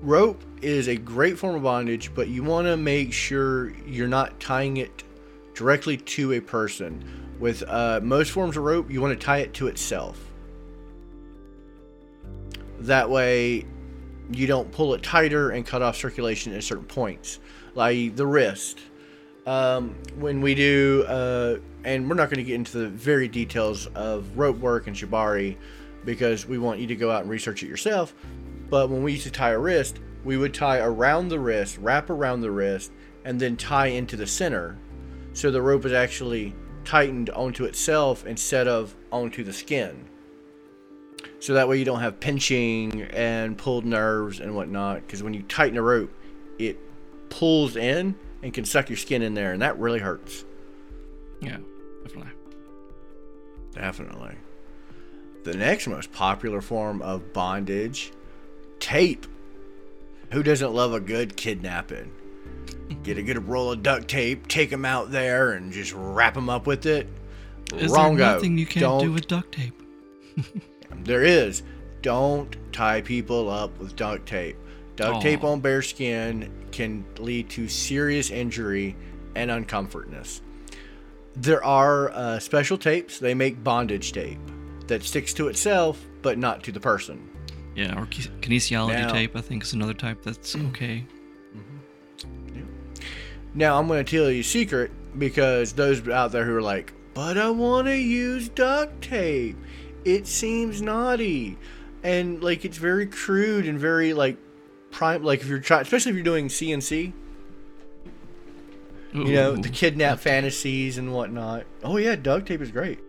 rope 0.00 0.42
is 0.62 0.88
a 0.88 0.96
great 0.96 1.38
form 1.38 1.56
of 1.56 1.62
bondage, 1.62 2.12
but 2.14 2.28
you 2.28 2.42
want 2.42 2.66
to 2.66 2.76
make 2.76 3.12
sure 3.12 3.70
you're 3.86 4.08
not 4.08 4.38
tying 4.40 4.76
it 4.78 5.04
directly 5.54 5.96
to 5.96 6.32
a 6.32 6.40
person. 6.40 7.04
With 7.38 7.62
uh, 7.68 8.00
most 8.02 8.32
forms 8.32 8.56
of 8.56 8.64
rope, 8.64 8.90
you 8.90 9.00
want 9.00 9.18
to 9.18 9.24
tie 9.24 9.38
it 9.38 9.54
to 9.54 9.68
itself. 9.68 10.18
That 12.80 13.08
way, 13.08 13.64
you 14.32 14.46
don't 14.46 14.70
pull 14.72 14.94
it 14.94 15.02
tighter 15.02 15.50
and 15.50 15.64
cut 15.64 15.82
off 15.82 15.96
circulation 15.96 16.52
at 16.52 16.64
certain 16.64 16.84
points, 16.84 17.38
like 17.74 18.16
the 18.16 18.26
wrist. 18.26 18.80
Um, 19.46 19.94
when 20.16 20.40
we 20.40 20.54
do, 20.54 21.04
uh, 21.08 21.58
and 21.84 22.08
we're 22.08 22.16
not 22.16 22.28
going 22.28 22.38
to 22.38 22.44
get 22.44 22.56
into 22.56 22.78
the 22.78 22.88
very 22.88 23.28
details 23.28 23.86
of 23.94 24.36
rope 24.36 24.58
work 24.58 24.88
and 24.88 24.94
shibari 24.94 25.56
because 26.08 26.46
we 26.46 26.56
want 26.56 26.80
you 26.80 26.86
to 26.86 26.96
go 26.96 27.10
out 27.10 27.20
and 27.20 27.30
research 27.30 27.62
it 27.62 27.68
yourself. 27.68 28.14
But 28.70 28.88
when 28.88 29.02
we 29.02 29.12
used 29.12 29.24
to 29.24 29.30
tie 29.30 29.50
a 29.50 29.58
wrist, 29.58 29.98
we 30.24 30.38
would 30.38 30.54
tie 30.54 30.78
around 30.78 31.28
the 31.28 31.38
wrist, 31.38 31.76
wrap 31.76 32.08
around 32.08 32.40
the 32.40 32.50
wrist, 32.50 32.92
and 33.26 33.38
then 33.38 33.58
tie 33.58 33.88
into 33.88 34.16
the 34.16 34.26
center. 34.26 34.78
So 35.34 35.50
the 35.50 35.60
rope 35.60 35.84
is 35.84 35.92
actually 35.92 36.54
tightened 36.82 37.28
onto 37.28 37.64
itself 37.66 38.24
instead 38.24 38.66
of 38.66 38.96
onto 39.12 39.44
the 39.44 39.52
skin. 39.52 40.08
So 41.40 41.52
that 41.52 41.68
way 41.68 41.76
you 41.78 41.84
don't 41.84 42.00
have 42.00 42.18
pinching 42.18 43.02
and 43.02 43.58
pulled 43.58 43.84
nerves 43.84 44.40
and 44.40 44.56
whatnot. 44.56 45.02
Because 45.02 45.22
when 45.22 45.34
you 45.34 45.42
tighten 45.42 45.76
a 45.76 45.82
rope, 45.82 46.10
it 46.58 46.78
pulls 47.28 47.76
in 47.76 48.16
and 48.42 48.54
can 48.54 48.64
suck 48.64 48.88
your 48.88 48.96
skin 48.96 49.20
in 49.20 49.34
there, 49.34 49.52
and 49.52 49.60
that 49.60 49.78
really 49.78 49.98
hurts. 49.98 50.46
Yeah, 51.42 51.58
definitely. 52.02 52.32
Definitely. 53.74 54.36
The 55.44 55.54
next 55.54 55.86
most 55.86 56.12
popular 56.12 56.60
form 56.60 57.00
of 57.02 57.32
bondage 57.32 58.12
tape. 58.80 59.26
Who 60.32 60.42
doesn't 60.42 60.74
love 60.74 60.92
a 60.92 61.00
good 61.00 61.36
kidnapping? 61.36 62.12
Get 63.02 63.16
a 63.18 63.22
good 63.22 63.48
roll 63.48 63.72
of 63.72 63.82
duct 63.82 64.08
tape, 64.08 64.46
take 64.48 64.70
them 64.70 64.84
out 64.84 65.10
there, 65.10 65.52
and 65.52 65.72
just 65.72 65.92
wrap 65.94 66.34
them 66.34 66.50
up 66.50 66.66
with 66.66 66.84
it. 66.86 67.06
Is 67.74 67.92
Wrongo. 67.92 68.18
there 68.18 68.34
nothing 68.34 68.58
you 68.58 68.66
can't 68.66 68.82
Don't- 68.82 69.02
do 69.04 69.12
with 69.12 69.26
duct 69.26 69.52
tape? 69.52 69.82
There 71.04 71.22
is. 71.22 71.62
Don't 72.02 72.56
tie 72.72 73.02
people 73.02 73.48
up 73.50 73.78
with 73.78 73.94
duct 73.94 74.26
tape. 74.26 74.56
Duct 74.96 75.22
tape 75.22 75.44
on 75.44 75.60
bare 75.60 75.82
skin 75.82 76.50
can 76.72 77.04
lead 77.18 77.50
to 77.50 77.68
serious 77.68 78.30
injury 78.30 78.96
and 79.36 79.50
uncomfortness. 79.50 80.42
There 81.36 81.62
are 81.62 82.10
uh, 82.10 82.38
special 82.40 82.78
tapes. 82.78 83.18
They 83.18 83.34
make 83.34 83.62
bondage 83.62 84.12
tape 84.12 84.40
that 84.88 85.02
sticks 85.02 85.32
to 85.34 85.48
itself, 85.48 86.04
but 86.22 86.38
not 86.38 86.62
to 86.64 86.72
the 86.72 86.80
person. 86.80 87.28
Yeah, 87.74 87.98
or 87.98 88.06
kinesiology 88.06 88.92
Now- 88.92 89.12
tape, 89.12 89.36
I 89.36 89.40
think, 89.40 89.62
is 89.62 89.72
another 89.72 89.94
type 89.94 90.22
that's 90.22 90.56
okay. 90.68 91.06
Mm-hmm. 91.56 92.64
Now, 93.54 93.78
I'm 93.78 93.86
going 93.86 94.04
to 94.04 94.10
tell 94.16 94.30
you 94.30 94.40
a 94.40 94.44
secret 94.44 94.90
because 95.18 95.72
those 95.72 96.06
out 96.08 96.32
there 96.32 96.44
who 96.44 96.56
are 96.56 96.62
like, 96.62 96.92
but 97.14 97.38
I 97.38 97.50
want 97.50 97.86
to 97.86 97.96
use 97.96 98.48
duct 98.48 99.02
tape. 99.02 99.56
It 100.04 100.26
seems 100.26 100.80
naughty. 100.80 101.58
And 102.02 102.42
like 102.42 102.64
it's 102.64 102.78
very 102.78 103.06
crude 103.06 103.66
and 103.66 103.78
very 103.78 104.12
like 104.14 104.36
prime 104.92 105.24
like 105.24 105.40
if 105.40 105.48
you're 105.48 105.58
trying 105.58 105.82
especially 105.82 106.10
if 106.10 106.14
you're 106.14 106.24
doing 106.24 106.46
CNC, 106.46 107.12
you 109.12 109.24
know, 109.32 109.56
the 109.56 109.68
kidnap 109.68 110.20
fantasies 110.20 110.96
and 110.96 111.12
whatnot. 111.12 111.64
Oh 111.82 111.96
yeah, 111.96 112.14
duct 112.14 112.46
tape 112.46 112.60
is 112.60 112.70
great. 112.70 113.00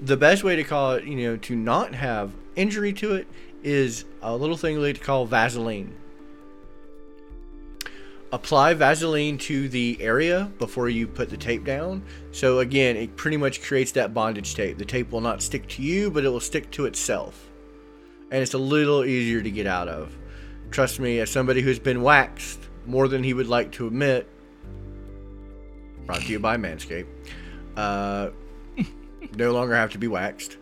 The 0.00 0.16
best 0.16 0.44
way 0.44 0.56
to 0.56 0.64
call 0.64 0.92
it, 0.92 1.04
you 1.04 1.16
know, 1.16 1.36
to 1.38 1.56
not 1.56 1.94
have 1.94 2.32
injury 2.54 2.92
to 2.94 3.14
it 3.14 3.26
is 3.62 4.04
a 4.22 4.36
little 4.36 4.56
thing 4.56 4.80
to 4.80 4.92
call 4.94 5.26
Vaseline. 5.26 5.94
Apply 8.30 8.74
Vaseline 8.74 9.38
to 9.38 9.68
the 9.68 9.96
area 10.00 10.52
before 10.58 10.88
you 10.88 11.08
put 11.08 11.30
the 11.30 11.36
tape 11.36 11.64
down. 11.64 12.04
So 12.30 12.60
again, 12.60 12.96
it 12.96 13.16
pretty 13.16 13.38
much 13.38 13.62
creates 13.62 13.92
that 13.92 14.14
bondage 14.14 14.54
tape. 14.54 14.78
The 14.78 14.84
tape 14.84 15.10
will 15.10 15.22
not 15.22 15.42
stick 15.42 15.66
to 15.68 15.82
you, 15.82 16.10
but 16.10 16.24
it 16.24 16.28
will 16.28 16.38
stick 16.38 16.70
to 16.72 16.84
itself. 16.84 17.48
And 18.30 18.42
it's 18.42 18.54
a 18.54 18.58
little 18.58 19.04
easier 19.04 19.42
to 19.42 19.50
get 19.50 19.66
out 19.66 19.88
of. 19.88 20.16
Trust 20.70 21.00
me, 21.00 21.18
as 21.20 21.30
somebody 21.30 21.62
who's 21.62 21.78
been 21.78 22.02
waxed 22.02 22.60
more 22.86 23.08
than 23.08 23.24
he 23.24 23.32
would 23.32 23.48
like 23.48 23.72
to 23.72 23.86
admit, 23.86 24.28
brought 26.04 26.20
to 26.20 26.28
you 26.28 26.38
by 26.38 26.58
Manscaped, 26.58 27.06
uh, 27.76 28.28
no 29.36 29.52
longer 29.52 29.74
have 29.74 29.92
to 29.92 29.98
be 29.98 30.08
waxed. 30.08 30.56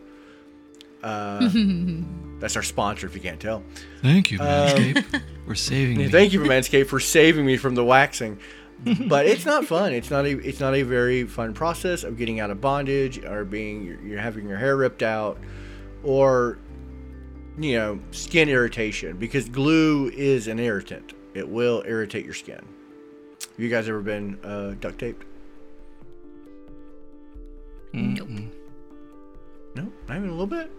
Uh, 1.02 1.50
that's 2.40 2.56
our 2.56 2.62
sponsor, 2.62 3.06
if 3.06 3.14
you 3.14 3.20
can't 3.20 3.40
tell. 3.40 3.62
Thank 4.02 4.30
you, 4.30 4.38
Um, 4.40 4.94
We're 5.46 5.54
saving 5.54 6.00
Yeah, 6.00 6.08
thank 6.08 6.32
you 6.32 6.44
for 6.44 6.50
Manscaped 6.50 6.88
for 6.88 6.98
saving 6.98 7.46
me 7.46 7.56
from 7.56 7.74
the 7.76 7.84
waxing. 7.84 8.38
but 9.08 9.26
it's 9.26 9.46
not 9.46 9.64
fun. 9.64 9.92
It's 9.92 10.10
not 10.10 10.26
a 10.26 10.38
it's 10.38 10.60
not 10.60 10.74
a 10.74 10.82
very 10.82 11.24
fun 11.24 11.54
process 11.54 12.04
of 12.04 12.18
getting 12.18 12.40
out 12.40 12.50
of 12.50 12.60
bondage 12.60 13.24
or 13.24 13.44
being 13.44 13.84
you're, 13.84 14.00
you're 14.02 14.20
having 14.20 14.46
your 14.46 14.58
hair 14.58 14.76
ripped 14.76 15.02
out 15.02 15.38
or 16.02 16.58
you 17.58 17.78
know 17.78 17.98
skin 18.10 18.50
irritation 18.50 19.16
because 19.16 19.48
glue 19.48 20.10
is 20.10 20.46
an 20.46 20.58
irritant. 20.58 21.14
It 21.32 21.48
will 21.48 21.84
irritate 21.86 22.24
your 22.26 22.34
skin. 22.34 22.60
Have 23.40 23.58
you 23.58 23.70
guys 23.70 23.88
ever 23.88 24.02
been 24.02 24.38
uh, 24.44 24.74
duct 24.78 24.98
taped? 24.98 25.24
Mm-mm. 27.96 28.50
No, 29.74 29.92
not 30.08 30.16
even 30.16 30.28
a 30.28 30.32
little 30.32 30.46
bit. 30.46 30.70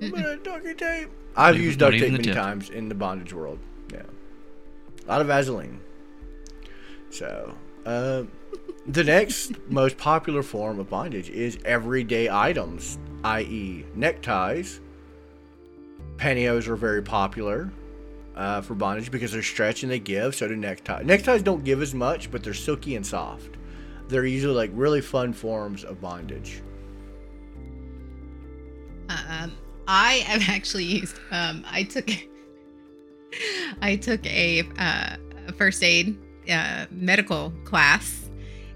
A 0.00 0.04
little 0.04 0.18
bit 0.18 0.26
of 0.26 0.42
duct 0.42 0.78
tape. 0.78 1.08
I've 1.36 1.54
Not 1.54 1.62
used 1.62 1.78
duct 1.78 1.98
tape 1.98 2.12
many 2.12 2.24
tip. 2.24 2.34
times 2.34 2.70
in 2.70 2.88
the 2.88 2.94
bondage 2.94 3.32
world. 3.32 3.58
Yeah, 3.92 4.02
a 5.06 5.08
lot 5.08 5.20
of 5.20 5.26
Vaseline. 5.26 5.80
So, 7.10 7.54
uh, 7.84 8.24
the 8.86 9.04
next 9.04 9.52
most 9.68 9.96
popular 9.98 10.42
form 10.42 10.78
of 10.78 10.88
bondage 10.90 11.30
is 11.30 11.58
everyday 11.64 12.28
items, 12.30 12.98
i.e., 13.24 13.84
neckties. 13.94 14.80
Pantyhose 16.16 16.66
are 16.66 16.76
very 16.76 17.02
popular 17.02 17.70
uh, 18.34 18.62
for 18.62 18.74
bondage 18.74 19.10
because 19.10 19.32
they're 19.32 19.42
stretch 19.42 19.82
and 19.82 19.92
they 19.92 19.98
give. 19.98 20.34
So 20.34 20.48
do 20.48 20.56
neckties. 20.56 21.04
Neckties 21.04 21.42
don't 21.42 21.62
give 21.64 21.82
as 21.82 21.94
much, 21.94 22.30
but 22.30 22.42
they're 22.42 22.54
silky 22.54 22.96
and 22.96 23.06
soft. 23.06 23.55
They're 24.08 24.26
usually 24.26 24.54
like 24.54 24.70
really 24.72 25.00
fun 25.00 25.32
forms 25.32 25.84
of 25.84 26.00
bondage. 26.00 26.62
Um, 29.08 29.52
I 29.86 30.14
have 30.26 30.48
actually 30.48 30.84
used. 30.84 31.16
Um, 31.30 31.64
I 31.70 31.84
took. 31.84 32.08
I 33.82 33.96
took 33.96 34.24
a, 34.24 34.62
uh, 34.78 35.16
first 35.56 35.82
aid 35.82 36.16
uh, 36.50 36.86
medical 36.90 37.52
class, 37.64 38.30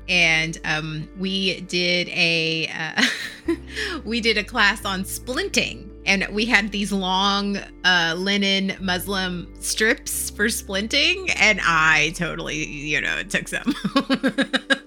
and 0.09 0.59
um, 0.64 1.09
we 1.18 1.61
did 1.62 2.09
a 2.09 2.68
uh, 2.68 3.55
we 4.05 4.20
did 4.20 4.37
a 4.37 4.45
class 4.45 4.85
on 4.85 5.05
splinting, 5.05 5.89
and 6.05 6.26
we 6.33 6.45
had 6.45 6.72
these 6.72 6.93
long 6.93 7.59
uh, 7.85 8.14
linen 8.16 8.76
muslin 8.81 9.47
strips 9.61 10.31
for 10.31 10.47
splinting, 10.47 11.33
and 11.37 11.61
I 11.62 12.12
totally, 12.16 12.66
you 12.66 13.01
know, 13.01 13.22
took 13.22 13.49
some. 13.49 13.74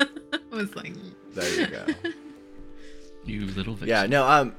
I 0.54 0.58
was 0.58 0.76
like, 0.76 0.94
There 1.34 1.62
you 1.62 1.68
go. 1.68 1.86
You 3.26 3.46
little 3.48 3.74
vixen. 3.74 3.88
Yeah, 3.88 4.06
no, 4.06 4.28
um, 4.28 4.54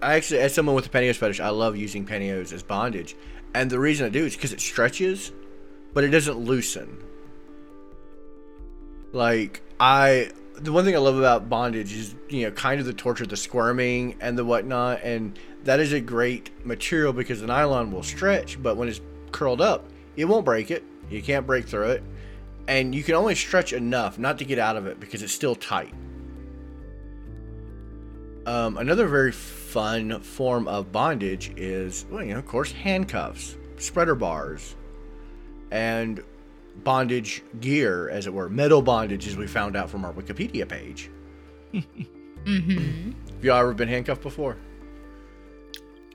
I 0.00 0.14
actually, 0.14 0.38
as 0.40 0.54
someone 0.54 0.76
with 0.76 0.86
a 0.86 0.88
pantyhose 0.90 1.16
fetish, 1.16 1.40
I 1.40 1.48
love 1.48 1.76
using 1.76 2.06
pantyhose 2.06 2.52
as 2.52 2.62
bondage, 2.62 3.16
and 3.52 3.68
the 3.68 3.80
reason 3.80 4.06
I 4.06 4.10
do 4.10 4.24
is 4.24 4.36
because 4.36 4.52
it 4.52 4.60
stretches, 4.60 5.32
but 5.92 6.04
it 6.04 6.10
doesn't 6.10 6.38
loosen. 6.38 7.02
Like 9.12 9.60
I, 9.80 10.30
the 10.54 10.72
one 10.72 10.84
thing 10.84 10.94
I 10.94 10.98
love 10.98 11.18
about 11.18 11.48
bondage 11.48 11.92
is 11.92 12.14
you 12.28 12.46
know 12.46 12.52
kind 12.52 12.80
of 12.80 12.86
the 12.86 12.92
torture, 12.92 13.26
the 13.26 13.36
squirming 13.36 14.14
and 14.20 14.38
the 14.38 14.44
whatnot, 14.44 15.00
and 15.02 15.36
that 15.64 15.80
is 15.80 15.92
a 15.92 16.00
great 16.00 16.50
material 16.64 17.12
because 17.12 17.40
the 17.40 17.48
nylon 17.48 17.90
will 17.90 18.04
stretch, 18.04 18.62
but 18.62 18.76
when 18.76 18.88
it's 18.88 19.00
curled 19.32 19.60
up, 19.60 19.84
it 20.16 20.26
won't 20.26 20.44
break 20.44 20.70
it. 20.70 20.84
You 21.10 21.22
can't 21.22 21.44
break 21.44 21.66
through 21.66 21.90
it, 21.90 22.04
and 22.70 22.94
you 22.94 23.02
can 23.02 23.16
only 23.16 23.34
stretch 23.34 23.72
enough 23.72 24.16
not 24.16 24.38
to 24.38 24.44
get 24.44 24.56
out 24.56 24.76
of 24.76 24.86
it 24.86 25.00
because 25.00 25.24
it's 25.24 25.32
still 25.32 25.56
tight. 25.56 25.92
Um, 28.46 28.78
another 28.78 29.08
very 29.08 29.32
fun 29.32 30.20
form 30.20 30.68
of 30.68 30.92
bondage 30.92 31.52
is, 31.56 32.06
well, 32.08 32.22
you 32.22 32.32
know, 32.32 32.38
of 32.38 32.46
course, 32.46 32.70
handcuffs, 32.70 33.56
spreader 33.76 34.14
bars, 34.14 34.76
and 35.72 36.22
bondage 36.84 37.42
gear, 37.60 38.08
as 38.08 38.28
it 38.28 38.32
were. 38.32 38.48
Metal 38.48 38.80
bondage, 38.80 39.26
as 39.26 39.36
we 39.36 39.48
found 39.48 39.74
out 39.74 39.90
from 39.90 40.04
our 40.04 40.12
Wikipedia 40.12 40.66
page. 40.66 41.10
mm-hmm. 41.74 43.10
Have 43.34 43.44
y'all 43.44 43.58
ever 43.58 43.74
been 43.74 43.88
handcuffed 43.88 44.22
before? 44.22 44.56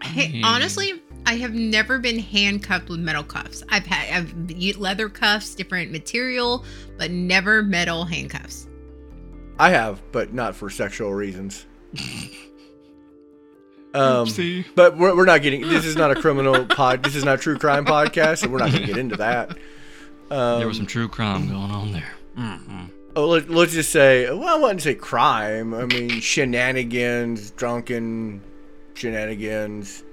Hey, 0.01 0.41
honestly, 0.41 1.01
I 1.25 1.35
have 1.37 1.53
never 1.53 1.99
been 1.99 2.19
handcuffed 2.19 2.89
with 2.89 2.99
metal 2.99 3.23
cuffs. 3.23 3.63
I've 3.69 3.85
had 3.85 4.13
I've 4.13 4.77
leather 4.77 5.09
cuffs, 5.09 5.55
different 5.55 5.91
material, 5.91 6.63
but 6.97 7.11
never 7.11 7.63
metal 7.63 8.05
handcuffs. 8.05 8.67
I 9.57 9.69
have, 9.69 10.01
but 10.11 10.33
not 10.33 10.55
for 10.55 10.69
sexual 10.69 11.13
reasons. 11.13 11.65
Um, 13.95 14.27
Oopsie. 14.27 14.65
but 14.75 14.97
we're, 14.97 15.15
we're 15.15 15.23
not 15.23 15.41
getting. 15.41 15.61
This 15.61 15.85
is 15.85 15.95
not 15.95 16.11
a 16.11 16.15
criminal 16.15 16.65
pod. 16.69 17.01
This 17.01 17.15
is 17.15 17.23
not 17.23 17.35
a 17.39 17.41
true 17.41 17.57
crime 17.57 17.85
podcast, 17.85 18.39
so 18.39 18.49
we're 18.49 18.57
not 18.57 18.71
going 18.71 18.81
to 18.81 18.87
get 18.87 18.97
into 18.97 19.15
that. 19.15 19.51
Um, 20.29 20.59
there 20.59 20.67
was 20.67 20.75
some 20.75 20.85
true 20.85 21.07
crime 21.07 21.47
going 21.47 21.71
on 21.71 21.93
there. 21.93 22.11
Mm-hmm. 22.37 22.85
Oh, 23.15 23.27
let, 23.27 23.49
let's 23.49 23.71
just 23.71 23.93
say, 23.93 24.29
well, 24.29 24.49
I 24.49 24.59
wouldn't 24.59 24.81
say 24.81 24.95
crime. 24.95 25.73
I 25.73 25.85
mean, 25.85 26.09
shenanigans, 26.19 27.51
drunken 27.51 28.41
shenanigans, 28.95 30.03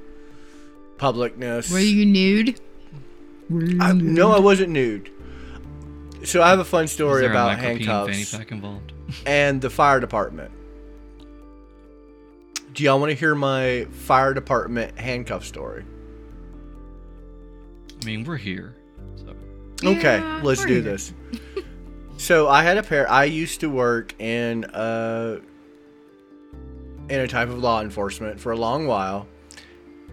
publicness. 1.02 1.72
Were 1.72 1.78
you 1.80 2.06
nude? 2.06 2.60
I, 3.80 3.92
no, 3.92 4.30
I 4.32 4.38
wasn't 4.38 4.70
nude. 4.70 5.10
So 6.24 6.40
I 6.42 6.50
have 6.50 6.60
a 6.60 6.64
fun 6.64 6.86
story 6.86 7.22
there 7.22 7.30
a 7.30 7.32
about 7.32 7.58
fanny 7.58 7.84
handcuffs 7.84 8.36
pack 8.36 8.52
involved? 8.52 8.92
and 9.26 9.60
the 9.60 9.68
fire 9.70 9.98
department. 10.00 10.50
Do 12.72 12.84
y'all 12.84 12.98
want 13.00 13.10
to 13.10 13.16
hear 13.16 13.34
my 13.34 13.86
fire 13.90 14.32
department 14.32 14.98
handcuff 14.98 15.44
story? 15.44 15.84
I 18.00 18.04
mean, 18.06 18.24
we're 18.24 18.36
here. 18.36 18.74
So 19.16 19.34
Okay, 19.84 20.18
Yeah, 20.18 20.40
let's 20.42 20.62
do 20.64 20.74
here. 20.74 20.80
this. 20.82 21.12
so 22.16 22.48
I 22.48 22.62
had 22.62 22.78
a 22.78 22.82
pair. 22.82 23.10
I 23.10 23.24
used 23.24 23.60
to 23.60 23.68
work 23.68 24.14
in 24.20 24.64
uh 24.66 25.40
in 27.08 27.20
a 27.20 27.28
type 27.28 27.48
of 27.48 27.58
law 27.58 27.82
enforcement 27.82 28.40
for 28.40 28.52
a 28.52 28.56
long 28.56 28.86
while, 28.86 29.26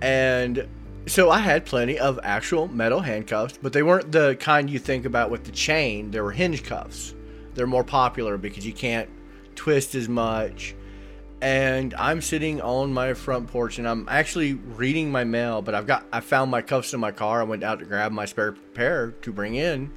and 0.01 0.67
so 1.09 1.31
I 1.31 1.39
had 1.39 1.65
plenty 1.65 1.97
of 1.97 2.19
actual 2.23 2.67
metal 2.67 2.99
handcuffs, 2.99 3.57
but 3.61 3.73
they 3.73 3.81
weren't 3.83 4.11
the 4.11 4.35
kind 4.39 4.69
you 4.69 4.77
think 4.77 5.05
about 5.05 5.31
with 5.31 5.43
the 5.43 5.51
chain. 5.51 6.11
They 6.11 6.21
were 6.21 6.31
hinge 6.31 6.63
cuffs. 6.63 7.15
They're 7.55 7.67
more 7.67 7.83
popular 7.83 8.37
because 8.37 8.65
you 8.65 8.73
can't 8.73 9.09
twist 9.55 9.95
as 9.95 10.07
much, 10.07 10.75
and 11.41 11.93
I'm 11.95 12.21
sitting 12.21 12.61
on 12.61 12.93
my 12.93 13.13
front 13.13 13.47
porch 13.47 13.79
and 13.79 13.87
I'm 13.87 14.07
actually 14.09 14.53
reading 14.53 15.11
my 15.11 15.23
mail, 15.23 15.61
but 15.61 15.73
I've 15.73 15.87
got 15.87 16.05
I 16.13 16.19
found 16.19 16.51
my 16.51 16.61
cuffs 16.61 16.93
in 16.93 16.99
my 16.99 17.11
car. 17.11 17.41
I 17.41 17.43
went 17.43 17.63
out 17.63 17.79
to 17.79 17.85
grab 17.85 18.11
my 18.11 18.25
spare 18.25 18.53
pair 18.73 19.11
to 19.11 19.31
bring 19.33 19.55
in, 19.55 19.91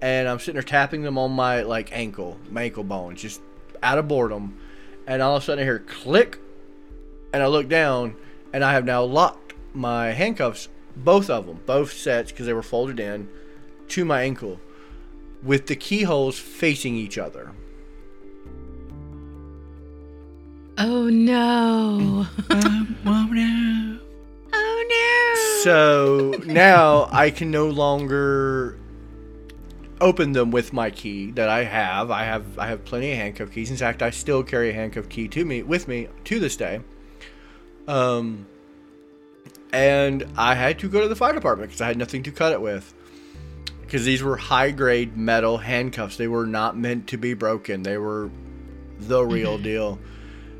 and 0.00 0.28
I'm 0.28 0.38
sitting 0.38 0.54
there 0.54 0.62
tapping 0.62 1.02
them 1.02 1.18
on 1.18 1.32
my 1.32 1.62
like 1.62 1.90
ankle, 1.92 2.38
my 2.50 2.64
ankle 2.64 2.84
bone, 2.84 3.16
just 3.16 3.40
out 3.82 3.98
of 3.98 4.08
boredom, 4.08 4.58
and 5.06 5.20
all 5.20 5.36
of 5.36 5.42
a 5.42 5.46
sudden 5.46 5.62
I 5.62 5.64
hear 5.64 5.80
click, 5.80 6.40
and 7.32 7.42
I 7.42 7.46
look 7.46 7.68
down, 7.68 8.16
and 8.52 8.64
I 8.64 8.72
have 8.72 8.84
now 8.84 9.04
locked 9.04 9.47
my 9.74 10.12
handcuffs, 10.12 10.68
both 10.96 11.30
of 11.30 11.46
them, 11.46 11.60
both 11.66 11.92
sets 11.92 12.30
because 12.30 12.46
they 12.46 12.52
were 12.52 12.62
folded 12.62 13.00
in, 13.00 13.28
to 13.88 14.04
my 14.04 14.22
ankle, 14.22 14.60
with 15.42 15.66
the 15.66 15.76
keyholes 15.76 16.38
facing 16.38 16.94
each 16.94 17.18
other. 17.18 17.52
Oh 20.76 21.08
no. 21.08 22.26
oh 22.50 22.86
no. 23.32 23.98
Oh 24.52 24.86
no. 24.88 25.62
So 25.64 26.34
now 26.46 27.08
I 27.10 27.30
can 27.30 27.50
no 27.50 27.68
longer 27.68 28.78
open 30.00 30.32
them 30.32 30.50
with 30.50 30.72
my 30.72 30.90
key 30.90 31.32
that 31.32 31.48
I 31.48 31.64
have. 31.64 32.10
I 32.10 32.24
have 32.24 32.58
I 32.58 32.68
have 32.68 32.84
plenty 32.84 33.10
of 33.10 33.18
handcuff 33.18 33.50
keys. 33.50 33.70
In 33.70 33.76
fact, 33.76 34.02
I 34.02 34.10
still 34.10 34.42
carry 34.42 34.70
a 34.70 34.72
handcuff 34.72 35.08
key 35.08 35.28
to 35.28 35.44
me 35.44 35.62
with 35.62 35.88
me 35.88 36.08
to 36.24 36.38
this 36.38 36.56
day. 36.56 36.80
Um, 37.86 38.46
and 39.72 40.26
I 40.36 40.54
had 40.54 40.78
to 40.80 40.88
go 40.88 41.00
to 41.00 41.08
the 41.08 41.16
fire 41.16 41.32
department 41.32 41.70
because 41.70 41.80
I 41.80 41.86
had 41.86 41.98
nothing 41.98 42.22
to 42.24 42.30
cut 42.30 42.52
it 42.52 42.60
with. 42.60 42.94
Because 43.80 44.04
these 44.04 44.22
were 44.22 44.36
high 44.36 44.70
grade 44.70 45.16
metal 45.16 45.56
handcuffs. 45.56 46.16
They 46.16 46.28
were 46.28 46.46
not 46.46 46.76
meant 46.76 47.08
to 47.08 47.16
be 47.16 47.32
broken. 47.34 47.82
They 47.82 47.96
were 47.96 48.30
the 48.98 49.24
real 49.24 49.54
mm-hmm. 49.54 49.62
deal. 49.62 49.98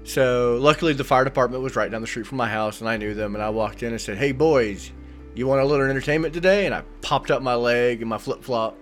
So 0.04 0.56
luckily, 0.60 0.94
the 0.94 1.04
fire 1.04 1.24
department 1.24 1.62
was 1.62 1.76
right 1.76 1.90
down 1.90 2.00
the 2.00 2.06
street 2.06 2.26
from 2.26 2.38
my 2.38 2.48
house, 2.48 2.80
and 2.80 2.88
I 2.88 2.96
knew 2.96 3.12
them. 3.12 3.34
And 3.34 3.44
I 3.44 3.50
walked 3.50 3.82
in 3.82 3.90
and 3.92 4.00
said, 4.00 4.16
"Hey, 4.16 4.32
boys, 4.32 4.90
you 5.34 5.46
want 5.46 5.60
a 5.60 5.64
little 5.66 5.84
entertainment 5.84 6.32
today?" 6.32 6.64
And 6.64 6.74
I 6.74 6.82
popped 7.02 7.30
up 7.30 7.42
my 7.42 7.54
leg 7.54 8.00
and 8.00 8.08
my 8.08 8.16
flip 8.16 8.42
flop, 8.42 8.78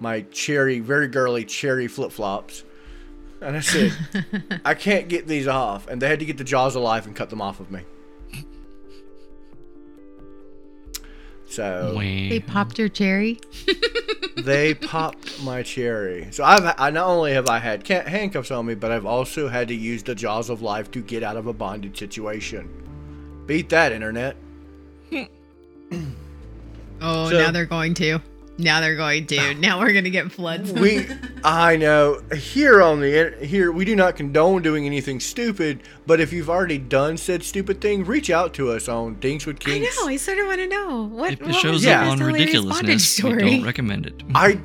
my 0.00 0.22
cherry, 0.30 0.80
very 0.80 1.06
girly 1.06 1.44
cherry 1.44 1.86
flip 1.86 2.12
flops, 2.12 2.64
and 3.42 3.58
I 3.58 3.60
said, 3.60 3.92
"I 4.64 4.72
can't 4.72 5.08
get 5.08 5.26
these 5.26 5.46
off." 5.46 5.86
And 5.86 6.00
they 6.00 6.08
had 6.08 6.20
to 6.20 6.24
get 6.24 6.38
the 6.38 6.44
jaws 6.44 6.74
alive 6.74 7.06
and 7.06 7.14
cut 7.14 7.28
them 7.28 7.42
off 7.42 7.60
of 7.60 7.70
me. 7.70 7.82
So 11.54 11.92
They 11.96 12.40
popped 12.40 12.78
your 12.80 12.88
cherry. 12.88 13.38
they 14.36 14.74
popped 14.74 15.40
my 15.42 15.62
cherry. 15.62 16.26
So 16.32 16.42
I've 16.42 16.74
I 16.78 16.90
not 16.90 17.06
only 17.06 17.32
have 17.32 17.48
I 17.48 17.58
had 17.60 17.86
ca- 17.86 18.02
handcuffs 18.02 18.50
on 18.50 18.66
me, 18.66 18.74
but 18.74 18.90
I've 18.90 19.06
also 19.06 19.46
had 19.48 19.68
to 19.68 19.74
use 19.74 20.02
the 20.02 20.16
jaws 20.16 20.50
of 20.50 20.62
life 20.62 20.90
to 20.90 21.00
get 21.00 21.22
out 21.22 21.36
of 21.36 21.46
a 21.46 21.52
bondage 21.52 21.96
situation. 21.98 22.68
Beat 23.46 23.68
that, 23.68 23.92
internet. 23.92 24.36
Oh, 27.00 27.28
So- 27.30 27.38
now 27.38 27.50
they're 27.50 27.66
going 27.66 27.92
to. 27.94 28.18
Now 28.56 28.80
they're 28.80 28.96
going 28.96 29.26
to. 29.26 29.54
Now 29.54 29.80
we're 29.80 29.92
gonna 29.92 30.10
get 30.10 30.30
floods. 30.30 30.72
We, 30.72 31.06
I 31.44 31.76
know. 31.76 32.20
Here 32.36 32.82
on 32.82 33.00
the 33.00 33.36
here, 33.42 33.72
we 33.72 33.84
do 33.84 33.96
not 33.96 34.14
condone 34.16 34.62
doing 34.62 34.86
anything 34.86 35.18
stupid. 35.18 35.82
But 36.06 36.20
if 36.20 36.32
you've 36.32 36.48
already 36.50 36.78
done 36.78 37.16
said 37.16 37.42
stupid 37.42 37.80
thing, 37.80 38.04
reach 38.04 38.30
out 38.30 38.54
to 38.54 38.70
us 38.70 38.88
on 38.88 39.18
Dinks 39.18 39.44
with 39.46 39.58
Kinks. 39.58 39.98
I 39.98 40.02
know. 40.02 40.08
I 40.08 40.16
sort 40.16 40.38
of 40.38 40.46
want 40.46 40.60
to 40.60 40.68
know 40.68 41.02
what. 41.06 41.32
If 41.32 41.40
what 41.40 41.50
it 41.50 41.56
shows 41.56 41.84
Yeah. 41.84 42.02
up 42.06 42.12
on 42.12 42.20
ridiculousness, 42.20 43.22
we 43.22 43.32
don't 43.34 43.64
recommend 43.64 44.06
it. 44.06 44.22
I, 44.34 44.60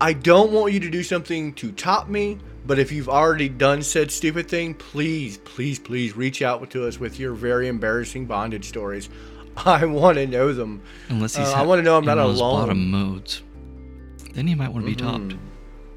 I 0.00 0.14
don't 0.14 0.50
want 0.50 0.72
you 0.72 0.80
to 0.80 0.90
do 0.90 1.02
something 1.04 1.52
to 1.54 1.70
top 1.72 2.08
me. 2.08 2.38
But 2.64 2.78
if 2.78 2.92
you've 2.92 3.08
already 3.08 3.48
done 3.48 3.82
said 3.82 4.12
stupid 4.12 4.48
thing, 4.48 4.74
please, 4.74 5.38
please, 5.38 5.80
please 5.80 6.16
reach 6.16 6.42
out 6.42 6.70
to 6.70 6.86
us 6.86 7.00
with 7.00 7.18
your 7.18 7.32
very 7.34 7.66
embarrassing 7.66 8.26
bondage 8.26 8.68
stories. 8.68 9.08
I 9.66 9.84
want 9.84 10.16
to 10.18 10.26
know 10.26 10.52
them. 10.52 10.82
Unless 11.08 11.36
he's 11.36 11.48
Uh, 11.48 11.52
I 11.54 11.62
wanna 11.62 11.82
know 11.82 11.96
I'm 11.98 12.04
not 12.04 12.14
those 12.16 12.40
alone. 12.40 12.60
bottom 12.60 12.90
modes. 12.90 13.42
Then 14.34 14.48
you 14.48 14.56
might 14.56 14.72
want 14.72 14.84
to 14.86 14.90
be 14.90 14.96
topped. 14.96 15.34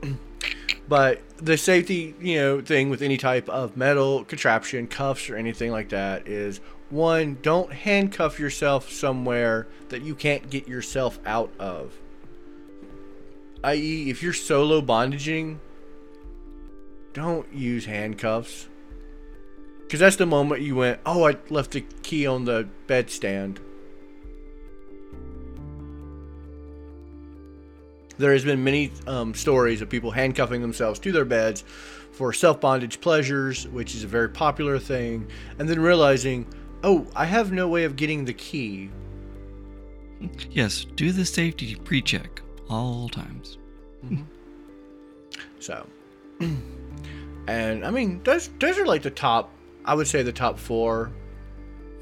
But 0.87 1.21
the 1.37 1.57
safety, 1.57 2.13
you 2.21 2.35
know, 2.35 2.61
thing 2.61 2.91
with 2.91 3.01
any 3.01 3.17
type 3.17 3.49
of 3.49 3.75
metal 3.75 4.23
contraption, 4.23 4.85
cuffs 4.85 5.31
or 5.31 5.35
anything 5.35 5.71
like 5.71 5.89
that 5.89 6.27
is 6.27 6.59
one, 6.91 7.39
don't 7.41 7.73
handcuff 7.73 8.39
yourself 8.39 8.91
somewhere 8.91 9.65
that 9.89 10.03
you 10.03 10.13
can't 10.13 10.47
get 10.51 10.67
yourself 10.67 11.17
out 11.25 11.51
of. 11.57 11.93
I.e., 13.63 14.11
if 14.11 14.21
you're 14.21 14.31
solo 14.33 14.79
bondaging, 14.79 15.59
don't 17.13 17.51
use 17.51 17.85
handcuffs. 17.85 18.67
Because 19.85 19.99
that's 19.99 20.15
the 20.15 20.25
moment 20.25 20.61
you 20.61 20.75
went, 20.75 20.99
oh, 21.05 21.27
I 21.27 21.37
left 21.49 21.71
the 21.71 21.81
key 22.01 22.25
on 22.25 22.45
the 22.45 22.67
bedstand. 22.87 23.59
There 28.17 28.31
has 28.31 28.43
been 28.43 28.63
many 28.63 28.91
um, 29.07 29.33
stories 29.33 29.81
of 29.81 29.89
people 29.89 30.11
handcuffing 30.11 30.61
themselves 30.61 30.99
to 30.99 31.11
their 31.11 31.25
beds 31.25 31.63
for 32.11 32.31
self 32.33 32.61
bondage 32.61 33.01
pleasures, 33.01 33.67
which 33.67 33.93
is 33.93 34.03
a 34.03 34.07
very 34.07 34.29
popular 34.29 34.79
thing, 34.79 35.29
and 35.59 35.69
then 35.69 35.79
realizing, 35.79 36.47
oh, 36.83 37.05
I 37.15 37.25
have 37.25 37.51
no 37.51 37.67
way 37.67 37.83
of 37.83 37.95
getting 37.95 38.25
the 38.25 38.33
key. 38.33 38.89
Yes, 40.49 40.85
do 40.95 41.11
the 41.11 41.25
safety 41.25 41.75
pre-check 41.75 42.41
all 42.69 43.09
times. 43.09 43.57
So, 45.59 45.85
and 47.47 47.85
I 47.85 47.91
mean, 47.91 48.21
those 48.23 48.49
those 48.59 48.77
are 48.77 48.85
like 48.85 49.01
the 49.01 49.11
top. 49.11 49.51
I 49.85 49.93
would 49.93 50.07
say 50.07 50.23
the 50.23 50.33
top 50.33 50.57
four, 50.59 51.11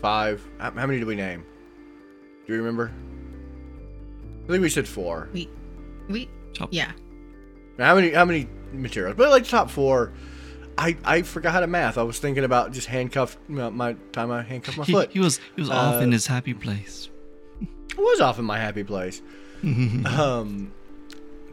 five. 0.01 0.41
How, 0.59 0.71
how 0.71 0.85
many 0.87 0.99
did 0.99 1.07
we 1.07 1.15
name? 1.15 1.45
Do 2.47 2.53
you 2.53 2.59
remember? 2.59 2.91
I 4.45 4.47
think 4.47 4.61
we 4.61 4.69
said 4.69 4.87
four. 4.87 5.29
We, 5.33 5.49
we, 6.09 6.29
Top. 6.53 6.69
yeah. 6.71 6.91
How 7.79 7.95
many? 7.95 8.11
How 8.11 8.25
many 8.25 8.47
materials? 8.71 9.15
But 9.17 9.29
like 9.29 9.45
top 9.45 9.69
four. 9.69 10.13
I, 10.75 10.97
I 11.05 11.21
forgot 11.21 11.53
how 11.53 11.59
to 11.59 11.67
math. 11.67 11.99
I 11.99 12.03
was 12.03 12.17
thinking 12.17 12.43
about 12.43 12.71
just 12.71 12.87
handcuff 12.87 13.37
my, 13.47 13.69
my 13.69 13.93
time 14.11 14.31
I 14.31 14.41
handcuffed 14.41 14.77
my 14.79 14.85
He, 14.85 14.91
foot. 14.91 15.11
he 15.11 15.19
was 15.19 15.39
he 15.55 15.61
was 15.61 15.69
off 15.69 15.95
Uh, 15.95 15.99
in 15.99 16.11
his 16.11 16.25
happy 16.25 16.55
place. 16.55 17.09
I 17.95 18.01
was 18.01 18.19
off 18.21 18.39
in 18.39 18.45
my 18.45 18.57
happy 18.57 18.83
place. 18.83 19.21
um, 19.63 20.73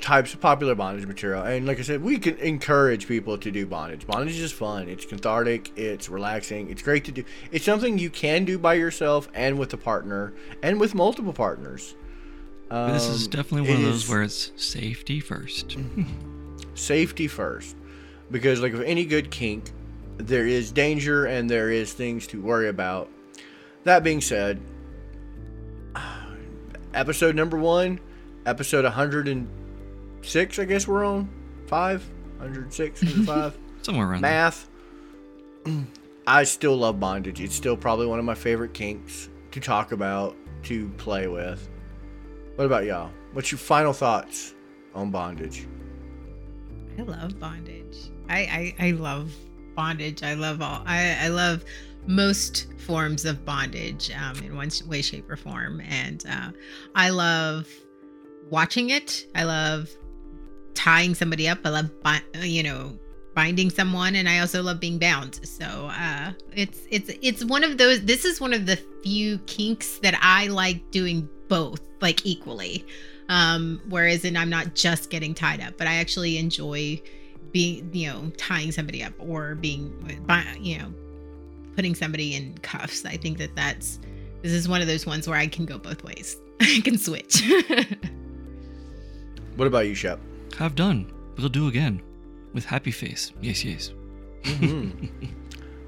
types 0.01 0.35
of 0.35 0.41
popular 0.41 0.75
bondage 0.75 1.07
material, 1.07 1.43
and 1.43 1.67
like 1.67 1.79
I 1.79 1.83
said, 1.83 2.03
we 2.03 2.19
can 2.19 2.37
encourage 2.39 3.07
people 3.07 3.39
to 3.39 3.51
do 3.51 3.67
bondage. 3.67 4.07
Bondage 4.07 4.39
is 4.39 4.53
fun. 4.53 4.89
It's 4.89 5.05
cathartic. 5.05 5.71
It's 5.77 6.09
relaxing. 6.09 6.71
It's 6.71 6.83
great 6.83 7.05
to 7.07 7.13
do. 7.13 7.25
It's 7.53 7.65
something 7.65 7.99
you 7.99 8.11
can 8.11 8.45
do 8.45 8.59
by 8.59 8.75
yourself 8.75 9.29
and 9.35 9.59
with 9.59 9.73
a 9.73 9.77
partner, 9.77 10.33
and 10.63 10.81
with 10.81 10.95
multiple 10.95 11.33
partners. 11.33 11.95
But 12.69 12.93
this 12.93 13.07
is 13.07 13.25
Um, 13.27 13.31
definitely 13.31 13.69
one 13.73 13.81
of 13.81 13.87
those 13.91 14.09
where 14.09 14.23
it's 14.23 14.53
safety 14.57 15.19
first. 15.21 15.77
safety 16.75 17.27
first, 17.27 17.75
because 18.31 18.61
like 18.61 18.73
with 18.73 18.83
any 18.83 19.05
good 19.05 19.31
kink, 19.31 19.73
there 20.19 20.47
is 20.47 20.71
danger 20.71 21.25
and 21.27 21.51
there 21.51 21.71
is 21.71 21.93
things 21.93 22.27
to 22.29 22.41
worry 22.41 22.69
about. 22.69 23.09
That 23.85 24.05
being 24.05 24.21
said, 24.21 24.61
episode 26.95 27.35
number 27.35 27.57
one, 27.59 27.99
episode 28.47 28.85
106, 30.21 30.59
I 30.59 30.65
guess 30.67 30.87
we're 30.87 31.05
on. 31.05 31.29
Five? 31.67 32.09
106, 32.39 33.03
105. 33.03 33.59
Somewhere 33.83 34.11
around 34.11 34.21
there. 34.21 34.31
Math. 34.31 34.69
I 36.27 36.45
still 36.45 36.77
love 36.77 37.01
bondage. 37.01 37.41
It's 37.41 37.55
still 37.55 37.77
probably 37.77 38.07
one 38.07 38.19
of 38.19 38.25
my 38.25 38.35
favorite 38.35 38.75
kinks 38.75 39.31
to 39.51 39.61
talk 39.61 39.93
about, 39.93 40.37
to 40.65 40.89
play 40.91 41.27
with. 41.27 41.69
What 42.57 42.67
about 42.67 42.85
y'all? 42.85 43.11
What's 43.33 43.51
your 43.51 43.59
final 43.59 43.93
thoughts 43.93 44.55
on 44.95 45.11
bondage? 45.11 45.67
I 46.99 47.03
love 47.03 47.39
bondage. 47.39 48.11
I, 48.29 48.75
I 48.79 48.89
I 48.89 48.91
love 48.91 49.33
bondage. 49.75 50.23
I 50.23 50.35
love 50.35 50.61
all. 50.61 50.83
I 50.85 51.17
I 51.23 51.29
love 51.29 51.65
most 52.07 52.67
forms 52.79 53.25
of 53.25 53.45
bondage 53.45 54.11
um, 54.11 54.37
in 54.45 54.57
one 54.57 54.71
way, 54.87 55.01
shape, 55.01 55.31
or 55.31 55.37
form, 55.37 55.81
and 55.81 56.25
uh, 56.29 56.51
I 56.95 57.09
love 57.09 57.67
watching 58.51 58.91
it. 58.91 59.27
I 59.35 59.45
love 59.45 59.89
tying 60.75 61.15
somebody 61.15 61.49
up. 61.49 61.59
I 61.65 61.71
love 61.71 61.91
you 62.43 62.63
know 62.63 62.99
binding 63.35 63.71
someone, 63.71 64.17
and 64.17 64.29
I 64.29 64.41
also 64.41 64.63
love 64.63 64.81
being 64.81 64.99
bound. 64.99 65.41
So 65.47 65.65
uh, 65.65 66.33
it's 66.55 66.87
it's 66.91 67.11
it's 67.23 67.45
one 67.45 67.65
of 67.65 67.79
those. 67.79 68.05
This 68.05 68.25
is 68.25 68.41
one 68.41 68.53
of 68.53 68.67
the 68.67 68.77
few 69.03 69.39
kinks 69.41 69.99
that 69.99 70.19
I 70.21 70.49
like 70.49 70.91
doing 70.91 71.29
both 71.49 71.81
like 72.01 72.25
equally 72.25 72.87
um 73.29 73.81
whereas 73.89 74.25
and 74.25 74.39
i'm 74.39 74.49
not 74.49 74.75
just 74.75 75.11
getting 75.11 75.35
tied 75.35 75.61
up 75.61 75.75
but 75.77 75.89
i 75.89 75.97
actually 75.97 76.39
enjoy 76.39 77.01
being 77.51 77.91
you 77.93 78.09
know 78.09 78.31
tying 78.39 78.71
somebody 78.71 79.03
up 79.03 79.13
or 79.19 79.57
being 79.57 79.93
you 80.61 80.79
know 80.79 80.93
putting 81.75 81.95
somebody 81.95 82.37
in 82.37 82.57
cuffs 82.59 83.05
i 83.05 83.17
think 83.17 83.37
that 83.37 83.55
that's 83.57 83.99
this 84.43 84.53
is 84.53 84.69
one 84.69 84.81
of 84.81 84.87
those 84.87 85.07
ones 85.07 85.29
where 85.29 85.37
i 85.37 85.47
can 85.47 85.67
go 85.67 85.77
both 85.77 86.03
ways 86.05 86.37
i 86.61 86.81
can 86.83 86.97
switch 86.97 87.43
What 89.57 89.67
about 89.67 89.87
you, 89.87 89.95
Shep? 89.95 90.19
Have 90.59 90.75
done. 90.75 91.11
We'll 91.37 91.49
do 91.49 91.69
again. 91.69 92.03
With 92.53 92.65
happy 92.65 92.91
face. 92.91 93.33
Yes, 93.41 93.65
yes. 93.65 93.93
Mhm. 94.43 95.11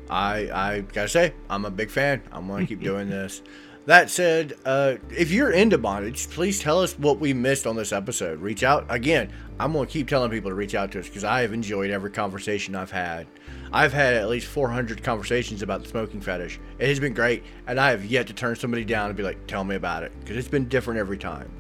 I 0.09 0.49
I 0.53 0.81
gotta 0.93 1.09
say, 1.09 1.33
I'm 1.51 1.65
a 1.65 1.71
big 1.71 1.91
fan. 1.91 2.23
I'm 2.33 2.47
gonna 2.49 2.67
keep 2.67 2.81
doing 2.91 3.09
this. 3.11 3.43
That 3.87 4.11
said, 4.11 4.53
uh, 4.65 4.95
if 5.11 5.33
you're 5.33 5.51
into 5.51 5.77
bondage, 5.77 6.31
please 6.31 6.61
tell 6.61 6.81
us 6.81 6.97
what 6.97 7.19
we 7.19 7.33
missed 7.33 7.67
on 7.67 7.75
this 7.75 7.93
episode. 7.93 8.41
Reach 8.41 8.63
out 8.63 8.87
again. 8.89 9.33
I'm 9.59 9.73
gonna 9.73 9.87
keep 9.87 10.07
telling 10.09 10.31
people 10.31 10.51
to 10.51 10.55
reach 10.55 10.75
out 10.77 10.93
to 10.93 11.01
us 11.01 11.09
because 11.09 11.25
I 11.25 11.41
have 11.43 11.53
enjoyed 11.53 11.91
every 11.91 12.11
conversation 12.11 12.77
I've 12.77 12.93
had. 12.93 13.27
I've 13.73 13.93
had 13.93 14.15
at 14.15 14.29
least 14.29 14.47
400 14.47 15.03
conversations 15.03 15.63
about 15.63 15.83
the 15.83 15.89
smoking 15.89 16.21
fetish. 16.21 16.61
It 16.79 16.89
has 16.89 17.01
been 17.01 17.15
great, 17.15 17.43
and 17.67 17.81
I 17.81 17.91
have 17.91 18.05
yet 18.05 18.27
to 18.29 18.33
turn 18.35 18.55
somebody 18.55 18.85
down 18.85 19.07
and 19.09 19.17
be 19.17 19.23
like, 19.25 19.47
"Tell 19.49 19.65
me 19.65 19.75
about 19.75 20.05
it," 20.05 20.13
because 20.21 20.37
it's 20.37 20.49
been 20.49 20.69
different 20.69 21.01
every 21.01 21.19
time. 21.19 21.51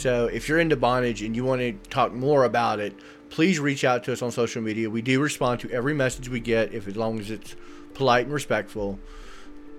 So 0.00 0.28
if 0.28 0.48
you're 0.48 0.58
into 0.58 0.76
bondage 0.76 1.20
and 1.20 1.36
you 1.36 1.44
want 1.44 1.60
to 1.60 1.72
talk 1.90 2.14
more 2.14 2.44
about 2.44 2.80
it, 2.80 2.94
please 3.28 3.60
reach 3.60 3.84
out 3.84 4.02
to 4.04 4.12
us 4.14 4.22
on 4.22 4.30
social 4.30 4.62
media. 4.62 4.88
We 4.88 5.02
do 5.02 5.20
respond 5.20 5.60
to 5.60 5.70
every 5.70 5.92
message 5.92 6.30
we 6.30 6.40
get, 6.40 6.72
if 6.72 6.88
as 6.88 6.96
long 6.96 7.20
as 7.20 7.30
it's 7.30 7.54
polite 7.92 8.24
and 8.24 8.32
respectful 8.32 8.98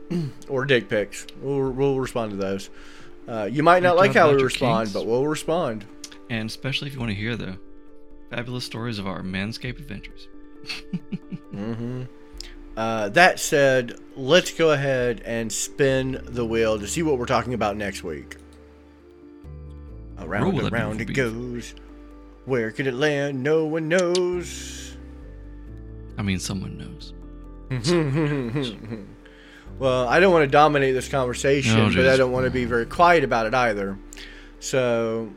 or 0.47 0.65
dick 0.65 0.89
pics. 0.89 1.25
We'll, 1.41 1.71
we'll 1.71 1.99
respond 1.99 2.31
to 2.31 2.37
those. 2.37 2.69
Uh, 3.27 3.49
you 3.51 3.63
might 3.63 3.81
not 3.81 3.97
like 3.97 4.13
how 4.13 4.31
we 4.31 4.43
respond, 4.43 4.89
kinks. 4.89 4.93
but 4.93 5.07
we'll 5.07 5.25
respond. 5.25 5.85
And 6.29 6.47
especially 6.47 6.87
if 6.89 6.93
you 6.93 6.99
want 6.99 7.09
to 7.09 7.15
hear 7.15 7.35
the 7.35 7.57
fabulous 8.29 8.63
stories 8.63 8.99
of 8.99 9.07
our 9.07 9.23
manscape 9.23 9.79
adventures. 9.79 10.27
mm-hmm. 11.51 12.03
Uh, 12.77 13.09
that 13.09 13.39
said, 13.39 13.99
let's 14.15 14.51
go 14.53 14.71
ahead 14.71 15.21
and 15.25 15.51
spin 15.51 16.21
the 16.25 16.45
wheel 16.45 16.77
to 16.77 16.87
see 16.87 17.01
what 17.01 17.17
we're 17.17 17.25
talking 17.25 17.55
about 17.55 17.75
next 17.75 18.03
week. 18.03 18.37
Around 20.23 20.47
and 20.47 20.59
that 20.59 20.73
around 20.73 21.01
it 21.01 21.07
beautiful 21.07 21.41
goes. 21.41 21.75
Where 22.45 22.71
could 22.71 22.87
it 22.87 22.93
land? 22.93 23.43
No 23.43 23.65
one 23.65 23.87
knows. 23.87 24.95
I 26.17 26.23
mean, 26.23 26.39
someone 26.39 26.77
knows. 26.77 27.13
well, 29.79 30.07
I 30.07 30.19
don't 30.19 30.33
want 30.33 30.43
to 30.43 30.51
dominate 30.51 30.93
this 30.93 31.07
conversation, 31.07 31.77
No, 31.77 31.93
but 31.93 32.07
I 32.07 32.17
don't 32.17 32.31
want 32.31 32.45
to 32.45 32.51
be 32.51 32.65
very 32.65 32.85
quiet 32.85 33.23
about 33.23 33.45
it 33.45 33.53
either. 33.53 33.97
So 34.59 35.31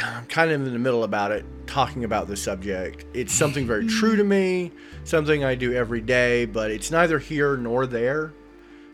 I'm 0.00 0.26
kind 0.26 0.50
of 0.50 0.66
in 0.66 0.72
the 0.72 0.78
middle 0.78 1.04
about 1.04 1.32
it, 1.32 1.44
talking 1.66 2.04
about 2.04 2.28
the 2.28 2.36
subject. 2.36 3.04
It's 3.14 3.32
something 3.32 3.66
very 3.66 3.86
true 3.86 4.16
to 4.16 4.24
me, 4.24 4.72
something 5.04 5.44
I 5.44 5.54
do 5.54 5.72
every 5.74 6.00
day, 6.00 6.44
but 6.44 6.70
it's 6.70 6.90
neither 6.90 7.18
here 7.18 7.56
nor 7.56 7.86
there. 7.86 8.34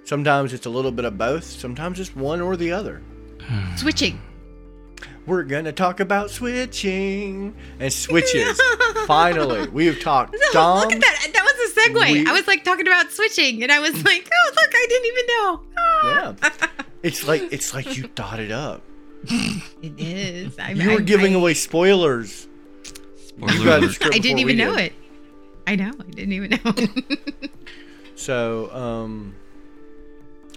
Sometimes 0.04 0.52
it's 0.52 0.66
a 0.66 0.70
little 0.70 0.92
bit 0.92 1.04
of 1.04 1.16
both, 1.16 1.44
sometimes 1.44 1.98
it's 2.00 2.14
one 2.14 2.40
or 2.40 2.56
the 2.56 2.72
other. 2.72 3.02
Switching. 3.76 4.20
We're 5.24 5.44
going 5.44 5.66
to 5.66 5.72
talk 5.72 6.00
about 6.00 6.30
switching 6.30 7.54
and 7.78 7.92
switches. 7.92 8.60
Finally, 9.06 9.68
we've 9.68 10.00
talked 10.00 10.34
No, 10.52 10.74
look 10.76 10.92
at 10.92 11.00
that. 11.00 11.26
That 11.32 11.42
was 11.44 11.70
a 11.70 11.80
segue. 11.90 12.12
we- 12.12 12.26
I 12.26 12.32
was 12.32 12.46
like 12.48 12.64
talking 12.64 12.86
about 12.88 13.10
switching, 13.12 13.62
and 13.62 13.70
I 13.70 13.78
was 13.78 13.92
like, 14.04 14.28
oh, 14.32 14.52
look, 14.54 14.70
I 14.74 14.86
didn't 14.88 15.06
even 15.06 15.26
know. 15.28 15.60
Ah. 15.78 16.34
Yeah. 16.42 16.78
It's 17.04 17.26
like 17.26 17.52
it's 17.52 17.72
like 17.74 17.96
you 17.96 18.04
thought 18.08 18.40
it 18.40 18.50
up. 18.52 18.82
It 19.82 19.98
is. 19.98 20.58
I, 20.58 20.70
You 20.72 20.90
were 20.90 20.98
I- 20.98 21.02
giving 21.02 21.34
I, 21.34 21.38
away 21.38 21.54
spoilers. 21.54 22.48
Spoiler 23.16 23.52
You 23.54 23.64
got 23.64 23.78
a 23.80 23.84
alert. 23.84 23.92
script 23.94 24.14
I 24.16 24.18
didn't 24.18 24.38
even 24.40 24.56
know 24.56 24.76
did. 24.76 24.86
it. 24.86 24.92
I 25.66 25.76
know. 25.76 25.92
I 25.98 26.10
didn't 26.10 26.32
even 26.32 26.50
know. 26.50 27.48
So, 28.14 28.72
um, 28.72 29.34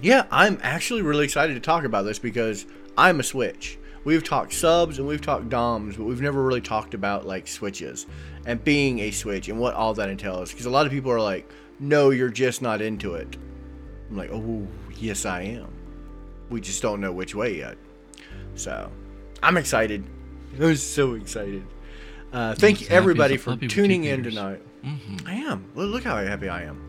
yeah, 0.01 0.25
I'm 0.29 0.59
actually 0.61 1.01
really 1.01 1.25
excited 1.25 1.53
to 1.55 1.59
talk 1.59 1.83
about 1.83 2.03
this 2.03 2.19
because 2.19 2.65
I'm 2.97 3.19
a 3.19 3.23
switch. 3.23 3.79
We've 4.05 4.23
talked 4.23 4.53
subs 4.53 4.99
and 4.99 5.07
we've 5.07 5.21
talked 5.21 5.49
DOMs, 5.49 5.97
but 5.97 6.03
we've 6.05 6.21
never 6.21 6.41
really 6.43 6.61
talked 6.61 6.93
about 6.93 7.25
like 7.25 7.47
switches 7.47 8.05
and 8.45 8.63
being 8.63 8.99
a 8.99 9.11
switch 9.11 9.49
and 9.49 9.59
what 9.59 9.73
all 9.73 9.93
that 9.95 10.09
entails. 10.09 10.51
Because 10.51 10.67
a 10.67 10.69
lot 10.69 10.85
of 10.85 10.91
people 10.91 11.11
are 11.11 11.19
like, 11.19 11.51
no, 11.79 12.11
you're 12.11 12.29
just 12.29 12.61
not 12.61 12.81
into 12.81 13.15
it. 13.15 13.35
I'm 14.09 14.15
like, 14.17 14.29
oh, 14.31 14.67
yes, 14.97 15.25
I 15.25 15.41
am. 15.41 15.73
We 16.49 16.61
just 16.61 16.81
don't 16.81 17.01
know 17.01 17.11
which 17.11 17.33
way 17.33 17.57
yet. 17.57 17.77
So, 18.53 18.89
I'm 19.41 19.57
excited. 19.57 20.03
I'm 20.61 20.75
so 20.75 21.15
excited. 21.15 21.65
Uh, 22.31 22.53
thank 22.53 22.81
you, 22.81 22.87
everybody, 22.89 23.37
for 23.37 23.51
puppy 23.51 23.65
with 23.65 23.71
two 23.71 23.81
tuning 23.81 24.03
in 24.03 24.23
tonight. 24.23 24.61
Mhm. 24.85 25.27
I 25.27 25.33
am. 25.33 25.65
Look, 25.73 25.91
look 25.91 26.03
how 26.03 26.17
happy 26.17 26.47
I 26.47 26.63
am. 26.63 26.79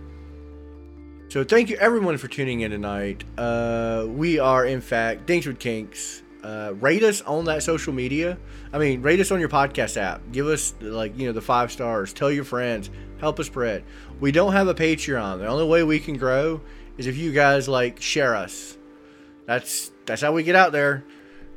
So 1.29 1.43
thank 1.45 1.71
you 1.71 1.77
everyone 1.79 2.19
for 2.19 2.29
tuning 2.29 2.61
in 2.61 2.71
tonight. 2.71 3.25
Uh, 3.37 4.07
we 4.09 4.39
are 4.39 4.64
in 4.64 4.81
fact 4.81 5.27
Dinks 5.27 5.47
with 5.47 5.59
Kinks. 5.59 6.23
Uh, 6.47 6.72
rate 6.74 7.03
us 7.03 7.22
on 7.22 7.44
that 7.47 7.61
social 7.61 7.92
media. 7.92 8.38
I 8.72 8.78
mean, 8.78 9.03
rate 9.03 9.18
us 9.18 9.32
on 9.32 9.40
your 9.40 9.49
podcast 9.49 9.97
app. 9.97 10.22
Give 10.30 10.47
us 10.47 10.74
like 10.80 11.18
you 11.18 11.26
know 11.26 11.32
the 11.32 11.40
five 11.40 11.72
stars. 11.72 12.12
Tell 12.12 12.30
your 12.30 12.44
friends. 12.44 12.88
Help 13.18 13.40
us 13.40 13.47
spread. 13.47 13.82
We 14.20 14.30
don't 14.30 14.53
have 14.53 14.68
a 14.68 14.74
Patreon. 14.74 15.40
The 15.40 15.49
only 15.49 15.66
way 15.66 15.82
we 15.82 15.99
can 15.99 16.16
grow 16.16 16.61
is 16.99 17.09
if 17.09 17.16
you 17.16 17.32
guys 17.32 17.68
like 17.68 18.01
share 18.01 18.36
us. 18.36 18.78
That's 19.47 19.90
that's 20.05 20.22
how 20.22 20.30
we 20.30 20.44
get 20.44 20.55
out 20.55 20.70
there. 20.70 21.03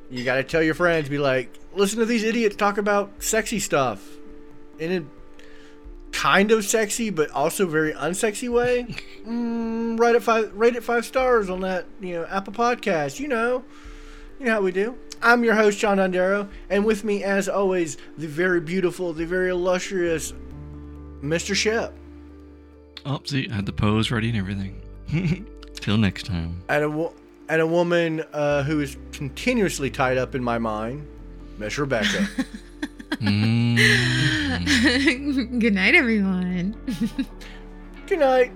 You 0.10 0.24
got 0.24 0.38
to 0.38 0.44
tell 0.44 0.64
your 0.64 0.74
friends. 0.74 1.08
Be 1.08 1.20
like, 1.20 1.54
listen 1.76 2.00
to 2.00 2.06
these 2.08 2.24
idiots 2.24 2.56
talk 2.56 2.80
about 2.80 3.22
sexy 3.22 3.60
stuff, 3.60 4.04
and 4.80 4.92
it 4.92 5.04
kind 6.12 6.50
of 6.50 6.66
sexy, 6.66 7.12
but 7.12 7.30
also 7.30 7.68
very 7.68 7.94
unsexy 7.94 8.50
way. 8.50 8.88
Mm, 9.28 10.00
rate 10.00 10.16
it 10.16 10.24
five, 10.24 10.52
rate 10.56 10.76
it 10.76 10.84
five 10.84 11.06
stars 11.06 11.52
on 11.52 11.60
that, 11.62 11.86
you 12.00 12.16
know, 12.16 12.26
Apple 12.26 12.54
Podcast. 12.54 13.20
You 13.20 13.28
know, 13.28 13.64
you 14.40 14.46
know 14.46 14.54
how 14.54 14.62
we 14.62 14.72
do. 14.72 14.96
I'm 15.22 15.44
your 15.44 15.56
host, 15.56 15.78
John 15.80 15.98
Dondero, 15.98 16.48
and 16.70 16.86
with 16.86 17.04
me, 17.04 17.24
as 17.24 17.50
always, 17.50 17.98
the 18.18 18.28
very 18.28 18.62
beautiful, 18.62 19.12
the 19.14 19.26
very 19.26 19.50
illustrious 19.50 20.34
Mr. 21.22 21.54
Shep, 21.54 21.94
Oh, 23.06 23.20
see, 23.26 23.48
I 23.50 23.56
had 23.56 23.66
the 23.66 23.74
pose 23.74 24.12
ready 24.12 24.30
and 24.30 24.38
everything. 24.38 24.82
Till 25.76 25.98
next 25.98 26.26
time. 26.26 26.62
and 26.70 26.84
a 26.84 26.90
wo- 26.90 27.14
and 27.48 27.62
a 27.62 27.68
woman 27.68 28.24
uh, 28.34 28.64
who 28.64 28.80
is 28.82 28.98
continuously 29.12 29.90
tied 29.90 30.18
up 30.18 30.36
in 30.36 30.44
my 30.44 30.58
mind, 30.58 31.06
Miss 31.58 31.78
Rebecca. 31.78 32.28
Mm. 33.20 33.76
Good 35.60 35.74
night, 35.74 35.96
everyone. 35.96 36.76
Good 38.06 38.20
night. 38.20 38.52